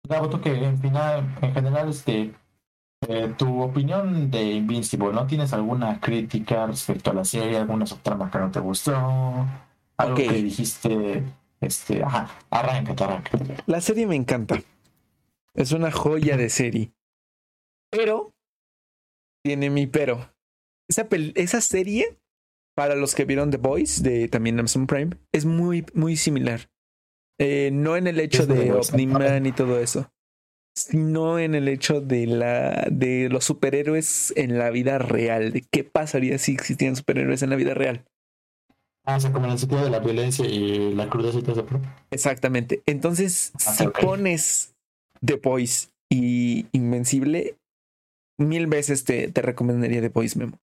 [0.07, 2.34] Gabo, tú que en final, en general, este,
[3.07, 5.26] eh, tu opinión de Invincible, ¿no?
[5.28, 7.58] ¿Tienes alguna crítica respecto a la serie?
[7.58, 8.93] ¿Alguna subtrama que no te gustó?
[9.97, 11.24] Algo que dijiste,
[11.62, 13.55] este, ajá, arráncate, arráncate.
[13.67, 14.62] La serie me encanta.
[15.54, 16.92] Es una joya de serie.
[17.92, 18.33] Pero
[19.43, 20.33] tiene mi pero.
[20.89, 22.17] Esa, esa serie,
[22.75, 26.70] para los que vieron The Voice de también Amazon Prime, es muy, muy similar.
[27.39, 28.71] Eh, no en el hecho Es de.
[28.71, 30.12] Omni-Man y todo eso,
[30.75, 35.51] sino en el hecho de la de los superhéroes en la vida real.
[35.51, 38.05] De qué pasaría si existieran superhéroes en la vida real.
[39.05, 41.53] Ah, o sea, como en el sentido de la violencia y la crudeza y todo
[41.61, 41.82] eso.
[42.11, 42.82] Exactamente.
[42.86, 44.75] Entonces, Ah, si pones
[45.25, 47.57] The Voice y Invencible,
[48.37, 50.59] mil veces te, te recomendaría The Voice Memo.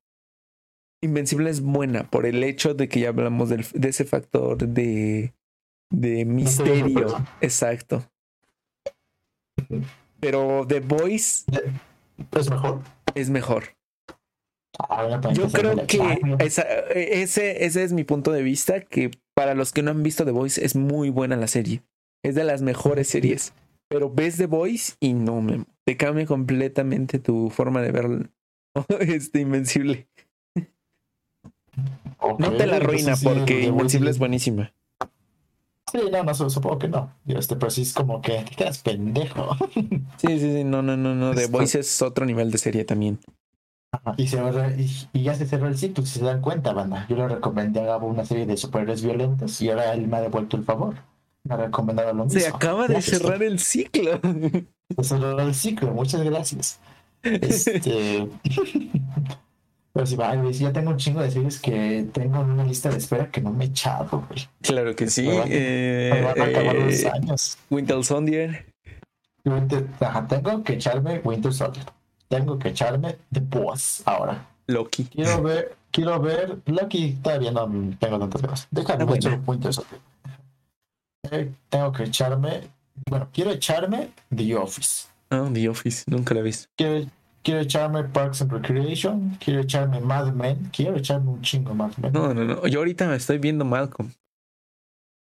[1.02, 5.32] Invencible es buena por el hecho de que ya hablamos del- de ese factor de,
[5.90, 7.24] de misterio.
[7.40, 8.04] Exacto.
[10.20, 11.44] Pero The Voice
[12.32, 12.82] Es mejor.
[13.14, 13.64] es mejor.
[15.34, 16.62] Yo creo que esa-
[16.94, 20.30] ese, ese es mi punto de vista, que para los que no han visto The
[20.30, 21.82] Voice es muy buena la serie.
[22.24, 23.52] Es de las mejores series.
[23.88, 28.30] Pero ves The Voice y no, me te cambia completamente tu forma de ver
[29.00, 30.08] este Invencible.
[32.38, 34.72] no te la arruina porque Invencible es buenísima.
[35.90, 37.14] Sí, no, no, supongo que no.
[37.26, 39.56] Este, pero sí es como que te quedas pendejo.
[40.18, 41.34] sí, sí, sí, no, no, no, no.
[41.34, 43.18] The Voice es otro nivel de serie también.
[44.16, 44.38] Y, se,
[45.12, 47.06] y, ya se cerró el ciclo, si se dan cuenta, banda.
[47.08, 50.20] Yo le recomendé a Gabo una serie de superhéroes violentos y ahora él me ha
[50.20, 50.96] devuelto el favor.
[51.44, 52.38] Me ha recomendado lo mismo.
[52.38, 54.20] Se acaba de cerrar el ciclo.
[54.96, 56.80] Se cerró el ciclo, muchas gracias.
[57.22, 58.28] Este.
[59.94, 62.98] Pero si va, ya tengo un chingo de series que tengo en una lista de
[62.98, 64.46] espera que no me he echado, güey.
[64.60, 65.22] Claro que sí.
[65.22, 67.58] Me van, eh, a acabar los eh, años.
[67.70, 68.66] Winter Soldier.
[70.28, 71.97] tengo que echarme Winter Soldier
[72.28, 74.46] tengo que echarme The Boss ahora.
[74.66, 75.04] Loki.
[75.04, 76.58] Quiero ver, quiero ver.
[76.66, 77.66] Loki todavía no
[77.98, 78.68] tengo tantas ganas.
[78.70, 79.40] Déjame ah, echar
[81.30, 82.68] eh, tengo que echarme.
[83.08, 85.08] Bueno, quiero echarme The Office.
[85.30, 86.68] Ah, The Office, nunca la he visto.
[86.76, 87.06] Quiero,
[87.42, 89.36] quiero echarme Parks and Recreation.
[89.42, 90.70] Quiero echarme Mad Men.
[90.72, 92.12] Quiero echarme un chingo Mad Men.
[92.12, 92.66] No, no, no.
[92.66, 94.12] Yo ahorita me estoy viendo Malcolm.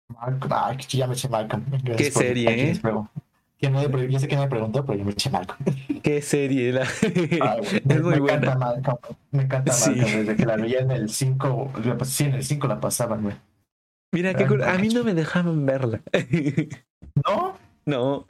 [0.09, 0.53] Malcolm.
[0.53, 1.65] Ay, ya me eché Malcolm.
[1.97, 2.81] Qué serie, ¿eh?
[3.59, 5.59] Que no, yo sé que me preguntó, pero yo me eché Malcolm.
[6.03, 6.87] Qué serie la.
[7.85, 8.37] Me, es muy me buena.
[8.37, 8.99] Encanta Malcolm,
[9.33, 10.05] me encanta Malcolm.
[10.05, 11.73] Desde que la veía en el 5.
[12.05, 13.35] Sí, en el 5 la pasaban, güey.
[14.13, 14.63] Mira, qué cool.
[14.63, 16.01] A mí no me dejaban verla.
[17.27, 17.59] ¿No?
[17.85, 18.27] No.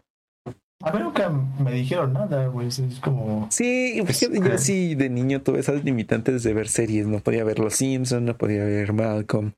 [0.82, 2.68] A mí nunca me dijeron nada, güey.
[2.68, 3.48] Es como.
[3.50, 7.06] Sí, pues, yo sí de niño tuve esas limitantes de ver series.
[7.06, 9.52] No podía ver Los Simpsons, no podía ver Malcolm.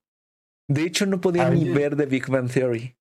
[0.69, 2.97] De hecho, no podía ni ver The Big Bang Theory.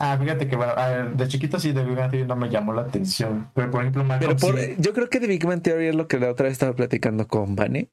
[0.00, 0.74] Ah, fíjate que bueno,
[1.16, 3.50] de chiquito sí The Big Bang Theory no me llamó la atención.
[3.52, 4.36] Pero por ejemplo, Pero
[4.78, 7.26] yo creo que The Big Bang Theory es lo que la otra vez estaba platicando
[7.26, 7.90] con Vane.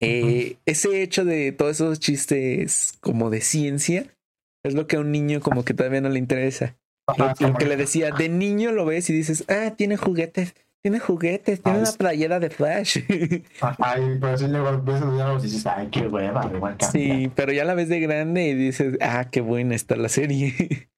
[0.00, 4.06] Eh, ese hecho de todos esos chistes como de ciencia
[4.64, 6.76] es lo que a un niño como que todavía no le interesa.
[7.16, 11.62] lo, que le decía, de niño lo ves y dices, ah, tiene juguetes, tiene juguetes,
[11.62, 12.98] tiene una playera de Flash.
[13.78, 17.74] Ay, pero si luego ves y dices, ay, qué hueva, igual Sí, pero ya la
[17.74, 20.88] ves de grande y dices, ah, qué buena está la serie.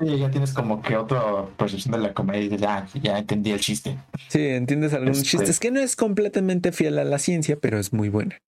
[0.00, 3.50] Sí, ya tienes como que otra percepción de la comedia y dices, ah, ya entendí
[3.50, 3.98] el chiste.
[4.28, 5.24] Sí, entiendes algún este...
[5.24, 5.50] chiste.
[5.50, 8.38] Es que no es completamente fiel a la ciencia, pero es muy buena.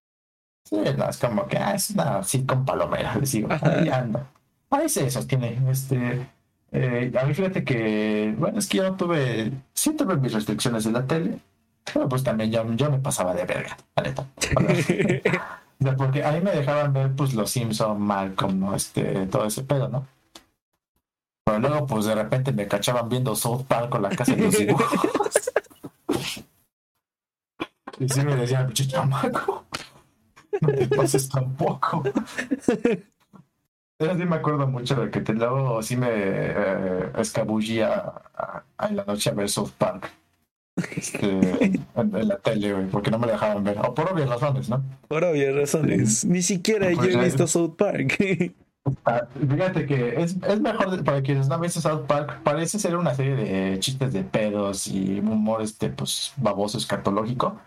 [0.64, 4.26] Sí, no, es como que ah, es una así con palomera, les digo, ahí anda.
[4.70, 5.58] Ahí se sostiene.
[5.70, 6.26] Este,
[6.72, 10.92] eh, a mí fíjate que, bueno, es que yo tuve, sí tuve mis restricciones de
[10.92, 11.38] la tele,
[11.92, 14.26] pero pues también yo, yo me pasaba de verga, la neta.
[15.98, 18.74] Porque a mí me dejaban ver pues los Simpson, Malcolm, ¿no?
[18.74, 20.06] Este, todo ese pedo, ¿no?
[21.52, 24.56] Pero luego, pues de repente me cachaban viendo South Park con la casa de los
[24.58, 25.52] dibujos.
[27.98, 29.66] y sí me decían, pinche chamaco,
[30.62, 32.04] no te pases tampoco.
[33.98, 38.14] Pero sí me acuerdo mucho de que te, luego sí me eh, escabullía
[38.80, 40.10] en la noche a ver South Park.
[40.96, 43.78] Este, en, la tele, güey, porque no me dejaban ver.
[43.78, 44.82] O por obvias razones, ¿no?
[45.06, 46.24] Por obvias razones.
[46.24, 48.18] Ni siquiera yo he visto South Park.
[49.04, 52.96] Ah, fíjate que es, es, mejor para quienes no han visto South Park, parece ser
[52.96, 57.60] una serie de chistes de pedos y humor este pues baboso escatológico,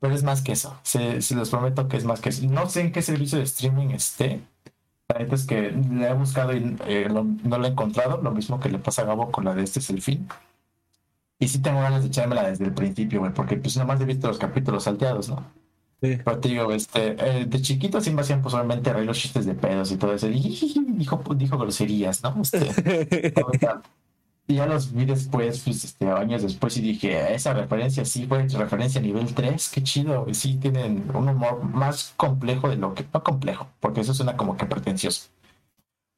[0.00, 0.76] pero es más que eso.
[0.82, 2.46] Se, se les prometo que es más que eso.
[2.46, 4.40] No sé en qué servicio de streaming esté.
[5.08, 8.60] La neta es que le he buscado y eh, no lo he encontrado, lo mismo
[8.60, 10.28] que le pasa a Gabo con la de Este es el fin.
[11.38, 14.28] Y sí tengo ganas de echármela desde el principio, güey, porque pues nomás he visto
[14.28, 15.44] los capítulos salteados, ¿no?
[16.00, 19.46] Pero te digo, este, eh, de chiquito sí me hacían pues obviamente reír los chistes
[19.46, 20.28] de pedos y todo eso.
[20.28, 22.40] dijo, dijo groserías, ¿no?
[22.40, 23.34] Este,
[24.46, 28.46] y ya los vi después, pues, este, años después, y dije, esa referencia sí fue
[28.46, 30.26] referencia a nivel 3, qué chido.
[30.32, 34.56] Sí tienen un humor más complejo de lo que, no complejo, porque eso suena como
[34.56, 35.30] que pretencioso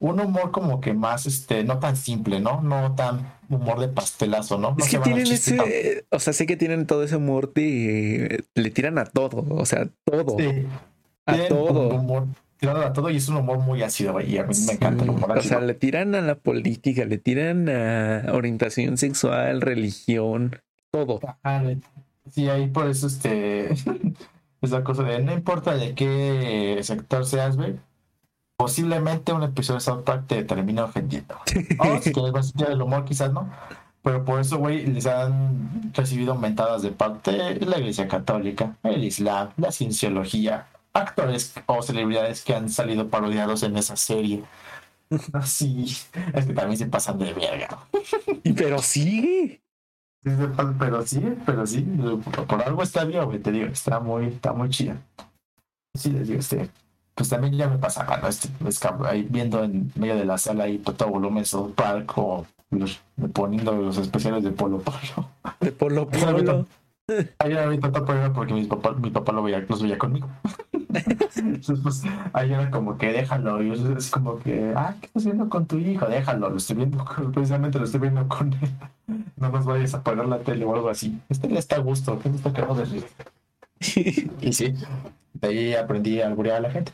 [0.01, 2.59] un humor como que más, este, no tan simple, ¿no?
[2.61, 4.75] No tan humor de pastelazo, ¿no?
[4.79, 8.97] es que tienen ese, o sea, sé que tienen todo ese humor de, le tiran
[8.97, 10.37] a todo, o sea, todo.
[10.39, 10.65] Sí.
[11.27, 11.89] A todo.
[11.89, 12.25] Humor,
[12.57, 15.11] tiran a todo y es un humor muy ácido, y a mí me encanta el
[15.11, 15.57] humor ácido.
[15.57, 20.59] O sea, le tiran a la política, le tiran a orientación sexual, religión,
[20.89, 21.19] todo.
[22.31, 23.69] sí, ahí por eso, este,
[24.61, 27.75] esa cosa de no importa de qué sector seas, güey
[28.61, 31.35] posiblemente un episodio de South Park te termina ofendiendo.
[32.03, 33.49] Si quieres más del humor, quizás no.
[34.03, 39.03] Pero por eso, güey, les han recibido mentadas de parte de la Iglesia Católica, el
[39.03, 44.43] Islam, la cienciología, actores o celebridades que han salido parodiados en esa serie.
[45.33, 45.97] Así,
[46.33, 47.79] es que también se pasan de verga.
[48.43, 49.59] Y pero sí.
[50.23, 51.83] Pero sí, pero sí,
[52.47, 55.01] por algo está bien, güey, te digo, está muy, está muy chida.
[55.97, 56.69] Sí, les digo, este,
[57.21, 58.27] pues también ya me pasaba, ¿no?
[58.27, 62.47] Este, pues, ahí viendo en medio de la sala ahí todo volumen South Park o
[63.31, 65.29] poniendo los especiales de Polo Polo.
[65.59, 66.65] De Polo Polo.
[67.37, 70.29] Ahí era tanto problema porque mi papá, mi papá lo veía, los veía conmigo.
[71.35, 72.03] Entonces, pues,
[72.33, 73.61] ahí era como que déjalo.
[73.61, 76.07] Y es como que, ah, ¿qué estás viendo con tu hijo?
[76.07, 78.69] Déjalo, lo estoy viendo, precisamente lo estoy viendo con él.
[79.37, 81.19] No nos vayas a poner la tele o algo así.
[81.29, 83.07] Este le está a gusto, que no está de risa.
[84.41, 84.73] y sí,
[85.33, 86.93] de ahí aprendí a alburear a la gente.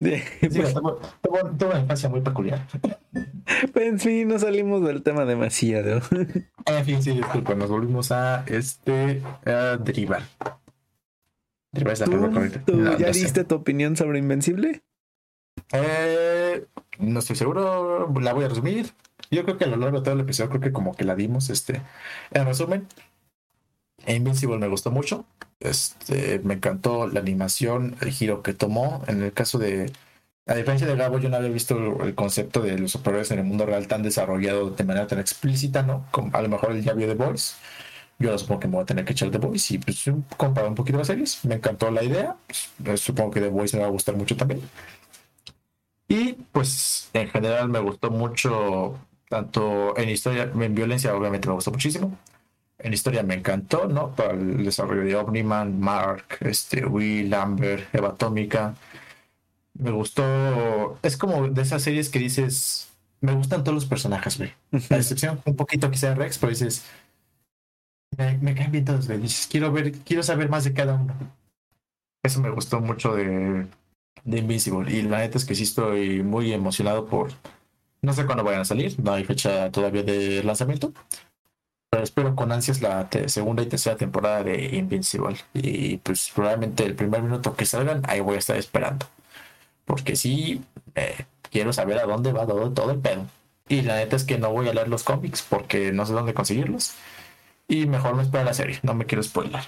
[0.00, 2.66] Sí, pues, una infancia muy peculiar.
[3.74, 6.00] En fin, no salimos del tema demasiado.
[6.66, 10.22] En fin, sí, disculpa, nos volvimos a este a derivar.
[11.72, 12.62] Derivar es la ¿Tú, correcta.
[12.64, 14.82] ¿Tú ya diste tu opinión sobre Invencible?
[15.72, 16.66] Eh,
[16.98, 18.92] no estoy seguro, la voy a resumir.
[19.30, 21.14] Yo creo que a lo largo de todo el episodio creo que como que la
[21.14, 21.82] dimos, este,
[22.32, 22.86] en resumen,
[24.14, 25.24] Invincible me gustó mucho.
[25.60, 29.02] Este, me encantó la animación, el giro que tomó.
[29.08, 29.92] En el caso de,
[30.46, 33.44] a diferencia de Gabo, yo no había visto el concepto de los superhéroes en el
[33.44, 36.06] mundo real tan desarrollado de manera tan explícita, ¿no?
[36.32, 37.54] A lo mejor él ya vio The Voice.
[38.18, 40.04] Yo supongo que me voy a tener que echar The Voice y pues
[40.36, 41.44] comparar un poquito las series.
[41.44, 42.36] Me encantó la idea.
[42.82, 44.62] Pues, supongo que The Voice me va a gustar mucho también.
[46.08, 48.98] Y pues en general me gustó mucho,
[49.28, 52.16] tanto en historia, en violencia obviamente me gustó muchísimo
[52.78, 54.14] en historia me encantó, ¿no?
[54.14, 58.74] Para el desarrollo de Omniman, Mark, este, Will, Amber, Eva Atómica.
[59.74, 60.98] Me gustó.
[61.02, 62.88] Es como de esas series que dices.
[63.20, 64.52] Me gustan todos los personajes, güey.
[64.90, 66.84] La excepción, un poquito quizá Rex, pero dices.
[68.16, 69.18] Me, caen bien todos, güey.
[69.20, 71.14] Dices, quiero ver, quiero saber más de cada uno.
[72.22, 73.66] Eso me gustó mucho de,
[74.24, 74.92] de Invincible.
[74.92, 77.32] Y la neta es que sí estoy muy emocionado por.
[78.02, 80.92] No sé cuándo vayan a salir, no hay fecha todavía de lanzamiento
[81.90, 85.36] pero espero con ansias la segunda y tercera temporada de Invincible.
[85.54, 89.06] Y pues probablemente el primer minuto que salgan, ahí voy a estar esperando.
[89.84, 90.62] Porque sí,
[90.94, 93.26] eh, quiero saber a dónde va todo, todo el pedo.
[93.68, 96.34] Y la neta es que no voy a leer los cómics porque no sé dónde
[96.34, 96.94] conseguirlos.
[97.68, 99.62] Y mejor me espero la serie, no me quiero spoiler.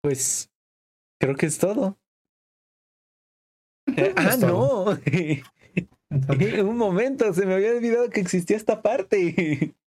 [0.00, 0.50] Pues
[1.18, 1.98] creo que es todo.
[4.16, 4.98] ah, no.
[6.10, 9.74] Un momento, se me había olvidado que existía esta parte.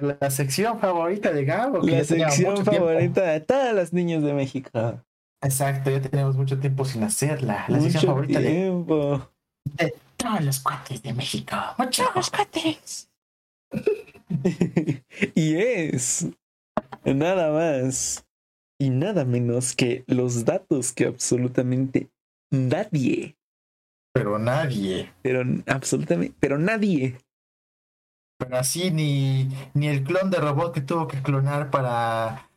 [0.00, 1.82] La sección favorita de Gabo.
[1.82, 5.02] La sección favorita de todas las niñas de México.
[5.42, 7.64] Exacto, ya tenemos mucho tiempo sin hacerla.
[7.66, 8.70] La sección favorita de,
[9.64, 11.56] de todos los cuates de México.
[11.76, 13.10] Muchos cuates.
[15.34, 16.28] y es
[17.04, 18.24] nada más
[18.78, 22.10] y nada menos que los datos que absolutamente
[22.50, 23.36] nadie
[24.12, 25.12] pero nadie.
[25.22, 27.18] Pero absolutamente, pero nadie.
[28.38, 32.48] Pero así ni, ni el clon de robot que tuvo que clonar para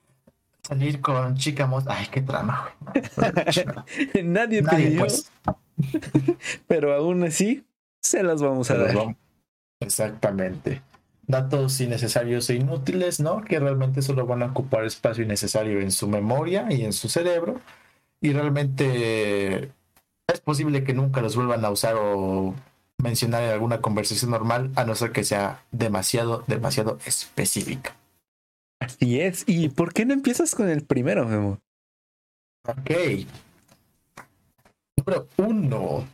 [0.62, 4.24] salir con chica Ay, qué trama, güey.
[4.24, 5.32] nadie, nadie pues.
[6.68, 7.66] pero aún así,
[8.00, 9.16] se las vamos a dar.
[9.80, 10.82] Exactamente.
[11.26, 13.42] Datos innecesarios e inútiles, ¿no?
[13.42, 17.60] Que realmente solo van a ocupar espacio innecesario en su memoria y en su cerebro.
[18.22, 19.72] Y realmente
[20.34, 22.54] es posible que nunca los vuelvan a usar o
[22.98, 27.96] mencionar en alguna conversación normal, a no ser que sea demasiado, demasiado específica.
[28.80, 29.44] Así es.
[29.48, 31.60] ¿Y por qué no empiezas con el primero, Memo?
[32.68, 32.92] Ok.
[34.98, 36.08] Número uno.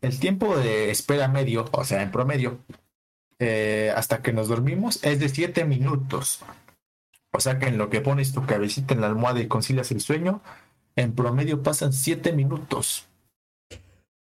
[0.00, 2.58] El tiempo de espera medio, o sea, en promedio,
[3.38, 6.40] eh, hasta que nos dormimos, es de 7 minutos.
[7.32, 10.00] O sea que en lo que pones tu cabecita en la almohada y concilias el
[10.00, 10.42] sueño,
[10.96, 13.09] en promedio pasan 7 minutos.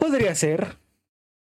[0.02, 0.78] Podría ser.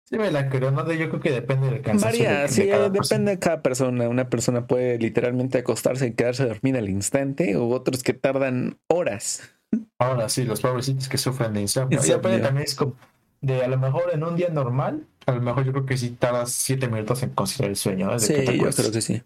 [0.05, 0.89] Sí, me la creo, ¿no?
[0.93, 2.23] Yo creo que depende del cansancio.
[2.23, 4.07] Varía, sí, depende de cada persona.
[4.07, 9.41] Una persona puede literalmente acostarse y quedarse dormida al instante, o otros que tardan horas.
[9.99, 11.99] Ahora sí, los pobrecitos que sufren de insomnio.
[12.01, 12.95] Y depende también es como
[13.41, 16.11] de a lo mejor en un día normal, a lo mejor yo creo que sí
[16.11, 18.17] tardas siete minutos en conciliar el sueño.
[18.17, 19.21] sí, yo creo que sí.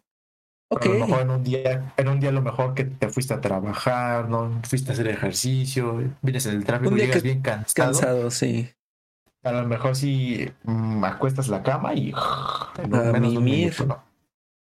[0.74, 0.94] Okay.
[0.94, 3.36] A lo mejor en un día, en un día a lo mejor que te fuiste
[3.36, 7.92] a trabajar, no fuiste a hacer ejercicio, vienes en el tráfico, llegas bien cansado.
[7.92, 8.72] Cansado, sí.
[9.44, 12.12] A lo mejor si mm, acuestas la cama y
[12.88, 14.02] no, menos Yo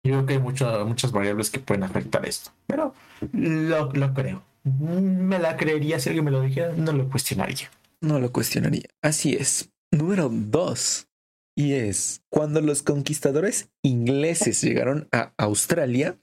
[0.04, 2.94] creo que hay muchas variables que pueden afectar esto, pero
[3.32, 4.44] lo, lo creo.
[4.64, 7.70] Me la creería si alguien me lo dijera, no lo cuestionaría.
[8.02, 8.88] No lo cuestionaría.
[9.02, 9.70] Así es.
[9.92, 11.08] Número dos.
[11.56, 16.18] Y es cuando los conquistadores ingleses llegaron a Australia,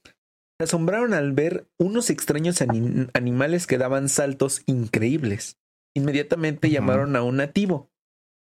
[0.59, 2.61] se asombraron al ver unos extraños
[3.15, 5.57] animales que daban saltos increíbles.
[5.95, 7.90] Inmediatamente llamaron a un nativo,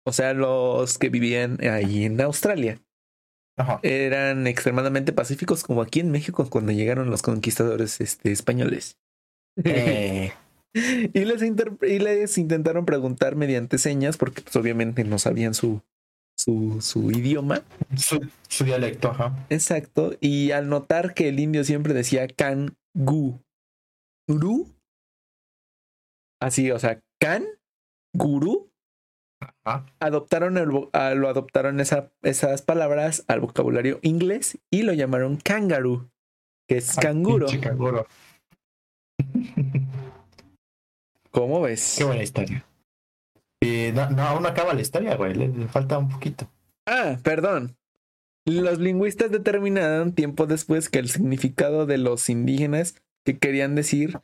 [0.04, 2.80] o sea, los que vivían ahí en Australia.
[3.82, 8.98] Eran extremadamente pacíficos como aquí en México cuando llegaron los conquistadores este, españoles.
[9.62, 10.32] Eh,
[10.74, 15.82] y, les y les intentaron preguntar mediante señas, porque pues, obviamente no sabían su,
[16.36, 17.62] su, su idioma.
[17.96, 19.46] Su, dialecto, ajá.
[19.50, 20.16] Exacto.
[20.20, 23.40] Y al notar que el indio siempre decía can, gu,
[24.28, 24.66] uru.
[26.40, 27.44] Así, o sea, can,
[28.12, 28.70] guru.
[29.98, 30.90] Adoptaron el, lo
[31.28, 36.10] adoptaron esa, esas palabras al vocabulario inglés y lo llamaron kangaroo,
[36.68, 37.46] que es canguro.
[41.30, 41.96] ¿Cómo ves?
[41.98, 42.64] Qué buena historia.
[43.94, 45.34] No, no, aún acaba la historia, güey.
[45.34, 46.48] Le, falta un poquito.
[46.86, 47.76] Ah, perdón.
[48.46, 54.20] Los lingüistas determinaron tiempo después que el significado de los indígenas que querían decir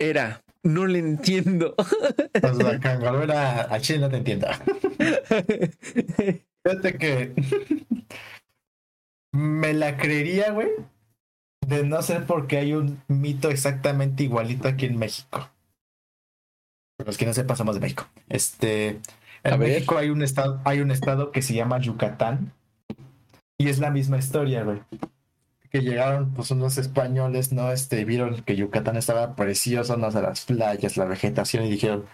[0.00, 1.74] era no le entiendo.
[1.76, 4.58] Pues la a Chile no te entienda.
[6.64, 7.34] Fíjate que
[9.32, 10.68] me la creería, güey,
[11.66, 15.50] de no ser porque hay un mito exactamente igualito aquí en México
[17.04, 18.06] los que no sepan, somos de México.
[18.28, 19.00] Este,
[19.44, 22.52] en México hay un estado, hay un estado que se llama Yucatán
[23.58, 24.80] y es la misma historia, güey.
[25.72, 27.72] Que llegaron pues unos españoles, ¿no?
[27.72, 32.04] Este, vieron que Yucatán estaba precioso, no sé, las playas, la vegetación y dijeron,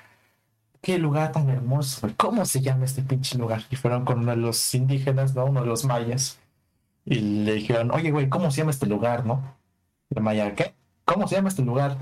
[0.80, 2.09] qué lugar tan hermoso.
[2.16, 3.62] ¿cómo se llama este pinche lugar?
[3.70, 5.47] Y fueron con uno de los indígenas, ¿no?
[5.47, 6.39] Uno de los mayas.
[7.05, 9.56] Y le dijeron, oye, güey, ¿cómo se llama este lugar, no?
[10.10, 10.74] El maya, ¿qué?
[11.05, 11.97] ¿Cómo se llama este lugar?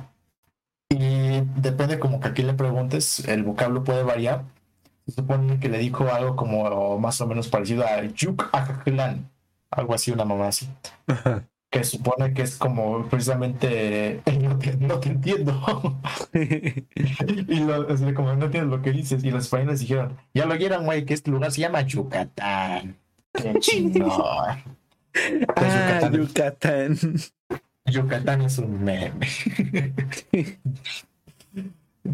[0.91, 4.45] Y depende como que aquí le preguntes, el vocablo puede variar.
[5.07, 8.51] Se supone que le dijo algo como más o menos parecido a Yuk
[9.71, 10.69] algo así, una mamá así.
[11.71, 14.23] Que supone que es como precisamente
[14.81, 15.99] no te, entiendo.
[16.33, 19.25] y lo, como no entiendo lo que dices.
[19.25, 22.97] Y los españoles dijeron, ya lo oyeron, güey, que este lugar se llama Yucatán.
[23.33, 24.11] Qué chingón.
[25.57, 26.97] Ah, Yucatán.
[27.87, 29.29] Yucatán es un meme.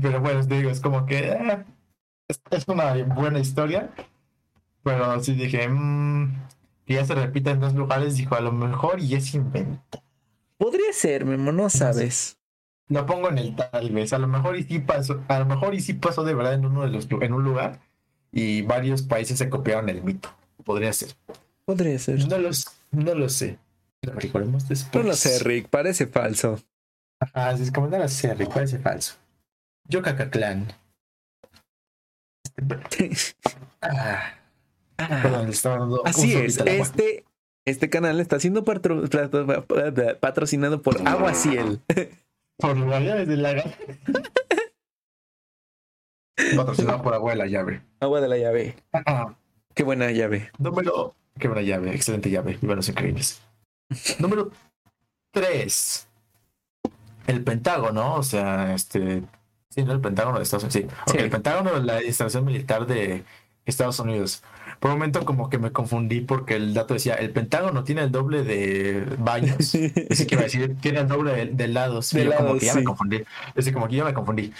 [0.00, 1.64] pero bueno, te digo, es como que eh,
[2.50, 3.90] es, una buena historia.
[4.82, 6.34] Pero sí dije, mmm,
[6.86, 10.02] que ya se repite en dos lugares, dijo, a lo mejor y es invento.
[10.58, 12.38] Podría ser, Memo, no sabes.
[12.88, 14.12] Lo pongo en el tal vez.
[14.12, 16.66] A lo mejor y sí pasó, a lo mejor y sí pasó de verdad en
[16.66, 17.80] uno de los en un lugar
[18.30, 20.28] y varios países se copiaron el mito.
[20.64, 21.10] Podría ser.
[21.64, 22.26] Podría ser.
[22.28, 23.58] No, los, no lo sé.
[24.02, 24.92] Lo después.
[24.92, 26.58] No lo sé, Rick, parece falso.
[27.20, 29.14] Ajá, es como no lo sé, Rick, parece falso.
[29.88, 30.72] Yo Clan.
[33.82, 34.34] ah,
[34.98, 35.46] ah.
[36.04, 37.24] Así es, este,
[37.64, 41.80] este canal está siendo patrocinado por Agua Ciel.
[42.58, 43.62] por la llave de la
[46.56, 47.82] Patrocinado por Agua de la Llave.
[48.00, 48.76] Agua de la Llave.
[49.74, 50.50] Qué buena llave.
[50.58, 51.14] Número.
[51.38, 52.58] Qué buena llave, excelente llave.
[52.60, 53.40] Los increíbles.
[54.18, 54.50] Número
[55.32, 56.08] 3.
[57.26, 59.22] El Pentágono, o sea, este.
[59.70, 60.92] Sí, no el Pentágono de Estados Unidos.
[61.06, 61.18] Sí.
[61.18, 63.24] el Pentágono es la instalación militar de
[63.64, 64.42] Estados Unidos.
[64.82, 68.10] Por un momento, como que me confundí porque el dato decía: el Pentágono tiene el
[68.10, 69.56] doble de baños.
[70.10, 72.10] Así que iba a decir: tiene el doble de, de lados.
[72.10, 73.22] De lados como que ya me confundí.
[73.54, 74.52] Es como que ya me confundí.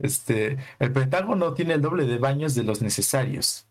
[0.00, 3.68] este, el Pentágono tiene el doble de baños de los necesarios.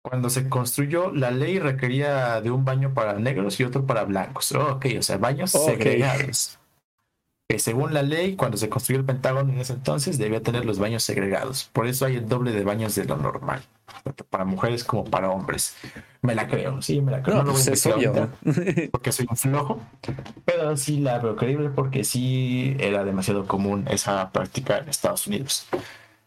[0.00, 4.52] Cuando se construyó, la ley requería de un baño para negros y otro para blancos.
[4.52, 6.60] ok, o sea, baños segregados.
[7.48, 10.78] Que según la ley, cuando se construyó el Pentágono en ese entonces, debía tener los
[10.78, 11.68] baños segregados.
[11.72, 13.62] Por eso hay el doble de baños de lo normal,
[14.04, 15.74] tanto para mujeres como para hombres.
[16.22, 17.38] Me la creo, sí, me la creo.
[17.38, 19.82] No, lo voy a pues porque soy un flojo,
[20.44, 25.66] pero sí la veo creíble porque sí era demasiado común esa práctica en Estados Unidos.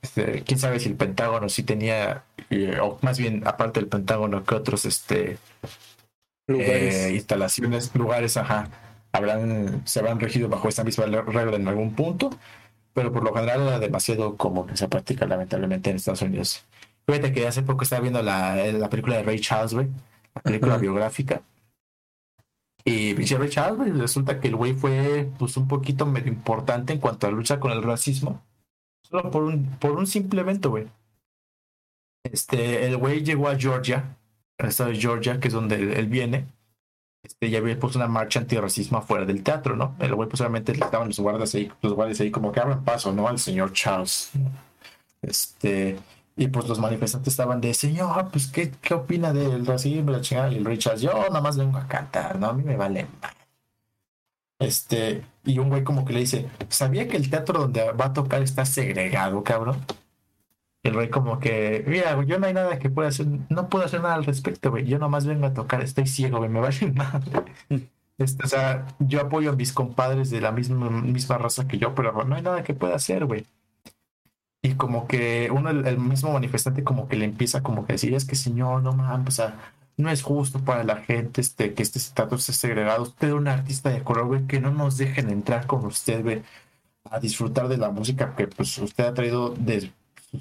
[0.01, 4.43] Este, quién sabe si el Pentágono sí tenía, eh, o más bien aparte del Pentágono,
[4.43, 5.39] que otros este,
[6.47, 8.69] eh, instalaciones, lugares, ajá,
[9.17, 12.29] habrán, se habrán regido bajo esta misma regla en algún punto,
[12.93, 16.65] pero por lo general era demasiado común esa práctica, lamentablemente, en Estados Unidos.
[17.07, 19.87] Fíjate que hace poco estaba viendo la, la película de Ray Charles, güey,
[20.33, 21.41] la película biográfica.
[22.83, 26.99] Y pinche Ray Charles, resulta que el güey fue pues un poquito medio importante en
[26.99, 28.43] cuanto a lucha con el racismo
[29.09, 30.87] Solo por un, por un simple evento, güey.
[32.23, 34.17] Este, el güey llegó a Georgia,
[34.57, 36.47] al estado de Georgia, que es donde él, viene.
[37.26, 39.95] Este, ya había puesto una marcha antirracismo afuera del teatro, ¿no?
[39.99, 43.11] El güey, pues obviamente estaban los guardias ahí, los guardias ahí como que abran paso,
[43.11, 43.27] ¿no?
[43.27, 44.31] Al señor Charles.
[45.22, 45.97] Este,
[46.38, 50.52] y pues los manifestantes estaban de, señor, pues, ¿qué, qué opina del racismo, la chingada?
[50.52, 52.47] Y el Richard, yo nada más vengo a cantar, ¿no?
[52.47, 53.07] A mí me vale
[54.60, 58.14] este, y un güey como que le dice, ¿sabía que el teatro donde va a
[58.14, 59.77] tocar está segregado, cabrón?
[60.86, 64.02] El güey como que, mira, yo no hay nada que pueda hacer, no puedo hacer
[64.02, 64.86] nada al respecto, güey.
[64.86, 67.44] Yo nomás vengo a tocar, estoy ciego, güey, me vale madre.
[68.20, 71.95] Este, o sea, yo apoyo a mis compadres de la misma, misma raza que yo,
[71.95, 73.48] pero no hay nada que pueda hacer, güey.
[74.62, 78.26] Y como que uno, el, mismo manifestante, como que le empieza como que decir, es
[78.26, 81.98] que señor, no mames, o sea, no es justo para la gente este, que este
[81.98, 83.02] estatus esté segregado.
[83.03, 86.44] Usted es un artista de color, güey, que no nos dejen entrar con usted, güey,
[87.06, 89.91] a disfrutar de la música que pues usted ha traído de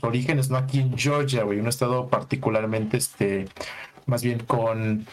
[0.02, 0.56] orígenes, ¿no?
[0.56, 3.46] Aquí en Georgia, güey, un estado particularmente, este,
[4.06, 5.06] más bien con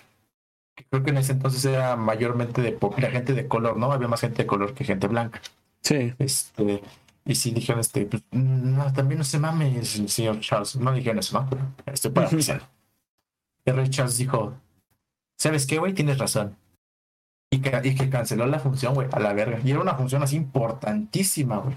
[0.89, 3.91] creo que en ese entonces era mayormente de la gente de color, ¿no?
[3.91, 5.41] Había más gente de color que gente blanca.
[5.81, 6.13] Sí.
[6.19, 6.81] Este,
[7.25, 10.75] y sí dijeron, este, pues, no, también no se mame el señor Charles.
[10.75, 11.49] No dijeron eso, ¿no?
[11.85, 12.61] estoy para oficial.
[13.65, 14.53] Y Ray Charles dijo,
[15.37, 15.93] ¿sabes qué, güey?
[15.93, 16.57] Tienes razón.
[17.51, 19.59] Y que, y que canceló la función, güey, a la verga.
[19.63, 21.75] Y era una función así importantísima, güey.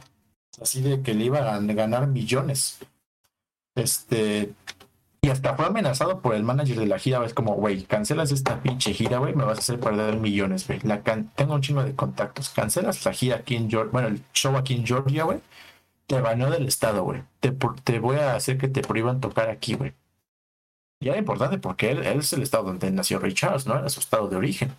[0.63, 2.79] Así de que le iba a ganar millones.
[3.75, 4.53] Este,
[5.25, 8.61] y hasta fue amenazado por el manager de la gira, es como, güey, cancelas esta
[8.63, 10.81] pinche gira, güey, me vas a hacer perder millones, güey.
[11.35, 12.51] tengo un chingo de contactos.
[12.51, 15.41] Cancelas la gira aquí en Georgia, bueno, el show aquí en Georgia, güey.
[16.07, 17.23] Te baneó del estado, güey.
[17.41, 17.53] Te,
[17.85, 19.95] te, voy a hacer que te prohíban tocar aquí, güey.
[21.01, 23.79] Y era importante porque él, es el estado donde nació Ray Charles, ¿no?
[23.79, 24.73] Era su estado de origen.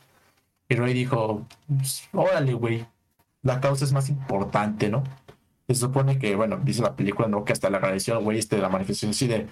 [0.70, 2.86] Y Ray dijo, pues, órale, güey,
[3.42, 5.04] la causa es más importante, ¿no?
[5.68, 7.44] Se supone que, bueno, dice la película, ¿no?
[7.44, 9.48] Que hasta le agradeció al güey este de la manifestación así de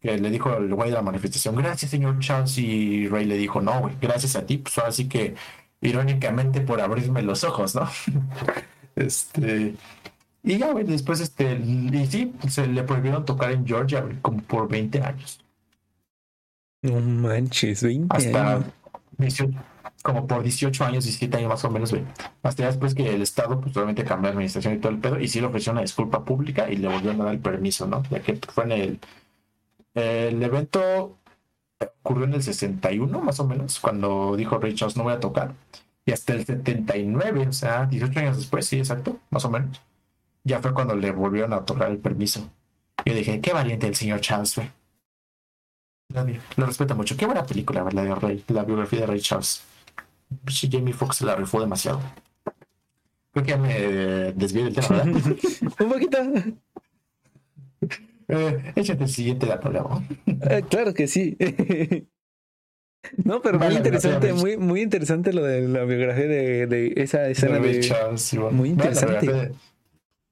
[0.00, 3.60] que le dijo el güey de la manifestación, gracias señor Charles, y Ray le dijo,
[3.60, 5.34] no, güey, gracias a ti, pues así que
[5.80, 7.88] irónicamente por abrirme los ojos, ¿no?
[8.96, 9.74] este,
[10.42, 14.42] y ya, güey, después, este, y sí, se le prohibieron tocar en Georgia, güey, como
[14.42, 15.40] por 20 años.
[16.82, 18.66] No manches, 20 Hasta años.
[19.18, 19.58] 18,
[20.06, 22.04] como por 18 años, 17 años más o menos, güey.
[22.44, 25.26] Hasta después que el Estado, pues obviamente cambió la administración y todo el pedo, y
[25.26, 28.02] sí le ofreció una disculpa pública y le volvieron a dar el permiso, ¿no?
[28.10, 29.00] Ya que fue en el
[29.94, 31.16] el evento
[32.02, 35.54] ocurrió en el 61, más o menos, cuando dijo Ray Charles no voy a tocar.
[36.04, 39.80] Y hasta el 79, o sea, 18 años después, sí, exacto, más o menos.
[40.44, 42.48] Ya fue cuando le volvieron a otorgar el permiso.
[43.04, 44.70] Yo dije, qué valiente el señor Charles, güey.
[46.56, 47.16] Lo respeto mucho.
[47.16, 48.04] Qué buena película, ¿verdad?
[48.48, 49.62] La biografía de Ray Charles.
[50.46, 52.00] Jamie Foxx la rifó demasiado.
[53.32, 55.06] Creo que ya me desvié del tema, ¿verdad?
[55.80, 56.18] Un poquito.
[58.28, 60.02] Eh, échate el siguiente la palabra.
[60.26, 61.36] Eh, claro que sí.
[63.22, 67.60] No, pero muy interesante, muy, muy interesante lo de la biografía de, de esa escena
[67.60, 67.78] de...
[67.78, 69.52] Charles, Muy interesante.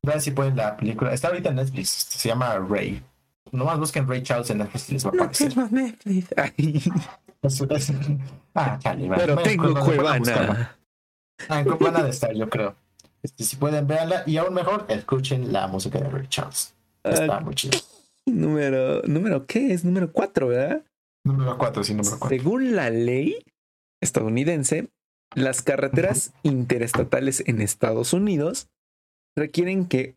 [0.02, 1.14] Vean si pueden la película.
[1.14, 1.88] Está ahorita en Netflix.
[1.88, 3.00] Se llama Ray.
[3.52, 5.56] Nomás busquen Ray Charles en Netflix les va a aparecer.
[5.56, 6.28] No Netflix.
[8.54, 10.76] ah, chale, Pero tengo Cuevana.
[11.48, 12.74] Ah, en Cuevana de estar, yo creo.
[13.22, 14.22] Este, si pueden, verla.
[14.26, 16.74] Y aún mejor, escuchen la música de Ray Charles.
[17.02, 17.78] Está muy chido.
[18.26, 19.84] Número, número, ¿qué es?
[19.84, 20.82] Número 4, ¿verdad?
[21.24, 22.36] Número 4, sí, número 4.
[22.36, 23.44] Según la ley
[24.00, 24.88] estadounidense,
[25.34, 28.68] las carreteras interestatales en Estados Unidos
[29.36, 30.16] requieren que,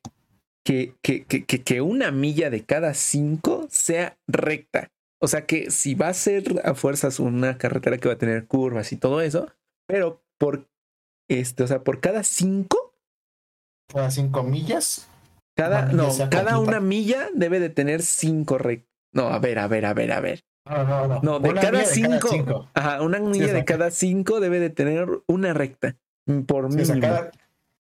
[0.68, 4.92] que, que, que, que una milla de cada cinco sea recta.
[5.22, 8.48] O sea que si va a ser a fuerzas una carretera que va a tener
[8.48, 9.50] curvas y todo eso,
[9.88, 10.68] pero por
[11.30, 12.94] este, o sea, por cada cinco.
[13.88, 15.10] Cada cinco millas
[15.56, 18.92] cada, no, cada una milla debe de tener cinco rectas.
[19.14, 20.44] No, a ver, a ver, a ver, a ver.
[20.70, 21.22] No, no, no.
[21.22, 25.96] No, de, cada, cinco, Ajá, una milla de cada cinco debe de tener una recta.
[26.46, 27.08] Por mínimo.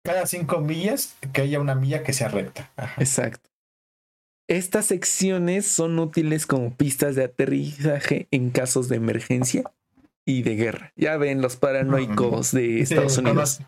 [0.02, 2.70] Cada, cinco millas que haya una milla que sea recta.
[2.98, 3.50] Exacto.
[4.48, 9.62] Estas secciones son útiles como pistas de aterrizaje en casos de emergencia
[10.24, 10.92] y de guerra.
[10.96, 13.60] Ya ven los paranoicos de Estados Unidos.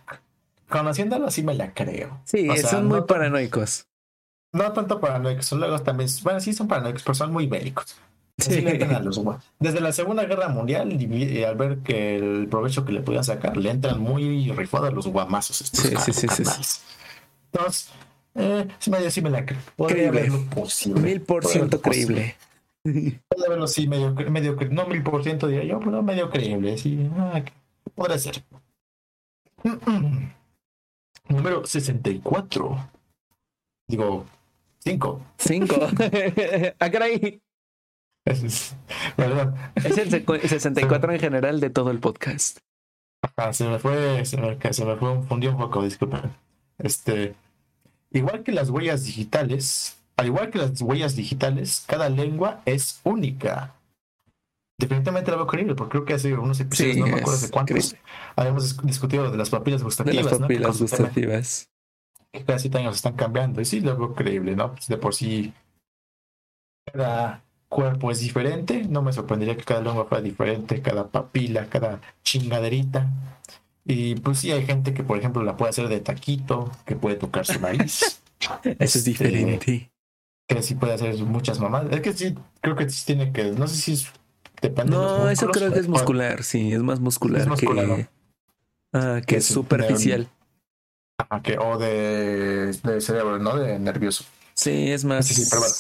[0.69, 2.21] conociéndolo así me la creo.
[2.25, 3.87] Sí, son muy paranoicos
[4.55, 7.97] no tanto paranoicos, son luego también, bueno, sí son paranoicos, pero son muy bélicos.
[8.37, 8.67] Sí.
[8.67, 9.23] a los,
[9.61, 13.57] desde la Segunda Guerra Mundial, y, al ver que el provecho que le podían sacar,
[13.57, 15.61] le entran muy rifados los guamazos.
[15.61, 16.81] Estos sí, sí, sí, sí,
[17.53, 17.91] Entonces,
[18.35, 19.61] eh, sí, medio, sí me la creo.
[19.77, 21.01] Podría haberlo posible.
[21.01, 22.35] Mil por ciento creíble.
[22.83, 27.09] Podría haberlo, sí, medio, medio, no mil por ciento diría yo, pero medio creíble, sí.
[27.17, 27.41] Ah,
[27.95, 28.43] podría ser.
[31.29, 32.91] Número 64.
[33.87, 34.27] Digo,
[34.85, 35.21] Cinco.
[35.39, 35.77] Cinco.
[36.79, 37.41] ah, caray.
[38.27, 38.75] Es,
[39.77, 42.59] es el 64 en general de todo el podcast.
[43.53, 46.33] se me fue, se me, se me fue, fundió un poco, disculpen.
[46.79, 47.35] Este,
[48.11, 53.75] igual que las huellas digitales, al igual que las huellas digitales, cada lengua es única.
[54.79, 57.95] Definitivamente la veo creíble, porque creo que hace unos episodios, no me acuerdo de cuántos,
[58.37, 60.25] habíamos discutido de las papilas gustativas.
[60.25, 61.69] De las papilas gustativas
[62.43, 63.61] cada siete años están cambiando.
[63.61, 64.73] Y sí, lo veo creíble, ¿no?
[64.73, 65.53] Pues de por sí,
[66.93, 67.45] cada
[67.75, 68.85] cuerpo es diferente.
[68.89, 73.11] No me sorprendería que cada lengua fuera diferente, cada papila, cada chingaderita.
[73.85, 77.17] Y pues sí, hay gente que, por ejemplo, la puede hacer de taquito, que puede
[77.17, 78.23] tocar su nariz.
[78.79, 79.91] Eso es diferente.
[80.47, 81.93] Que sí puede hacer muchas mamadas.
[81.93, 83.45] Es que sí, creo que sí tiene que.
[83.53, 84.07] No sé si es.
[84.63, 87.91] Depende de No, eso creo que es muscular, sí, es más muscular, Es muscular, que,
[87.91, 88.09] ¿no?
[88.95, 90.29] ah, que Que es superficial.
[91.19, 93.57] Ajá, que, o de, de cerebro, ¿no?
[93.57, 94.25] De nervioso.
[94.55, 95.27] Sí, es más.
[95.27, 95.75] Sí, sí, pero bueno.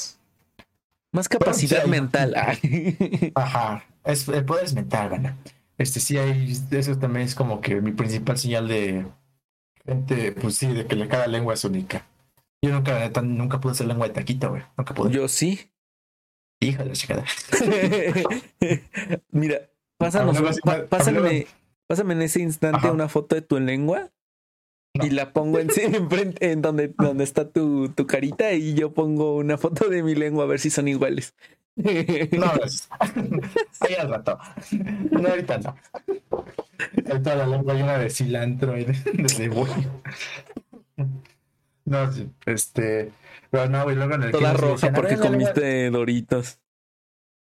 [1.15, 2.35] Más capacidad sí hay- mental.
[2.37, 3.33] Ay.
[3.35, 3.85] Ajá.
[4.05, 5.39] Es, el poder es mental, gana.
[5.79, 6.53] Este sí hay.
[6.71, 9.07] Eso también es como que mi principal señal de
[9.87, 12.07] gente, pues sí, de que cada lengua es única.
[12.63, 14.63] Yo nunca, nunca pude hacer lengua de taquito, güey.
[14.77, 15.11] Nunca pude.
[15.13, 15.71] Yo sí.
[16.61, 17.25] Hija de chingada.
[19.31, 19.61] Mira,
[19.99, 21.47] pásanos, pa- pásame,
[21.87, 22.93] pásame en ese instante Ajá.
[22.93, 24.11] una foto de tu lengua
[24.95, 25.05] No.
[25.07, 29.37] y la pongo en, enfrente, en donde, donde está tu, tu carita y yo pongo
[29.37, 31.35] una foto de mi lengua a ver si son iguales.
[31.77, 32.89] No, gracias.
[33.81, 34.39] Ahí al rato.
[35.11, 35.77] No, ahorita no.
[37.09, 39.77] Ahorita la lengua una de cilantro y de, de cebolla.
[41.85, 43.13] No, sí, este.
[43.51, 46.61] Pero no, y luego en el Toda roja porque comiste doritos.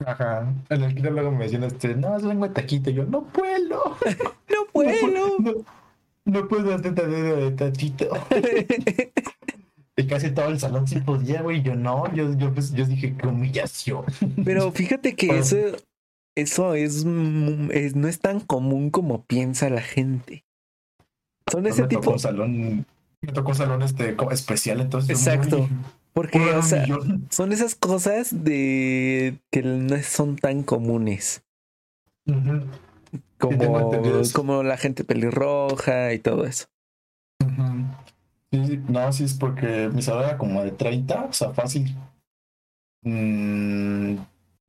[0.06, 0.54] Ajá.
[0.70, 2.90] En el kinder luego me decían, este, no, es lengua de taquito.
[2.90, 3.98] Y yo, no puedo.
[4.50, 5.40] No puedo.
[5.40, 5.66] No,
[6.26, 8.10] no puedo hacer dedo de taquito.
[9.96, 11.62] Y casi todo el salón sí podía, güey.
[11.62, 14.04] Yo no, yo, yo, pues, yo dije, qué humillación.
[14.44, 15.58] Pero fíjate que eso,
[16.36, 20.46] eso es, mm, es- no es tan común como piensa la gente.
[21.52, 22.12] Son ese me tocó tipo.
[22.14, 22.86] un salón,
[23.22, 25.12] me tocó un salón este especial, entonces.
[25.12, 25.60] Exacto.
[25.60, 25.70] muy-
[26.14, 26.88] Porque, o sea,
[27.30, 31.44] son esas cosas de que no son tan comunes.
[32.26, 32.66] Tengo
[33.48, 36.66] Como, como la gente pelirroja y todo eso.
[37.42, 37.86] ujú.
[38.52, 41.96] Sí, sí, no, sí es porque mi salón era como de 30, o sea, fácil.
[43.04, 44.16] Mm,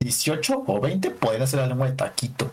[0.01, 2.51] 18 o 20 pueden hacer la lengua de taquito.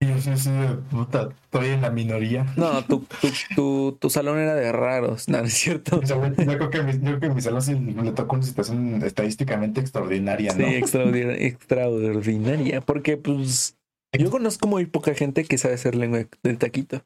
[0.00, 0.50] Y yo sí, sí,
[0.90, 2.46] puta, estoy en la minoría.
[2.56, 6.00] No, tu, tu, tu, tu salón era de raros, no, no es cierto.
[6.02, 9.80] Yo creo que mi, yo creo que mi salón sí le tocó una situación estadísticamente
[9.80, 10.68] extraordinaria, Sí, ¿no?
[10.68, 12.80] extraordinaria, extraordinaria.
[12.80, 13.76] Porque, pues,
[14.18, 17.02] yo conozco muy poca gente que sabe hacer lengua de- taquito.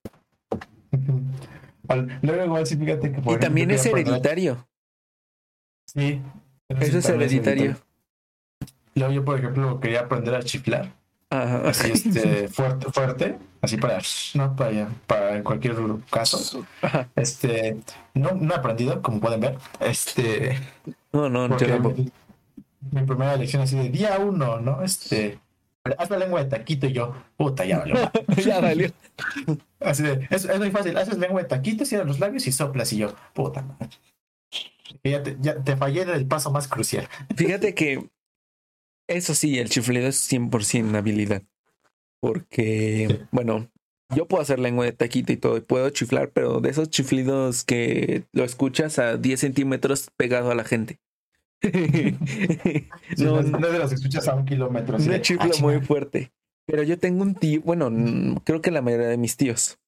[2.22, 4.66] Luego igual sí, fíjate que por Y también es hereditario.
[5.86, 6.20] Sí.
[6.68, 7.76] Eso es hereditario.
[8.94, 10.92] Luego yo, por ejemplo, quería aprender a chiflar.
[11.30, 11.68] Ajá.
[11.68, 13.38] Así, este, fuerte, fuerte.
[13.62, 13.98] Así para,
[14.34, 15.76] no para, allá, para en cualquier
[16.10, 16.66] caso.
[16.82, 17.08] Ajá.
[17.16, 17.78] Este,
[18.12, 19.56] no, no he aprendido, como pueden ver.
[19.80, 20.58] Este,
[21.12, 22.10] No, no, yo mi,
[22.90, 24.82] mi primera lección así de día uno, ¿no?
[24.82, 25.38] Este,
[25.98, 27.96] haz la lengua de taquito y yo, puta, ya valió.
[28.44, 28.90] ya valió.
[29.80, 32.92] Así de, es, es muy fácil, haces lengua de taquito, cierras los labios y soplas
[32.92, 33.88] y yo, puta madre.
[35.04, 37.08] Ya te, ya te fallé en el paso más crucial.
[37.36, 38.08] Fíjate que
[39.08, 41.42] eso sí, el chiflido es 100% habilidad.
[42.20, 43.68] Porque, bueno,
[44.14, 47.64] yo puedo hacer lengua de taquito y todo, y puedo chiflar, pero de esos chiflidos
[47.64, 51.00] que lo escuchas a 10 centímetros pegado a la gente.
[53.16, 54.98] Sí, no, no, de los que escuchas a un kilómetro.
[54.98, 55.80] no "Ah, muy chinga".
[55.82, 56.32] fuerte.
[56.66, 57.90] Pero yo tengo un tío, bueno,
[58.44, 59.78] creo que la mayoría de mis tíos.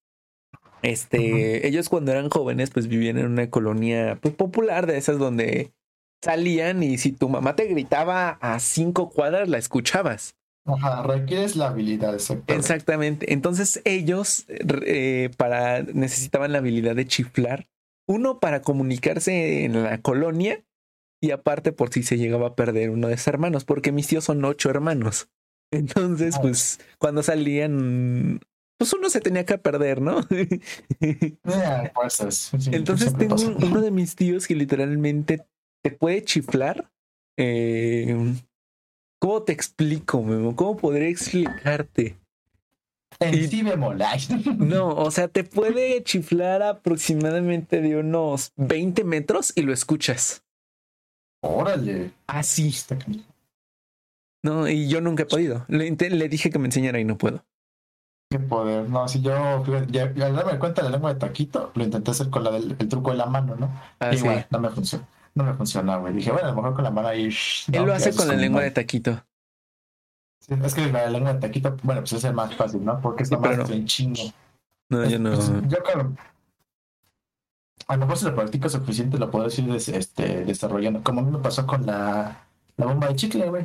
[0.82, 5.72] Este, ellos cuando eran jóvenes, pues vivían en una colonia pues, popular de esas donde
[6.22, 10.36] salían y si tu mamá te gritaba a cinco cuadras, la escuchabas.
[10.66, 12.54] Ajá, requieres la habilidad, exactamente.
[12.54, 13.32] Exactamente.
[13.32, 17.66] Entonces ellos eh, para necesitaban la habilidad de chiflar.
[18.06, 20.62] Uno para comunicarse en la colonia
[21.24, 24.24] y aparte por si se llegaba a perder uno de sus hermanos, porque mis tíos
[24.24, 25.28] son ocho hermanos.
[25.70, 28.40] Entonces, pues cuando salían,
[28.76, 30.20] pues uno se tenía que perder, ¿no?
[31.00, 33.48] Sí, Entonces tengo pasa.
[33.48, 35.46] uno de mis tíos que literalmente
[35.82, 36.90] te puede chiflar.
[37.38, 38.34] Eh,
[39.18, 40.54] ¿Cómo te explico, Memo?
[40.54, 42.18] ¿Cómo podría explicarte?
[43.18, 44.20] En sí bemol, ay.
[44.58, 50.44] No, o sea, te puede chiflar aproximadamente de unos 20 metros y lo escuchas.
[51.46, 52.12] Órale.
[52.26, 52.68] Así.
[52.68, 52.96] Está.
[54.42, 55.64] No, y yo nunca he podido.
[55.68, 55.90] Le,
[56.28, 57.44] dije que me enseñara y no puedo.
[58.30, 58.88] Qué poder.
[58.88, 62.10] No, si yo, ya, ya al darme cuenta de la lengua de taquito, lo intenté
[62.10, 63.70] hacer con la del, el truco de la mano, ¿no?
[63.98, 64.18] Así.
[64.18, 65.06] Igual, no me funcionó.
[65.34, 66.14] No me funcionó, güey.
[66.14, 67.28] Dije, bueno, a lo mejor con la mano ahí.
[67.28, 68.68] shh, Él no, lo hace con la lengua mal.
[68.68, 69.24] de taquito.
[70.40, 73.00] Sí, es que la lengua de taquito, bueno, pues es el más fácil, ¿no?
[73.00, 73.66] Porque es Sí, lo más no.
[73.74, 74.22] en chingo.
[74.90, 75.30] No, yo no.
[75.34, 76.12] Pues, yo creo.
[77.86, 81.02] A lo mejor si lo practico suficiente lo puedo ir des- este, desarrollando.
[81.02, 82.46] Como a mí me pasó con la,
[82.76, 83.64] la bomba de chicle, güey.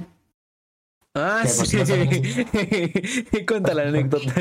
[1.16, 1.78] Ah, que, pues, sí.
[1.78, 2.18] no sabemos.
[3.48, 4.32] Cuenta la anécdota.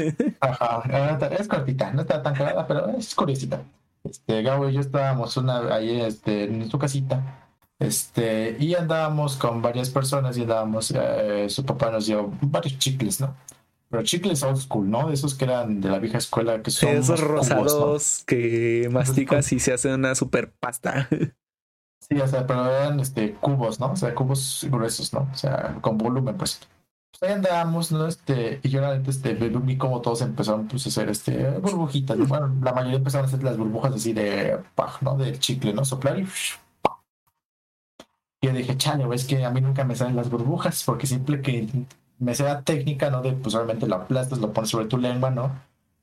[0.41, 3.63] Ajá, es cortita, no está tan cagada, pero es curiosita.
[4.05, 7.45] Este, Gabo y yo estábamos una ahí este, en su casita.
[7.79, 13.21] Este, y andábamos con varias personas y andábamos, eh, su papá nos dio varios chicles,
[13.21, 13.35] ¿no?
[13.91, 15.09] Pero chicles old school, ¿no?
[15.09, 16.91] De esos que eran de la vieja escuela, que son.
[16.91, 21.09] Esos rosados que masticas y se hacen una super pasta.
[22.01, 23.93] Sí, o sea, pero eran este, cubos, ¿no?
[23.93, 25.29] O sea, cubos gruesos, ¿no?
[25.33, 26.61] O sea, con volumen, pues.
[27.11, 28.07] Pues ahí andábamos, ¿no?
[28.07, 32.17] Este, y yo realmente este, vi cómo todos empezaron pues, a hacer este, burbujitas.
[32.29, 34.59] Bueno, la mayoría empezaron a hacer las burbujas así de,
[35.01, 35.17] ¿no?
[35.17, 35.85] De chicle, ¿no?
[35.85, 36.27] Soplar y...
[38.41, 41.43] Y yo dije, chale, es que a mí nunca me salen las burbujas, porque siempre
[41.43, 41.69] que
[42.19, 43.23] me sea técnica, ¿no?
[43.23, 45.53] De, pues obviamente lo aplastas, lo pones sobre tu lengua, ¿no?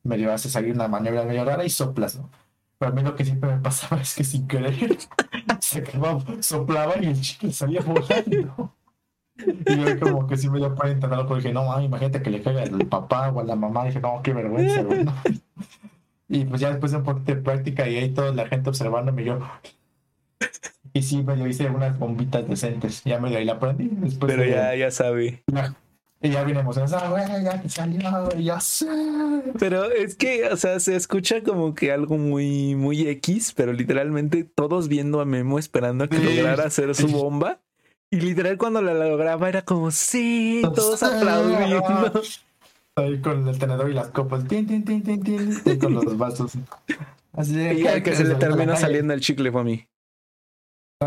[0.04, 2.30] Medio haces salir una maniobra medio rara y soplas, ¿no?
[2.78, 4.76] Pero a mí lo que siempre me pasaba es que sin querer
[5.60, 8.74] se quedaba, soplaba y el chicle salía volando.
[9.38, 12.30] Y yo como que sí me dio para intentarlo, porque dije, no, mami, imagínate que
[12.30, 13.86] le caiga al papá o a la mamá.
[13.86, 15.06] dije, no, qué vergüenza, güey.
[16.28, 19.24] Y pues ya después de un poquito de práctica y ahí toda la gente observándome,
[19.26, 19.40] yo...
[20.94, 23.04] Y sí, me yo hice unas bombitas decentes.
[23.04, 23.90] Ya me ahí la aprendí.
[23.92, 25.44] Después Pero ya, ya sabe.
[26.26, 28.88] Y ya emocionada, güey, ya te salió, ya sé.
[29.60, 34.44] Pero es que, o sea, se escucha como que algo muy, muy X, pero literalmente
[34.44, 37.60] todos viendo a Memo esperando a que lograra hacer su bomba.
[38.10, 42.22] Y literal cuando la lograba era como, sí, todos aplaudiendo.
[42.96, 46.54] Ahí con el tenedor y las copas, tin, tin, tin, tin, tin, con los vasos.
[47.34, 49.86] Así de, y que se le termina saliendo el chicle fue a mí.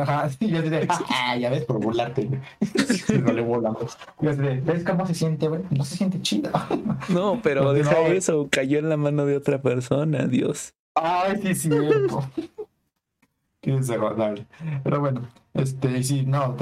[0.03, 2.29] Ajá, sí, yo diré, ah, ya ves por burlarte,
[3.23, 3.97] no le volamos.
[4.20, 5.62] Yo diré, ¿ves cómo se siente, güey?
[5.70, 6.51] No se siente chido.
[7.09, 10.75] No, pero deja eso, cayó en la mano de otra persona, Dios.
[10.95, 12.29] Ay, sí, cierto.
[13.61, 14.47] Qué desagradable.
[14.85, 16.57] Pero bueno, este, sí, no,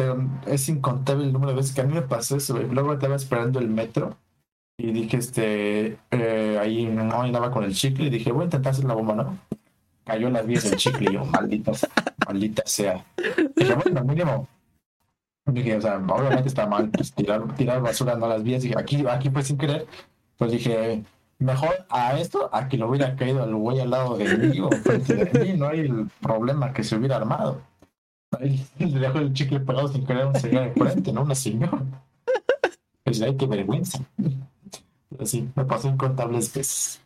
[0.47, 2.69] es incontable el número de veces que a mí me pasó eso, güey.
[2.69, 4.17] Luego estaba esperando el metro
[4.79, 8.73] y dije, este, eh, ahí no andaba con el chicle y dije, voy a intentar
[8.73, 9.39] hacer la bomba, ¿no?
[10.07, 11.73] Cayó las vías del chicle y yo, maldita,
[12.27, 13.05] maldita sea.
[13.57, 14.49] Dije, bueno, mínimo.
[15.47, 18.63] Dije, o sea, obviamente está mal pues, tirar, tirar basura no las vías.
[18.63, 19.85] Dije, aquí, aquí fue sin querer.
[20.37, 21.03] Pues dije,
[21.41, 24.71] mejor a esto a que lo hubiera caído el güey al lado de mí o.
[25.57, 27.61] No hay el problema que se hubiera armado.
[28.39, 31.23] Ahí le dejó el chicle pegado sin querer un señor de frente, ¿no?
[31.23, 31.83] Una señora.
[33.03, 33.99] Pues, ay, qué vergüenza.
[35.11, 37.01] Pero sí, me pasó incontables veces.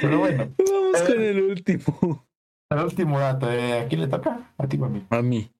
[0.00, 0.54] Pero bueno.
[0.58, 2.26] Vamos con el último.
[2.70, 3.50] El último dato.
[3.50, 4.54] Eh, ¿A quién le toca?
[4.56, 5.06] ¿A ti o a mí?
[5.10, 5.50] A mí.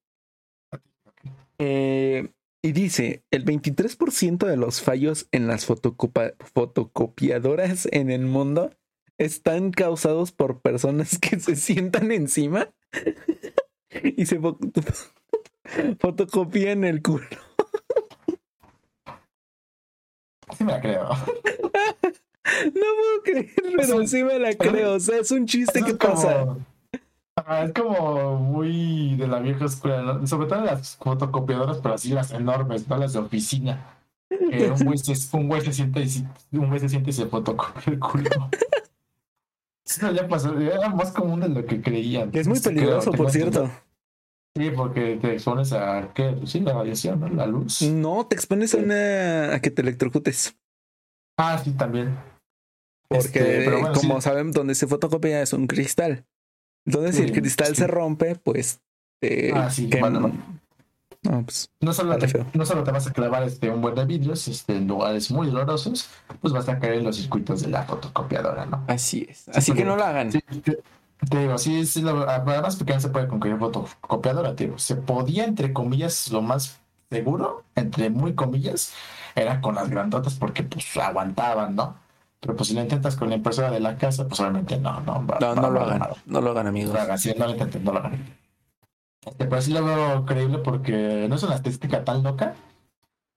[1.59, 2.29] Eh,
[2.61, 8.71] y dice, el 23% de los fallos en las fotocopiadoras en el mundo
[9.17, 12.69] están causados por personas que se sientan encima
[14.03, 14.39] y se
[15.99, 17.27] fotocopian el culo.
[20.57, 21.09] Sí me la creo.
[22.65, 24.93] No puedo creer, pero sí me la creo.
[24.93, 26.45] O sea, es un chiste que pasa.
[27.63, 32.87] es como muy de la vieja escuela, sobre todo las fotocopiadoras, pero así las enormes,
[32.87, 33.97] no las de oficina.
[34.29, 34.97] un güey
[35.61, 38.29] se, siente y, un güey se siente y se fotocopia el culo.
[39.85, 42.29] Eso ya pasó, era más común de lo que creían.
[42.33, 43.69] Es muy peligroso, por cierto.
[44.55, 46.29] Sí, porque te expones a ¿qué?
[46.37, 47.27] Pues sí, la radiación, ¿no?
[47.27, 47.81] La luz.
[47.81, 50.55] No, te expones a una a que te electrocutes.
[51.37, 52.15] Ah, sí, también.
[53.21, 56.25] Porque, este, como saben, donde se fotocopia es un cristal.
[56.85, 58.81] Entonces, si el cristal se rompe, pues.
[59.53, 59.89] ah, sí,
[61.23, 64.03] no, pues, no, solo te, no solo te vas a clavar este, un buen de
[64.03, 66.09] vidrios este, en lugares muy dolorosos,
[66.41, 68.83] pues vas a caer en los circuitos de la fotocopiadora, ¿no?
[68.87, 69.47] Así es.
[69.47, 70.31] Así que no lo hagan.
[70.31, 74.97] te, digo, sí, sí, lo, además porque no se puede con fotocopiadora, te digo, se
[74.97, 78.93] podía, entre comillas, lo más seguro, entre muy comillas,
[79.33, 82.02] era con las grandotas porque pues aguantaban, ¿no?
[82.43, 85.21] Pero pues si lo intentas con la impresora de la casa, pues obviamente no, no.
[85.21, 86.91] no, no lo hagan, no lo hagan, amigos.
[86.91, 88.37] No lo hagan, sí, no lo intenten, no lo hagan.
[89.25, 92.53] Este, pero sí lo veo creíble porque no es una estética tan loca.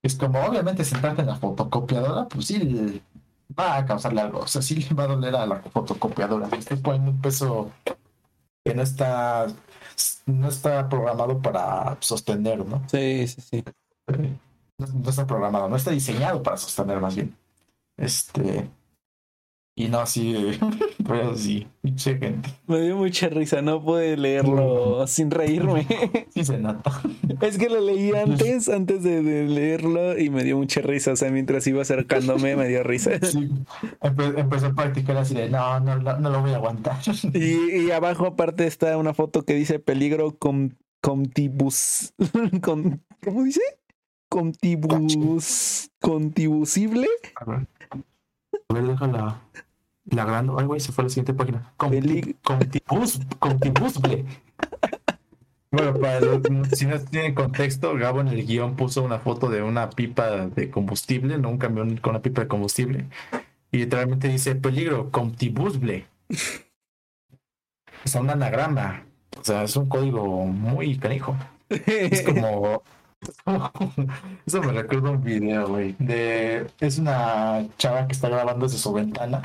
[0.03, 3.01] Es como, obviamente, sentarte en la fotocopiadora, pues sí
[3.57, 4.41] va a causarle algo.
[4.41, 6.49] O sea, sí le va a doler a la fotocopiadora.
[6.59, 7.71] Este pone un peso
[8.65, 9.47] que no está,
[10.27, 12.83] no está programado para sostener, ¿no?
[12.89, 13.65] Sí, sí, sí.
[14.79, 17.37] no está programado, no está diseñado para sostener más bien.
[17.97, 18.69] Este,
[19.79, 20.59] y no así,
[21.05, 22.49] pues así, mucha gente.
[22.67, 25.87] Me dio mucha risa, no pude leerlo sin reírme.
[26.31, 27.03] Sí se nota.
[27.43, 31.13] Es que lo leí antes, antes de, leerlo y me dio mucha risa.
[31.13, 33.11] O sea, mientras iba acercándome me dio risa.
[33.27, 33.51] Sí,
[34.01, 36.97] empezó a practicar así de, no, no, no, lo voy a aguantar.
[37.35, 42.15] Y, abajo aparte está una foto que dice peligro con, contibus,
[42.63, 43.61] con, ¿cómo dice?
[44.31, 47.09] Contibus, contibusible.
[47.35, 47.67] A ver,
[48.69, 49.43] a ver déjala.
[50.11, 50.51] La gran.
[50.57, 51.73] Ay, güey, se fue a la siguiente página.
[51.77, 54.25] Contibus, contibusble.
[55.71, 56.43] Bueno, para los,
[56.73, 60.71] si no tienen contexto, Gabo en el guion puso una foto de una pipa de
[60.71, 63.07] combustible, no un camión con una pipa de combustible,
[63.73, 66.07] y literalmente dice peligro, comtibusble.
[68.05, 69.05] O sea, un anagrama.
[69.39, 71.37] O sea, es un código muy canijo.
[71.69, 72.83] Es como.
[74.47, 75.97] Eso me recuerda un video, güey.
[75.99, 76.67] De.
[76.81, 79.43] Es una chava que está grabando desde su ventana.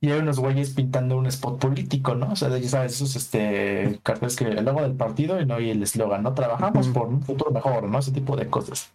[0.00, 2.32] Y hay unos güeyes pintando un spot político, ¿no?
[2.32, 5.70] O sea, ya sabes, esos este, carteles que el logo del partido y no y
[5.70, 6.34] el eslogan, ¿no?
[6.34, 7.98] Trabajamos por un futuro mejor, ¿no?
[7.98, 8.92] Ese tipo de cosas.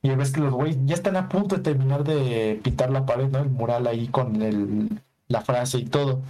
[0.00, 3.28] Y ves que los güeyes ya están a punto de terminar de pintar la pared,
[3.28, 3.40] ¿no?
[3.40, 4.88] El mural ahí con el,
[5.28, 6.22] la frase y todo.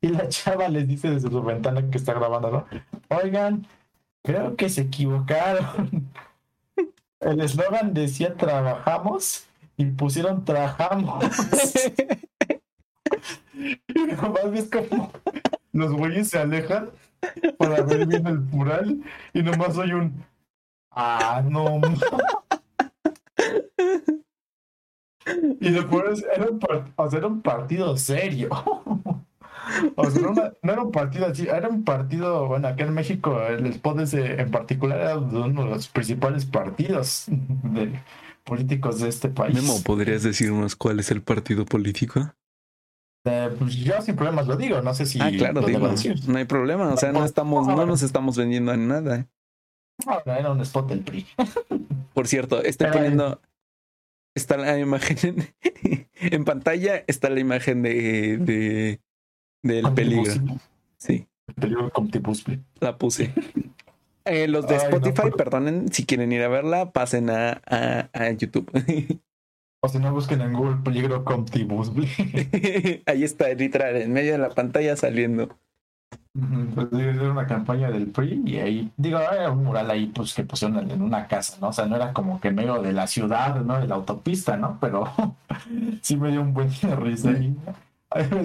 [0.00, 2.66] Y la chava les dice desde su ventana que está grabando, ¿no?
[3.16, 3.66] Oigan,
[4.22, 6.10] creo que se equivocaron.
[7.20, 9.46] El eslogan decía trabajamos
[9.76, 11.24] y pusieron trabajamos.
[13.56, 13.80] y
[14.22, 15.12] nomás ves como
[15.72, 16.90] los güeyes se alejan
[17.58, 19.02] para ver bien el mural
[19.32, 20.24] y nomás oye un
[20.90, 21.80] ah no
[25.60, 26.60] y después era un,
[27.12, 28.50] era un partido serio
[29.96, 33.66] o sea, no, era un partido así, era un partido, bueno, acá en México el
[33.66, 37.26] spot ese en particular era uno de los principales partidos
[38.44, 39.54] políticos de este país.
[39.54, 42.32] Memo, ¿podrías decirnos cuál es el partido político?
[43.28, 45.20] Eh, pues yo sin problemas lo digo, no sé si.
[45.20, 45.88] Ah, claro, digo,
[46.28, 49.26] no hay problema, o sea, no estamos, no nos estamos vendiendo en nada.
[50.06, 51.26] Ahora era un spot del PRI.
[52.14, 53.40] Por cierto, estoy poniendo.
[54.36, 55.48] Está la imagen
[56.14, 59.00] en, pantalla, está la imagen de, de
[59.62, 60.32] del peligro.
[60.98, 61.26] Sí.
[61.48, 62.10] El peligro con
[62.80, 63.32] La puse.
[64.24, 67.60] Eh, los de Spotify, perdonen, si quieren ir a verla, pasen a,
[68.12, 68.70] a YouTube.
[69.80, 71.90] O si no, busquen en Google peligro Comtibus.
[73.06, 75.56] Ahí está, literal, en medio de la pantalla saliendo.
[76.74, 80.44] Pues era una campaña del PRI y ahí, digo, era un mural ahí pues que
[80.44, 81.68] pusieron en una casa, ¿no?
[81.68, 83.80] O sea, no era como que medio de la ciudad, ¿no?
[83.80, 84.76] De la autopista, ¿no?
[84.78, 85.10] Pero
[86.02, 86.68] sí me dio un buen
[87.00, 87.56] risa ahí.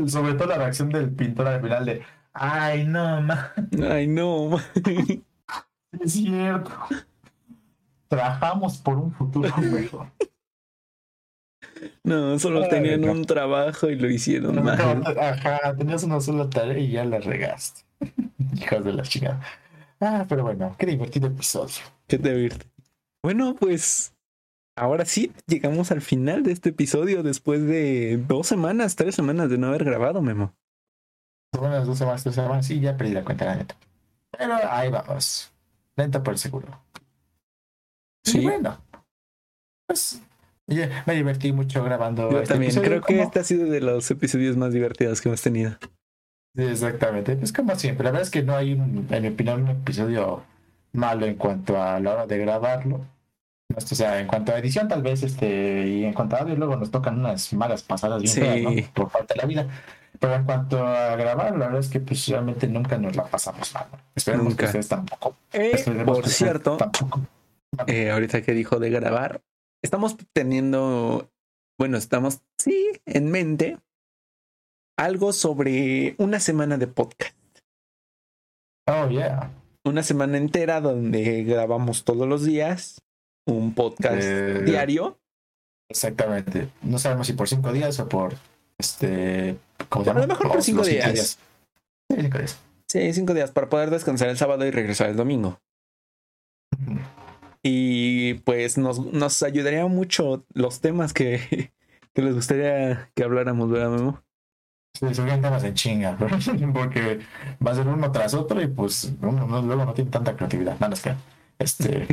[0.07, 2.01] Sobre todo la reacción del pintor al final de,
[2.33, 3.51] ay, no, ma.
[3.89, 4.57] Ay, no,
[5.99, 6.71] Es cierto.
[8.07, 10.07] Trabajamos por un futuro mejor.
[12.03, 15.03] No, solo tenían un trabajo y lo hicieron mal.
[15.19, 17.81] ajá, tenías una sola tarea y ya la regaste.
[18.55, 19.41] Hijos de la chingada.
[19.99, 21.75] Ah, pero bueno, qué divertido episodio.
[22.07, 22.71] Qué divertido.
[23.23, 24.15] Bueno, pues
[24.75, 29.57] ahora sí, llegamos al final de este episodio después de dos semanas, tres semanas de
[29.57, 30.55] no haber grabado, Memo.
[31.57, 33.75] Buenas dos semanas, tres semanas, sí, ya perdí la cuenta, la neta.
[34.31, 35.51] Pero ahí vamos.
[35.95, 36.67] Lento por seguro.
[38.23, 38.39] Sí.
[38.39, 38.79] Y bueno,
[39.85, 40.21] pues
[41.05, 42.31] me divertí mucho grabando.
[42.31, 45.41] Yo este también creo que este ha sido de los episodios más divertidos que hemos
[45.41, 45.71] tenido.
[46.55, 47.37] Sí, exactamente.
[47.41, 48.03] Es como siempre.
[48.03, 50.43] La verdad es que no hay, en mi opinión, un episodio
[50.93, 53.05] malo en cuanto a la hora de grabarlo.
[53.75, 56.75] O sea, en cuanto a edición, tal vez, este, y en cuanto a audio, luego
[56.75, 59.67] nos tocan unas malas pasadas bien por parte de la vida.
[60.19, 63.73] Pero en cuanto a grabar, la verdad es que pues realmente nunca nos la pasamos
[63.73, 63.87] mal.
[64.13, 65.35] Esperemos que ustedes tampoco.
[65.53, 66.77] Eh, por cierto,
[67.87, 69.41] eh, ahorita que dijo de grabar,
[69.83, 71.29] estamos teniendo,
[71.77, 73.77] bueno, estamos, sí, en mente
[74.97, 77.35] algo sobre una semana de podcast.
[78.87, 79.51] Oh, yeah.
[79.83, 83.01] Una semana entera donde grabamos todos los días
[83.45, 85.19] un podcast eh, diario.
[85.89, 86.69] Exactamente.
[86.81, 88.35] No sabemos si por cinco días o por
[88.77, 89.57] este.
[89.89, 91.39] ¿cómo a lo mejor por cinco días.
[92.09, 92.59] Sí, cinco días.
[92.87, 95.59] Sí, cinco días para poder descansar el sábado y regresar el domingo.
[97.63, 101.71] Y pues nos, nos ayudaría mucho los temas que,
[102.13, 104.23] que les gustaría que habláramos, ¿verdad, Memo?
[104.93, 106.17] Sí, temas en chinga,
[106.73, 107.19] porque
[107.65, 110.77] va a ser uno tras otro y pues uno luego no tiene tanta creatividad.
[110.79, 111.15] Nada, es que.
[111.59, 112.07] Este...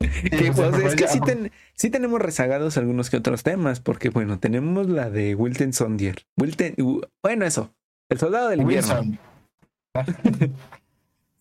[0.00, 4.40] que, pues, es que sí, ten, sí, tenemos rezagados algunos que otros temas, porque bueno,
[4.40, 6.26] tenemos la de Wilton Sondier.
[6.36, 6.74] Wilton,
[7.22, 7.72] bueno, eso,
[8.10, 9.16] el soldado del invierno.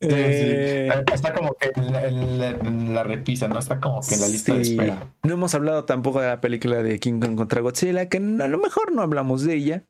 [0.03, 3.59] Eh, está como que en la, repisa, ¿no?
[3.59, 5.07] Está como que en la lista de espera.
[5.23, 8.57] No hemos hablado tampoco de la película de King Kong contra Godzilla, que a lo
[8.57, 9.83] mejor no hablamos de ella.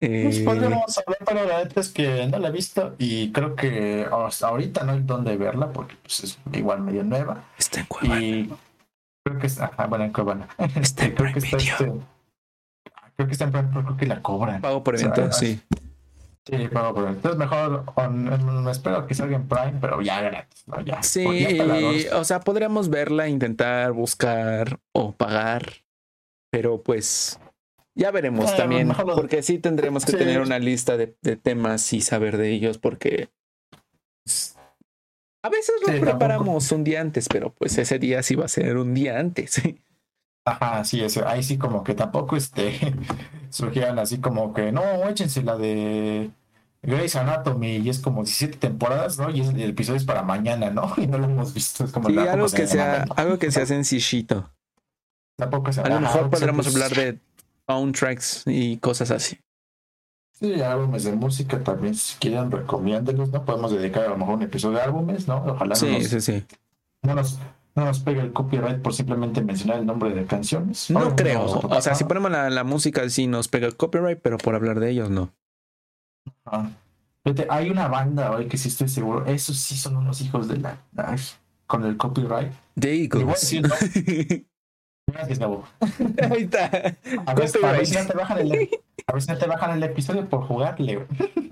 [0.00, 0.42] Eh...
[0.44, 4.84] podemos hablar, pero la verdad es que no la he visto y creo que ahorita
[4.84, 7.44] no hay dónde verla porque pues, es igual medio nueva.
[7.58, 8.20] Está en Cuevana.
[8.20, 8.52] Y
[9.24, 10.48] creo que está, bueno, en Cuevana.
[10.76, 11.92] Está en creo que está este,
[13.16, 14.60] creo que está en pero creo que la cobran.
[14.60, 15.60] Pago por evento, sí.
[16.48, 22.06] Sí, pero, entonces mejor me espero que salga en Prime, pero ya gratis, Ya, sí,
[22.10, 25.84] o sea, podríamos verla, intentar buscar o pagar,
[26.50, 27.38] pero pues
[27.94, 32.50] ya veremos también, porque sí tendremos que tener una lista de, temas y saber de
[32.50, 33.28] ellos, porque
[35.42, 38.78] A veces lo preparamos un día antes, pero pues ese día sí va a ser
[38.78, 39.60] un día antes.
[40.46, 41.28] Ajá, sí, eso.
[41.28, 42.94] Ahí sí como que tampoco este
[43.50, 46.30] surgieran así como que no, échense la de
[46.82, 49.30] Grey's Anatomy y es como 17 temporadas, ¿no?
[49.30, 50.92] Y el episodio es para mañana, ¿no?
[50.96, 51.84] Y no lo hemos visto.
[51.84, 54.50] Es como sí, algo que, sea, algo que sea sencillito.
[55.36, 57.18] Tampoco A lo mejor podremos hablar de
[57.66, 59.38] soundtracks y cosas así.
[60.32, 63.44] Sí, álbumes de música también, si quieren, recomiéndenlos, ¿no?
[63.44, 65.44] Podemos dedicar a lo mejor un episodio de álbumes, ¿no?
[65.44, 66.44] Ojalá sí, no nos, sí, sí.
[67.02, 67.38] No nos,
[67.74, 70.90] no nos pegue el copyright por simplemente mencionar el nombre de canciones.
[70.90, 71.44] No, creo.
[71.44, 74.78] O sea, si ponemos la, la, música, sí nos pega el copyright, pero por hablar
[74.78, 75.32] de ellos, no.
[76.44, 76.70] Ajá.
[77.48, 80.78] hay una banda hoy que sí estoy seguro, esos sí son unos hijos de la...
[81.66, 82.52] con el copyright.
[82.74, 83.54] De Eagles.
[85.08, 85.64] Gracias, Gabo.
[86.30, 86.66] Ahí está.
[87.26, 88.52] A ver, a ver, si no te bajan el,
[89.06, 91.06] a ver si no te bajan el episodio por jugarle.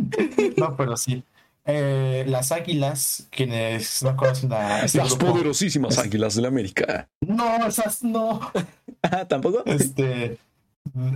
[0.58, 1.24] no, pero sí.
[1.64, 4.84] Eh, las águilas, quienes no conocen a.
[4.84, 7.08] Este las poderosísimas águilas de la América.
[7.20, 8.40] No, esas no.
[9.02, 9.62] Ah, ¿Tampoco?
[9.66, 10.36] Este.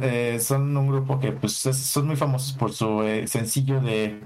[0.03, 4.21] Eh, son un grupo que pues son muy famosos por su eh, sencillo de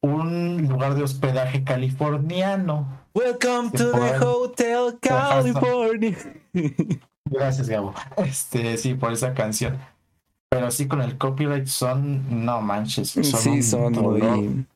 [0.00, 2.88] un lugar de hospedaje californiano.
[3.14, 6.16] Welcome to the Hotel California.
[7.26, 7.92] Gracias, Gabo.
[8.16, 9.78] Este, sí, por esa canción.
[10.48, 13.10] Pero sí, con el copyright son, no manches.
[13.10, 14.66] Son sí, son muy.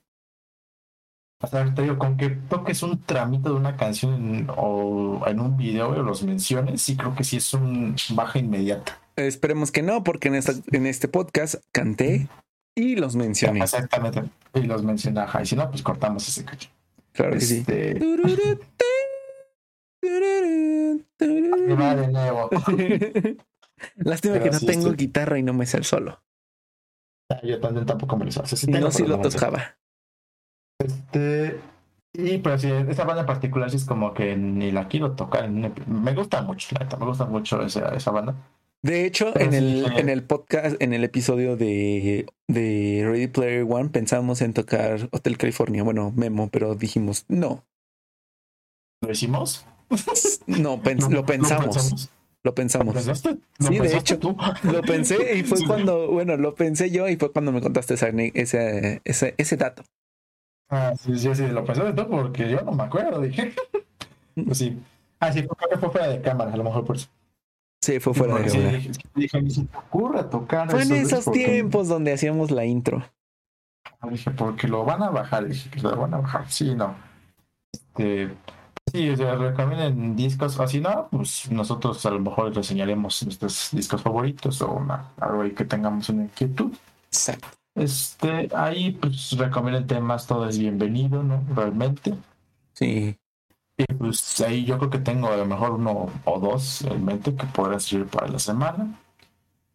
[1.42, 5.56] O sea, te digo, con que toques un tramito de una canción o en un
[5.56, 8.98] video o los menciones, sí creo que sí es un baja inmediata.
[9.16, 12.28] Esperemos que no, porque en, esta, en este podcast canté
[12.74, 13.60] y los mencioné.
[13.60, 14.22] Exactamente,
[14.54, 15.24] y los mencioné.
[15.42, 16.68] Y si no, pues cortamos ese cacho.
[17.12, 17.58] Claro que sí.
[17.58, 17.94] Este,
[21.18, 22.50] de nuevo.
[23.96, 26.22] Lástima que no tengo guitarra y no me sé el solo.
[27.30, 28.70] Ah, yo también tampoco me lo sé.
[28.70, 29.76] no, si lo tocaba.
[30.78, 31.60] Este.
[32.16, 35.50] Y pero sí, esa banda en particular sí es como que ni la quiero tocar.
[35.50, 38.34] Me gusta mucho, la me gusta mucho esa, esa banda.
[38.84, 43.88] De hecho, en el, en el podcast, en el episodio de, de Ready Player One,
[43.88, 45.82] pensamos en tocar Hotel California.
[45.82, 47.64] Bueno, Memo, pero dijimos no.
[49.00, 49.66] ¿Lo hicimos?
[50.46, 52.10] No, lo pensamos.
[52.42, 52.94] Lo pensamos.
[53.58, 54.36] sí, de hecho, tú?
[54.64, 58.32] lo pensé y fue cuando, bueno, lo pensé yo y fue cuando me contaste ese,
[58.34, 59.82] ese, ese, dato.
[60.68, 63.54] Ah, sí, sí, sí, lo pensé de todo porque yo no me acuerdo, dije.
[64.44, 64.78] pues sí.
[65.20, 67.08] Ah, sí, creo que fue fuera de cámara, a lo mejor por eso.
[67.84, 68.48] Sí, fue fuera de.
[68.48, 68.58] Sí,
[69.14, 70.70] dije, ni se te tocar.
[70.70, 73.04] Fue en esos tiempos donde hacíamos la intro.
[74.10, 76.50] Dije, porque lo van a bajar, dije que lo van a bajar.
[76.50, 76.94] Sí, no.
[77.72, 78.30] Este,
[78.90, 84.02] Sí, o sea, recomienden discos, así no, pues nosotros a lo mejor reseñaremos nuestros discos
[84.02, 86.72] favoritos o una, algo ahí que tengamos una inquietud.
[87.06, 87.48] Exacto.
[87.74, 91.42] Este, ahí pues recomienden temas, todo es bienvenido, ¿no?
[91.54, 92.14] Realmente.
[92.74, 93.18] Sí.
[93.76, 97.34] Y pues ahí yo creo que tengo a lo mejor uno o dos en mente
[97.34, 99.00] que podrán servir para la semana.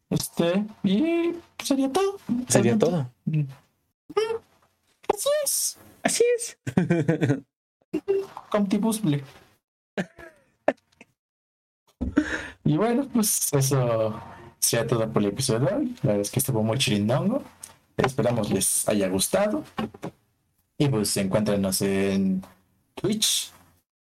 [0.10, 2.18] Este, y sería todo.
[2.48, 3.10] Sería todo.
[3.26, 3.44] Mm.
[5.14, 5.78] Así es.
[6.04, 6.58] Así es.
[8.50, 9.24] Comptibusble.
[12.64, 14.20] y bueno, pues eso
[14.60, 15.96] sea todo por el episodio de hoy.
[16.04, 17.44] La verdad es que estuvo muy chirindongo.
[17.98, 19.64] Esperamos les haya gustado.
[20.78, 22.42] Y pues encuéntrenos en
[22.96, 23.52] Twitch.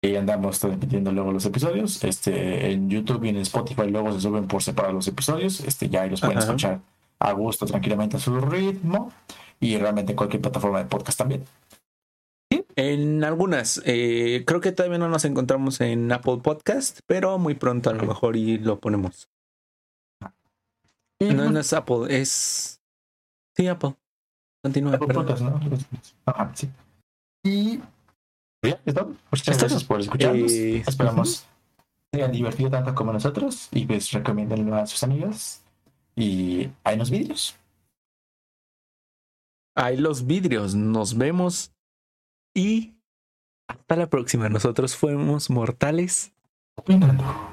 [0.03, 2.03] Y andamos transmitiendo luego los episodios.
[2.03, 5.61] Este, en YouTube y en Spotify luego se suben por separado los episodios.
[5.61, 6.81] Este, ya los pueden escuchar
[7.19, 9.13] a gusto, tranquilamente a su ritmo.
[9.61, 11.45] Y realmente en cualquier plataforma de podcast también.
[12.75, 17.89] En algunas, eh, creo que todavía no nos encontramos en Apple Podcast, pero muy pronto
[17.89, 19.29] a lo mejor y lo ponemos.
[21.21, 22.81] No, no es Apple, es.
[23.55, 23.95] Sí, Apple.
[24.61, 24.95] Continúa.
[24.95, 25.61] Apple Podcast, ¿no?
[26.25, 26.69] Ajá, sí.
[27.45, 27.79] Y.
[28.63, 29.05] Está.
[29.31, 30.51] Muchas gracias por escucharnos.
[30.51, 31.45] Eh, Esperamos
[32.11, 35.61] que hayan divertido tanto como nosotros y pues recomiéndenlo a sus amigos.
[36.15, 37.55] Y hay los vidrios.
[39.75, 40.75] Hay los vidrios.
[40.75, 41.73] Nos vemos
[42.53, 42.93] y
[43.67, 44.49] hasta la próxima.
[44.49, 46.31] Nosotros fuimos mortales.
[46.75, 47.52] Opinando.